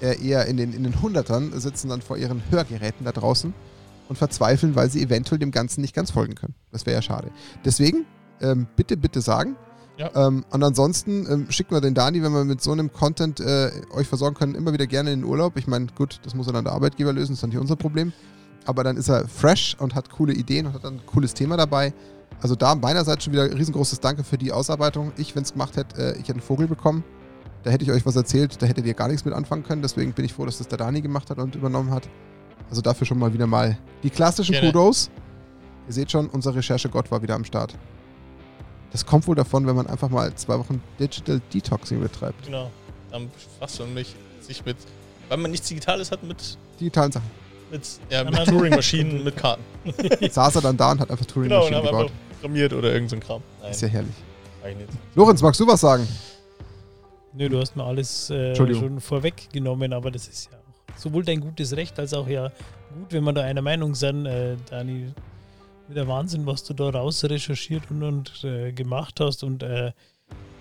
Äh, 0.00 0.24
eher 0.24 0.46
in 0.46 0.56
den, 0.56 0.72
in 0.72 0.84
den 0.84 1.00
Hundertern 1.02 1.58
sitzen 1.58 1.88
dann 1.88 2.02
vor 2.02 2.16
ihren 2.16 2.42
Hörgeräten 2.50 3.04
da 3.04 3.12
draußen 3.12 3.52
und 4.08 4.16
verzweifeln, 4.16 4.74
weil 4.74 4.90
sie 4.90 5.02
eventuell 5.02 5.38
dem 5.38 5.50
Ganzen 5.50 5.80
nicht 5.80 5.94
ganz 5.94 6.10
folgen 6.10 6.34
können. 6.34 6.54
Das 6.72 6.86
wäre 6.86 6.96
ja 6.96 7.02
schade. 7.02 7.30
Deswegen, 7.64 8.06
ähm, 8.40 8.66
bitte, 8.76 8.96
bitte 8.96 9.20
sagen. 9.20 9.56
Ja. 9.96 10.10
Ähm, 10.14 10.44
und 10.50 10.62
ansonsten 10.62 11.26
ähm, 11.28 11.50
schicken 11.50 11.74
wir 11.74 11.80
den 11.80 11.94
Dani, 11.94 12.22
wenn 12.22 12.32
wir 12.32 12.44
mit 12.44 12.62
so 12.62 12.70
einem 12.70 12.92
Content 12.92 13.40
äh, 13.40 13.72
euch 13.92 14.06
versorgen 14.06 14.36
können, 14.36 14.54
immer 14.54 14.72
wieder 14.72 14.86
gerne 14.86 15.12
in 15.12 15.20
den 15.20 15.28
Urlaub. 15.28 15.56
Ich 15.56 15.66
meine, 15.66 15.88
gut, 15.96 16.20
das 16.22 16.34
muss 16.34 16.46
er 16.46 16.52
dann 16.52 16.64
der 16.64 16.72
Arbeitgeber 16.72 17.12
lösen, 17.12 17.32
das 17.32 17.38
ist 17.38 17.42
dann 17.42 17.50
nicht 17.50 17.58
unser 17.58 17.76
Problem. 17.76 18.12
Aber 18.64 18.84
dann 18.84 18.96
ist 18.96 19.08
er 19.08 19.26
fresh 19.26 19.76
und 19.80 19.94
hat 19.94 20.10
coole 20.10 20.32
Ideen 20.32 20.66
und 20.66 20.74
hat 20.74 20.84
dann 20.84 20.94
ein 20.94 21.06
cooles 21.06 21.34
Thema 21.34 21.56
dabei. 21.56 21.92
Also 22.40 22.54
da 22.54 22.76
meinerseits 22.76 23.24
schon 23.24 23.32
wieder 23.32 23.52
riesengroßes 23.52 23.98
Danke 23.98 24.22
für 24.22 24.38
die 24.38 24.52
Ausarbeitung. 24.52 25.12
Ich, 25.16 25.34
wenn 25.34 25.42
es 25.42 25.52
gemacht 25.52 25.76
hätte, 25.76 26.00
äh, 26.00 26.12
ich 26.12 26.20
hätte 26.20 26.34
einen 26.34 26.42
Vogel 26.42 26.68
bekommen. 26.68 27.02
Da 27.64 27.70
hätte 27.70 27.84
ich 27.84 27.90
euch 27.90 28.06
was 28.06 28.16
erzählt, 28.16 28.60
da 28.62 28.66
hättet 28.66 28.86
ihr 28.86 28.94
gar 28.94 29.08
nichts 29.08 29.24
mit 29.24 29.34
anfangen 29.34 29.62
können. 29.64 29.82
Deswegen 29.82 30.12
bin 30.12 30.24
ich 30.24 30.32
froh, 30.32 30.46
dass 30.46 30.58
das 30.58 30.68
der 30.68 30.78
Dani 30.78 31.00
gemacht 31.00 31.28
hat 31.30 31.38
und 31.38 31.54
übernommen 31.54 31.90
hat. 31.90 32.08
Also 32.70 32.82
dafür 32.82 33.06
schon 33.06 33.18
mal 33.18 33.32
wieder 33.32 33.46
mal 33.46 33.78
die 34.02 34.10
klassischen 34.10 34.52
Gerne. 34.52 34.68
Kudos. 34.72 35.10
Ihr 35.86 35.94
seht 35.94 36.10
schon, 36.10 36.28
unser 36.28 36.54
Recherche-Gott 36.54 37.10
war 37.10 37.22
wieder 37.22 37.34
am 37.34 37.44
Start. 37.44 37.74
Das 38.92 39.04
kommt 39.04 39.26
wohl 39.26 39.34
davon, 39.34 39.66
wenn 39.66 39.74
man 39.76 39.86
einfach 39.86 40.08
mal 40.08 40.34
zwei 40.34 40.58
Wochen 40.58 40.82
Digital 41.00 41.40
Detoxing 41.52 42.00
betreibt. 42.00 42.44
Genau. 42.46 42.70
Dann 43.10 43.30
befasst 43.30 43.80
man 43.80 43.94
mich 43.94 44.14
sich 44.40 44.64
mit, 44.64 44.76
weil 45.28 45.38
man 45.38 45.50
nichts 45.50 45.68
Digitales 45.68 46.10
hat, 46.10 46.22
mit, 46.22 46.58
Digitalen 46.78 47.12
Sachen. 47.12 47.30
mit, 47.70 47.82
ja, 48.10 48.24
mit 48.24 48.34
Turing-Maschinen, 48.46 49.24
mit 49.24 49.36
Karten. 49.36 49.62
Saß 50.30 50.56
er 50.56 50.62
dann 50.62 50.76
da 50.76 50.92
und 50.92 51.00
hat 51.00 51.10
einfach 51.10 51.26
Genau, 51.26 51.64
und 51.64 51.70
Turing-Maschinen 51.70 51.76
haben 51.76 51.86
gebaut. 51.86 52.02
einfach 52.02 52.14
programmiert 52.34 52.72
oder 52.72 52.92
irgend 52.92 53.10
so 53.10 53.16
ein 53.16 53.20
Kram. 53.20 53.42
Nein, 53.62 53.70
Ist 53.70 53.82
ja 53.82 53.88
herrlich. 53.88 54.14
Lorenz, 55.14 55.40
magst 55.40 55.60
du 55.60 55.66
was 55.66 55.80
sagen? 55.80 56.06
Nö, 57.38 57.48
du 57.48 57.60
hast 57.60 57.76
mir 57.76 57.84
alles 57.84 58.30
äh, 58.30 58.56
schon 58.56 59.00
vorweggenommen, 59.00 59.92
aber 59.92 60.10
das 60.10 60.26
ist 60.26 60.50
ja 60.50 60.58
auch 60.58 60.98
sowohl 60.98 61.24
dein 61.24 61.38
gutes 61.40 61.76
Recht 61.76 61.96
als 62.00 62.12
auch 62.12 62.26
ja 62.26 62.48
gut, 62.92 63.12
wenn 63.12 63.22
wir 63.22 63.32
da 63.32 63.42
einer 63.42 63.62
Meinung 63.62 63.94
sind, 63.94 64.26
äh, 64.26 64.56
Dani. 64.68 65.12
Wieder 65.86 66.08
Wahnsinn, 66.08 66.46
was 66.46 66.64
du 66.64 66.74
da 66.74 66.90
raus 66.90 67.24
recherchiert 67.24 67.84
und, 67.90 68.02
und 68.02 68.44
äh, 68.44 68.72
gemacht 68.72 69.20
hast. 69.20 69.44
Und 69.44 69.62
äh, 69.62 69.92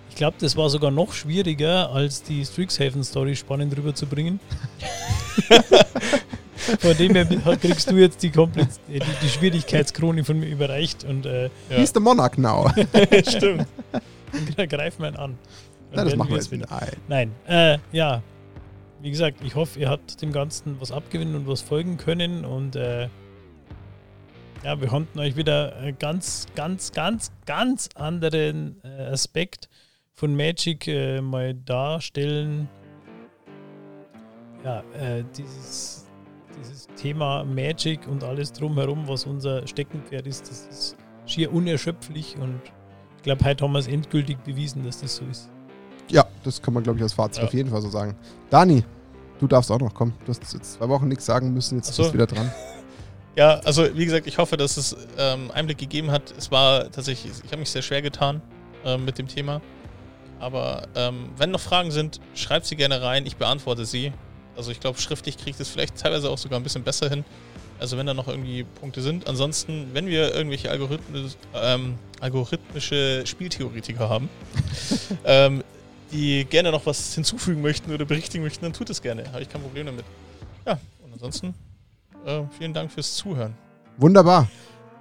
ich 0.10 0.16
glaube, 0.16 0.38
das 0.40 0.56
war 0.56 0.70
sogar 0.70 0.92
noch 0.92 1.14
schwieriger, 1.14 1.92
als 1.92 2.22
die 2.22 2.46
Strixhaven-Story 2.46 3.36
spannend 3.36 3.76
rüberzubringen. 3.76 4.40
Von 6.56 6.96
dem 6.98 7.16
her 7.16 7.26
kriegst 7.60 7.90
du 7.90 7.96
jetzt 7.96 8.22
die, 8.22 8.30
komplett, 8.30 8.70
äh, 8.88 9.00
die, 9.00 9.06
die 9.24 9.30
Schwierigkeitskrone 9.30 10.24
von 10.24 10.40
mir 10.40 10.48
überreicht 10.48 11.04
und 11.06 11.26
äh, 11.26 11.46
Ja. 11.70 11.78
He's 11.78 11.92
the 11.92 12.00
Monarch 12.00 12.38
now. 12.38 12.72
Stimmt. 13.28 13.66
da 14.56 14.66
greifen 14.68 15.02
wir 15.02 15.10
ihn 15.10 15.16
an. 15.16 15.38
Na, 15.92 16.04
das 16.04 16.16
machen 16.16 16.30
wir 16.30 16.38
jetzt. 16.38 16.52
Nein. 16.52 16.92
Nein, 17.08 17.32
äh, 17.48 17.78
ja. 17.92 18.22
Wie 19.02 19.12
gesagt, 19.12 19.42
ich 19.44 19.56
hoffe, 19.56 19.80
ihr 19.80 19.90
habt 19.90 20.22
dem 20.22 20.32
Ganzen 20.32 20.82
was 20.82 20.92
abgewinnen 20.92 21.36
und 21.36 21.48
was 21.48 21.62
folgen 21.62 21.98
können. 21.98 22.46
Und 22.46 22.76
äh, 22.76 23.10
ja, 24.64 24.82
wir 24.82 24.88
konnten 24.88 25.20
euch 25.20 25.36
wieder 25.36 25.76
einen 25.78 25.98
ganz, 25.98 26.48
ganz, 26.56 26.92
ganz, 26.92 27.32
ganz 27.46 27.90
anderen 27.96 28.82
äh, 28.84 29.04
Aspekt 29.04 29.70
von 30.14 30.36
Magic 30.36 30.88
äh, 30.88 31.22
mal 31.22 31.54
darstellen. 31.54 32.68
Ja, 34.64 34.84
äh, 35.00 35.24
dieses, 35.38 36.08
dieses 36.60 36.88
Thema 36.96 37.44
Magic 37.46 38.08
und 38.08 38.24
alles 38.24 38.52
drumherum, 38.52 39.08
was 39.08 39.26
unser 39.26 39.66
Steckenpferd 39.68 40.26
ist, 40.26 40.50
das 40.50 40.68
ist 40.68 40.98
schier 41.28 41.54
unerschöpflich 41.54 42.36
und 42.38 42.60
ich 43.18 43.24
glaube, 43.24 43.46
heute 43.46 43.64
haben 43.64 43.74
wir 43.74 43.80
es 43.80 43.88
endgültig 43.88 44.38
bewiesen, 44.40 44.84
dass 44.84 45.02
das 45.02 45.18
so 45.18 45.26
ist. 45.26 45.52
Ja, 46.10 46.26
das 46.44 46.62
kann 46.62 46.74
man, 46.74 46.84
glaube 46.84 46.98
ich, 46.98 47.04
als 47.04 47.14
Fazit 47.14 47.42
Ja. 47.42 47.48
auf 47.48 47.54
jeden 47.54 47.70
Fall 47.70 47.82
so 47.82 47.90
sagen. 47.90 48.16
Dani, 48.50 48.84
du 49.40 49.48
darfst 49.48 49.72
auch 49.72 49.80
noch 49.80 49.94
kommen. 49.94 50.14
Du 50.26 50.30
hast 50.30 50.42
jetzt 50.54 50.74
zwei 50.74 50.88
Wochen 50.90 51.08
nichts 51.08 51.26
sagen 51.26 51.54
müssen, 51.54 51.78
jetzt 51.78 51.94
so. 51.94 52.04
bist 52.04 52.14
du 52.14 52.14
wieder 52.16 52.28
dran. 52.28 52.52
Ja, 53.36 53.60
also 53.66 53.88
wie 53.96 54.04
gesagt, 54.04 54.26
ich 54.26 54.40
hoffe, 54.40 54.58
dass 54.58 54.78
es 54.78 54.98
ähm, 55.16 55.52
Einblick 55.52 55.78
gegeben 55.78 56.10
hat. 56.10 56.34
Es 56.36 56.50
war 56.50 56.90
tatsächlich, 56.92 57.32
ich 57.46 57.52
habe 57.52 57.60
mich 57.60 57.70
sehr 57.70 57.84
schwer 57.84 58.02
getan 58.02 58.42
ähm, 58.84 59.06
mit 59.06 59.20
dem 59.20 59.28
Thema. 59.28 59.62
Aber 60.40 60.88
ähm, 60.96 61.30
wenn 61.38 61.52
noch 61.52 61.60
Fragen 61.60 61.92
sind, 61.92 62.20
schreibt 62.34 62.66
sie 62.66 62.76
gerne 62.76 63.00
rein. 63.00 63.28
Ich 63.28 63.36
beantworte 63.38 63.86
sie. 63.86 64.12
Also 64.56 64.72
ich 64.72 64.80
glaube, 64.80 65.00
schriftlich 65.00 65.38
kriegt 65.38 65.60
es 65.60 65.70
vielleicht 65.70 65.98
teilweise 66.00 66.32
auch 66.32 66.40
sogar 66.40 66.60
ein 66.60 66.64
bisschen 66.64 66.82
besser 66.84 67.10
hin. 67.10 67.24
Also 67.80 67.96
wenn 67.96 68.08
da 68.08 68.16
noch 68.16 68.28
irgendwie 68.28 68.64
Punkte 68.64 69.04
sind. 69.04 69.28
Ansonsten, 69.28 69.90
wenn 69.94 70.08
wir 70.08 70.34
irgendwelche 70.34 70.72
Algorithmis, 70.72 71.38
ähm, 71.54 72.00
algorithmische 72.20 73.22
Spieltheoretiker 73.28 74.10
haben, 74.10 74.30
ähm, 75.26 75.64
die 76.12 76.46
gerne 76.46 76.72
noch 76.72 76.86
was 76.86 77.14
hinzufügen 77.14 77.62
möchten 77.62 77.94
oder 77.94 78.06
berichtigen 78.06 78.44
möchten, 78.44 78.64
dann 78.64 78.74
tut 78.74 78.90
es 78.90 79.02
gerne. 79.02 79.32
Habe 79.32 79.42
ich 79.42 79.50
kein 79.50 79.62
Problem 79.62 79.86
damit. 79.86 80.06
Ja, 80.66 80.80
und 81.04 81.14
ansonsten 81.14 81.54
äh, 82.26 82.42
vielen 82.58 82.74
Dank 82.74 82.92
fürs 82.92 83.16
Zuhören. 83.16 83.54
Wunderbar. 83.98 84.48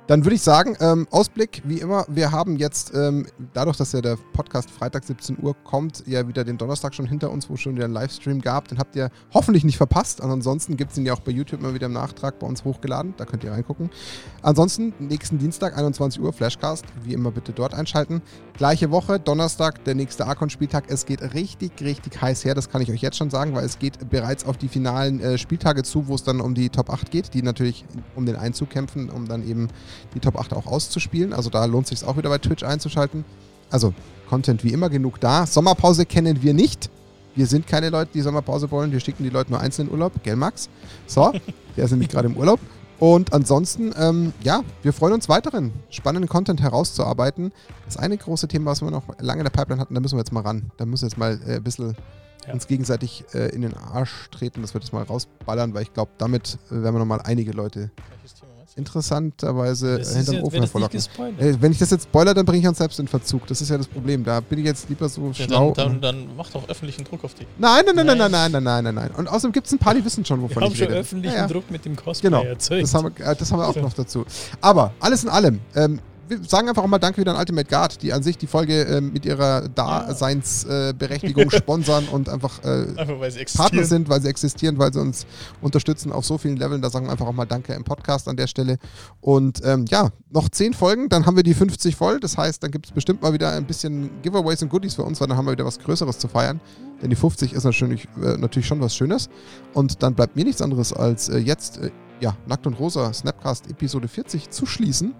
Dann 0.06 0.24
würde 0.24 0.36
ich 0.36 0.42
sagen, 0.42 0.76
ähm, 0.78 1.08
Ausblick, 1.10 1.62
wie 1.64 1.80
immer, 1.80 2.04
wir 2.08 2.30
haben 2.30 2.56
jetzt, 2.56 2.94
ähm, 2.94 3.26
dadurch, 3.52 3.76
dass 3.76 3.90
ja 3.90 4.00
der 4.00 4.16
Podcast 4.34 4.70
Freitag 4.70 5.02
17 5.02 5.38
Uhr 5.42 5.56
kommt, 5.64 6.04
ja 6.06 6.28
wieder 6.28 6.44
den 6.44 6.58
Donnerstag 6.58 6.94
schon 6.94 7.06
hinter 7.06 7.32
uns, 7.32 7.50
wo 7.50 7.56
schon 7.56 7.74
wieder 7.74 7.86
einen 7.86 7.94
Livestream 7.94 8.40
gab. 8.40 8.68
Den 8.68 8.78
habt 8.78 8.94
ihr 8.94 9.10
hoffentlich 9.34 9.64
nicht 9.64 9.78
verpasst. 9.78 10.20
Und 10.20 10.30
ansonsten 10.30 10.76
gibt 10.76 10.92
es 10.92 10.98
ihn 10.98 11.06
ja 11.06 11.12
auch 11.12 11.20
bei 11.20 11.32
YouTube 11.32 11.60
immer 11.60 11.74
wieder 11.74 11.86
im 11.86 11.92
Nachtrag 11.92 12.38
bei 12.38 12.46
uns 12.46 12.62
hochgeladen. 12.62 13.14
Da 13.16 13.24
könnt 13.24 13.42
ihr 13.42 13.50
reingucken. 13.50 13.90
Ansonsten, 14.42 14.94
nächsten 15.00 15.38
Dienstag, 15.38 15.76
21 15.76 16.22
Uhr, 16.22 16.32
Flashcast. 16.32 16.84
Wie 17.02 17.12
immer 17.12 17.32
bitte 17.32 17.52
dort 17.52 17.74
einschalten. 17.74 18.22
Gleiche 18.56 18.92
Woche, 18.92 19.18
Donnerstag, 19.18 19.84
der 19.86 19.96
nächste 19.96 20.24
Archon-Spieltag. 20.26 20.84
Es 20.86 21.04
geht 21.04 21.34
richtig, 21.34 21.72
richtig 21.80 22.22
heiß 22.22 22.44
her. 22.44 22.54
Das 22.54 22.70
kann 22.70 22.80
ich 22.80 22.92
euch 22.92 23.02
jetzt 23.02 23.16
schon 23.16 23.30
sagen, 23.30 23.56
weil 23.56 23.64
es 23.64 23.80
geht 23.80 24.08
bereits 24.08 24.46
auf 24.46 24.56
die 24.56 24.68
finalen 24.68 25.18
äh, 25.18 25.36
Spieltage 25.36 25.82
zu, 25.82 26.06
wo 26.06 26.14
es 26.14 26.22
dann 26.22 26.40
um 26.40 26.54
die 26.54 26.68
Top 26.68 26.90
8 26.90 27.10
geht, 27.10 27.34
die 27.34 27.42
natürlich 27.42 27.84
um 28.14 28.24
den 28.24 28.36
Einzug 28.36 28.70
kämpfen, 28.70 29.10
um 29.10 29.26
dann 29.26 29.44
eben 29.46 29.66
die 30.14 30.20
Top 30.20 30.38
8 30.38 30.52
auch 30.54 30.66
auszuspielen. 30.66 31.32
Also 31.32 31.50
da 31.50 31.64
lohnt 31.64 31.86
sich 31.86 32.04
auch 32.04 32.16
wieder 32.16 32.28
bei 32.28 32.38
Twitch 32.38 32.62
einzuschalten. 32.62 33.24
Also 33.70 33.94
Content 34.28 34.64
wie 34.64 34.72
immer 34.72 34.88
genug 34.90 35.20
da. 35.20 35.46
Sommerpause 35.46 36.06
kennen 36.06 36.42
wir 36.42 36.54
nicht. 36.54 36.90
Wir 37.34 37.46
sind 37.46 37.66
keine 37.66 37.90
Leute, 37.90 38.10
die 38.14 38.22
Sommerpause 38.22 38.70
wollen. 38.70 38.92
Wir 38.92 39.00
schicken 39.00 39.22
die 39.22 39.30
Leute 39.30 39.50
nur 39.50 39.60
einzeln 39.60 39.88
in 39.88 39.92
Urlaub. 39.92 40.12
Gell, 40.22 40.36
Max? 40.36 40.68
So, 41.06 41.32
der 41.76 41.84
ist 41.84 41.90
nämlich 41.90 42.08
gerade 42.08 42.28
im 42.28 42.36
Urlaub. 42.36 42.60
Und 42.98 43.34
ansonsten, 43.34 43.92
ähm, 43.98 44.32
ja, 44.42 44.62
wir 44.82 44.94
freuen 44.94 45.12
uns 45.12 45.28
weiterhin, 45.28 45.70
spannenden 45.90 46.30
Content 46.30 46.62
herauszuarbeiten. 46.62 47.52
Das 47.84 47.98
eine 47.98 48.16
große 48.16 48.48
Thema, 48.48 48.70
was 48.70 48.80
wir 48.80 48.90
noch 48.90 49.02
lange 49.20 49.40
in 49.40 49.44
der 49.44 49.50
Pipeline 49.50 49.78
hatten, 49.82 49.94
da 49.94 50.00
müssen 50.00 50.16
wir 50.16 50.20
jetzt 50.20 50.32
mal 50.32 50.40
ran. 50.40 50.70
Da 50.78 50.86
müssen 50.86 51.02
wir 51.02 51.08
jetzt 51.08 51.18
mal 51.18 51.38
äh, 51.46 51.56
ein 51.56 51.62
bisschen 51.62 51.94
Ja. 52.46 52.54
uns 52.54 52.66
gegenseitig 52.66 53.24
äh, 53.34 53.50
in 53.54 53.60
den 53.60 53.74
Arsch 53.76 54.30
treten, 54.30 54.62
dass 54.62 54.72
wir 54.72 54.80
das 54.80 54.92
mal 54.92 55.02
rausballern, 55.02 55.74
weil 55.74 55.82
ich 55.82 55.92
glaube, 55.92 56.10
damit 56.16 56.56
äh, 56.70 56.82
werden 56.82 56.94
wir 56.94 57.00
nochmal 57.00 57.20
einige 57.22 57.52
Leute 57.52 57.90
Interessanterweise 58.76 59.98
Das 59.98 60.14
hinterm 60.14 60.42
Ofen 60.44 60.60
hervorlocken. 60.60 61.00
Äh, 61.38 61.54
wenn 61.60 61.72
ich 61.72 61.78
das 61.78 61.90
jetzt 61.90 62.04
spoiler, 62.04 62.34
dann 62.34 62.44
bringe 62.44 62.60
ich 62.62 62.68
uns 62.68 62.78
selbst 62.78 62.98
in 63.00 63.08
Verzug. 63.08 63.46
Das 63.46 63.60
ist 63.60 63.68
ja 63.70 63.76
das 63.78 63.86
Problem. 63.86 64.22
Da 64.24 64.40
bin 64.40 64.58
ich 64.58 64.64
jetzt 64.66 64.88
lieber 64.88 65.08
so 65.08 65.28
Ja, 65.34 65.44
schlau. 65.46 65.72
dann, 65.72 66.00
dann, 66.00 66.16
dann 66.26 66.36
mach 66.36 66.50
doch 66.50 66.68
öffentlichen 66.68 67.04
Druck 67.04 67.24
auf 67.24 67.34
dich. 67.34 67.46
nein, 67.58 67.82
nein, 67.86 67.94
nein, 67.96 68.06
nein, 68.06 68.18
nein, 68.18 68.30
Nein. 68.30 68.52
nein, 68.52 68.62
nein, 68.62 68.84
nein, 68.84 68.94
nein. 68.94 69.10
Und 69.16 69.28
außerdem 69.28 69.52
gibt 69.52 69.66
es 69.66 69.72
ein 69.72 69.78
paar, 69.78 69.94
die 69.94 70.04
wissen 70.04 70.24
schon, 70.24 70.40
Wir 70.40 70.50
wovon 70.50 70.62
haben 70.64 70.72
ich 70.72 70.78
schon 70.78 70.86
rede. 70.88 70.98
öffentlichen 71.00 71.34
Ja, 71.34 71.42
ja. 71.42 71.46
Druck 71.48 71.70
mit 71.70 71.84
dem 71.84 71.96
Cosplay 71.96 72.28
Genau, 72.30 72.42
erzeugt. 72.44 72.82
Das 72.82 72.94
haben, 72.94 73.12
wir, 73.16 73.26
äh, 73.26 73.34
das 73.36 73.50
haben 73.52 73.58
wir 73.60 73.68
auch 73.68 73.76
noch 73.76 73.92
dazu. 73.94 74.24
Aber 74.60 74.92
alles 75.00 75.24
in 75.24 75.30
allem, 75.30 75.60
ähm, 75.74 76.00
wir 76.28 76.42
sagen 76.44 76.68
einfach 76.68 76.82
auch 76.82 76.88
mal 76.88 76.98
Danke 76.98 77.20
wieder 77.20 77.32
an 77.32 77.38
Ultimate 77.38 77.68
Guard, 77.68 78.02
die 78.02 78.12
an 78.12 78.22
sich 78.22 78.38
die 78.38 78.46
Folge 78.46 78.82
ähm, 78.82 79.12
mit 79.12 79.24
ihrer 79.24 79.68
Daseinsberechtigung 79.68 81.50
sponsern 81.50 82.08
und 82.08 82.28
einfach 82.28 82.62
äh, 82.64 82.86
Einfach 82.96 83.16
Partner 83.56 83.84
sind, 83.84 84.08
weil 84.08 84.20
sie 84.22 84.28
existieren, 84.28 84.78
weil 84.78 84.92
sie 84.92 85.00
uns 85.00 85.26
unterstützen 85.60 86.12
auf 86.12 86.24
so 86.24 86.38
vielen 86.38 86.56
Leveln. 86.56 86.82
Da 86.82 86.90
sagen 86.90 87.06
wir 87.06 87.12
einfach 87.12 87.26
auch 87.26 87.32
mal 87.32 87.46
Danke 87.46 87.74
im 87.74 87.84
Podcast 87.84 88.28
an 88.28 88.36
der 88.36 88.46
Stelle. 88.46 88.78
Und 89.20 89.60
ähm, 89.64 89.84
ja, 89.88 90.10
noch 90.30 90.48
10 90.48 90.74
Folgen, 90.74 91.08
dann 91.08 91.26
haben 91.26 91.36
wir 91.36 91.42
die 91.42 91.54
50 91.54 91.96
voll. 91.96 92.20
Das 92.20 92.36
heißt, 92.36 92.62
dann 92.62 92.70
gibt 92.70 92.86
es 92.86 92.92
bestimmt 92.92 93.22
mal 93.22 93.32
wieder 93.32 93.52
ein 93.52 93.66
bisschen 93.66 94.10
Giveaways 94.22 94.62
und 94.62 94.68
Goodies 94.68 94.94
für 94.94 95.02
uns, 95.02 95.20
weil 95.20 95.28
dann 95.28 95.36
haben 95.36 95.46
wir 95.46 95.52
wieder 95.52 95.64
was 95.64 95.78
Größeres 95.78 96.18
zu 96.18 96.28
feiern. 96.28 96.60
Denn 97.02 97.10
die 97.10 97.16
50 97.16 97.52
ist 97.52 97.64
natürlich, 97.64 98.08
äh, 98.22 98.36
natürlich 98.36 98.66
schon 98.66 98.80
was 98.80 98.94
Schönes. 98.96 99.28
Und 99.74 100.02
dann 100.02 100.14
bleibt 100.14 100.36
mir 100.36 100.44
nichts 100.44 100.62
anderes 100.62 100.92
als 100.92 101.28
äh, 101.28 101.38
jetzt, 101.38 101.78
äh, 101.78 101.90
ja, 102.20 102.36
Nackt 102.46 102.66
und 102.66 102.74
Rosa 102.74 103.12
Snapcast 103.12 103.70
Episode 103.70 104.08
40 104.08 104.50
zu 104.50 104.64
schließen. 104.66 105.14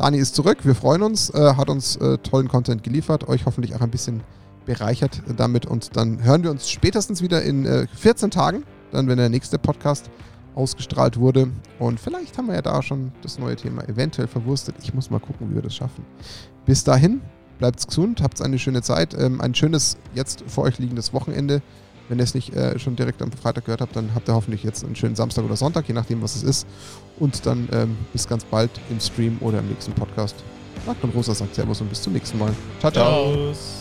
Dani 0.00 0.16
ist 0.16 0.34
zurück, 0.34 0.64
wir 0.64 0.74
freuen 0.74 1.02
uns, 1.02 1.28
äh, 1.28 1.56
hat 1.56 1.68
uns 1.68 1.96
äh, 1.96 2.16
tollen 2.16 2.48
Content 2.48 2.82
geliefert, 2.82 3.28
euch 3.28 3.44
hoffentlich 3.44 3.74
auch 3.74 3.82
ein 3.82 3.90
bisschen 3.90 4.22
bereichert 4.64 5.20
damit 5.36 5.66
und 5.66 5.94
dann 5.94 6.24
hören 6.24 6.42
wir 6.42 6.50
uns 6.50 6.70
spätestens 6.70 7.20
wieder 7.20 7.42
in 7.42 7.66
äh, 7.66 7.86
14 7.96 8.30
Tagen, 8.30 8.64
dann 8.92 9.08
wenn 9.08 9.18
der 9.18 9.28
nächste 9.28 9.58
Podcast 9.58 10.08
ausgestrahlt 10.54 11.18
wurde 11.18 11.48
und 11.78 12.00
vielleicht 12.00 12.38
haben 12.38 12.46
wir 12.46 12.54
ja 12.54 12.62
da 12.62 12.80
schon 12.80 13.12
das 13.20 13.38
neue 13.38 13.56
Thema 13.56 13.86
eventuell 13.90 14.26
verwurstet. 14.26 14.76
Ich 14.82 14.94
muss 14.94 15.10
mal 15.10 15.20
gucken, 15.20 15.50
wie 15.50 15.56
wir 15.56 15.62
das 15.62 15.74
schaffen. 15.74 16.02
Bis 16.64 16.82
dahin, 16.82 17.20
bleibt's 17.58 17.86
gesund, 17.86 18.22
habt 18.22 18.40
eine 18.40 18.58
schöne 18.58 18.80
Zeit, 18.80 19.12
ähm, 19.12 19.42
ein 19.42 19.54
schönes 19.54 19.98
jetzt 20.14 20.44
vor 20.46 20.64
euch 20.64 20.78
liegendes 20.78 21.12
Wochenende 21.12 21.60
Wenn 22.08 22.18
ihr 22.18 22.24
es 22.24 22.34
nicht 22.34 22.56
äh, 22.56 22.76
schon 22.78 22.96
direkt 22.96 23.22
am 23.22 23.30
Freitag 23.30 23.66
gehört 23.66 23.82
habt, 23.82 23.94
dann 23.94 24.14
habt 24.16 24.28
ihr 24.28 24.34
hoffentlich 24.34 24.64
jetzt 24.64 24.82
einen 24.82 24.96
schönen 24.96 25.14
Samstag 25.14 25.44
oder 25.44 25.56
Sonntag, 25.56 25.86
je 25.86 25.94
nachdem, 25.94 26.22
was 26.22 26.34
es 26.34 26.42
ist. 26.42 26.66
Und 27.20 27.46
dann 27.46 27.68
ähm, 27.72 27.96
bis 28.12 28.26
ganz 28.26 28.44
bald 28.44 28.70
im 28.90 28.98
Stream 28.98 29.36
oder 29.40 29.60
im 29.60 29.68
nächsten 29.68 29.92
Podcast. 29.92 30.34
Marc 30.86 30.96
und 31.04 31.14
Rosa 31.14 31.34
sagt 31.34 31.54
Servus 31.54 31.80
und 31.80 31.90
bis 31.90 32.02
zum 32.02 32.14
nächsten 32.14 32.38
Mal. 32.38 32.52
Ciao, 32.80 32.90
ciao. 32.90 33.32
Ciao. 33.32 33.79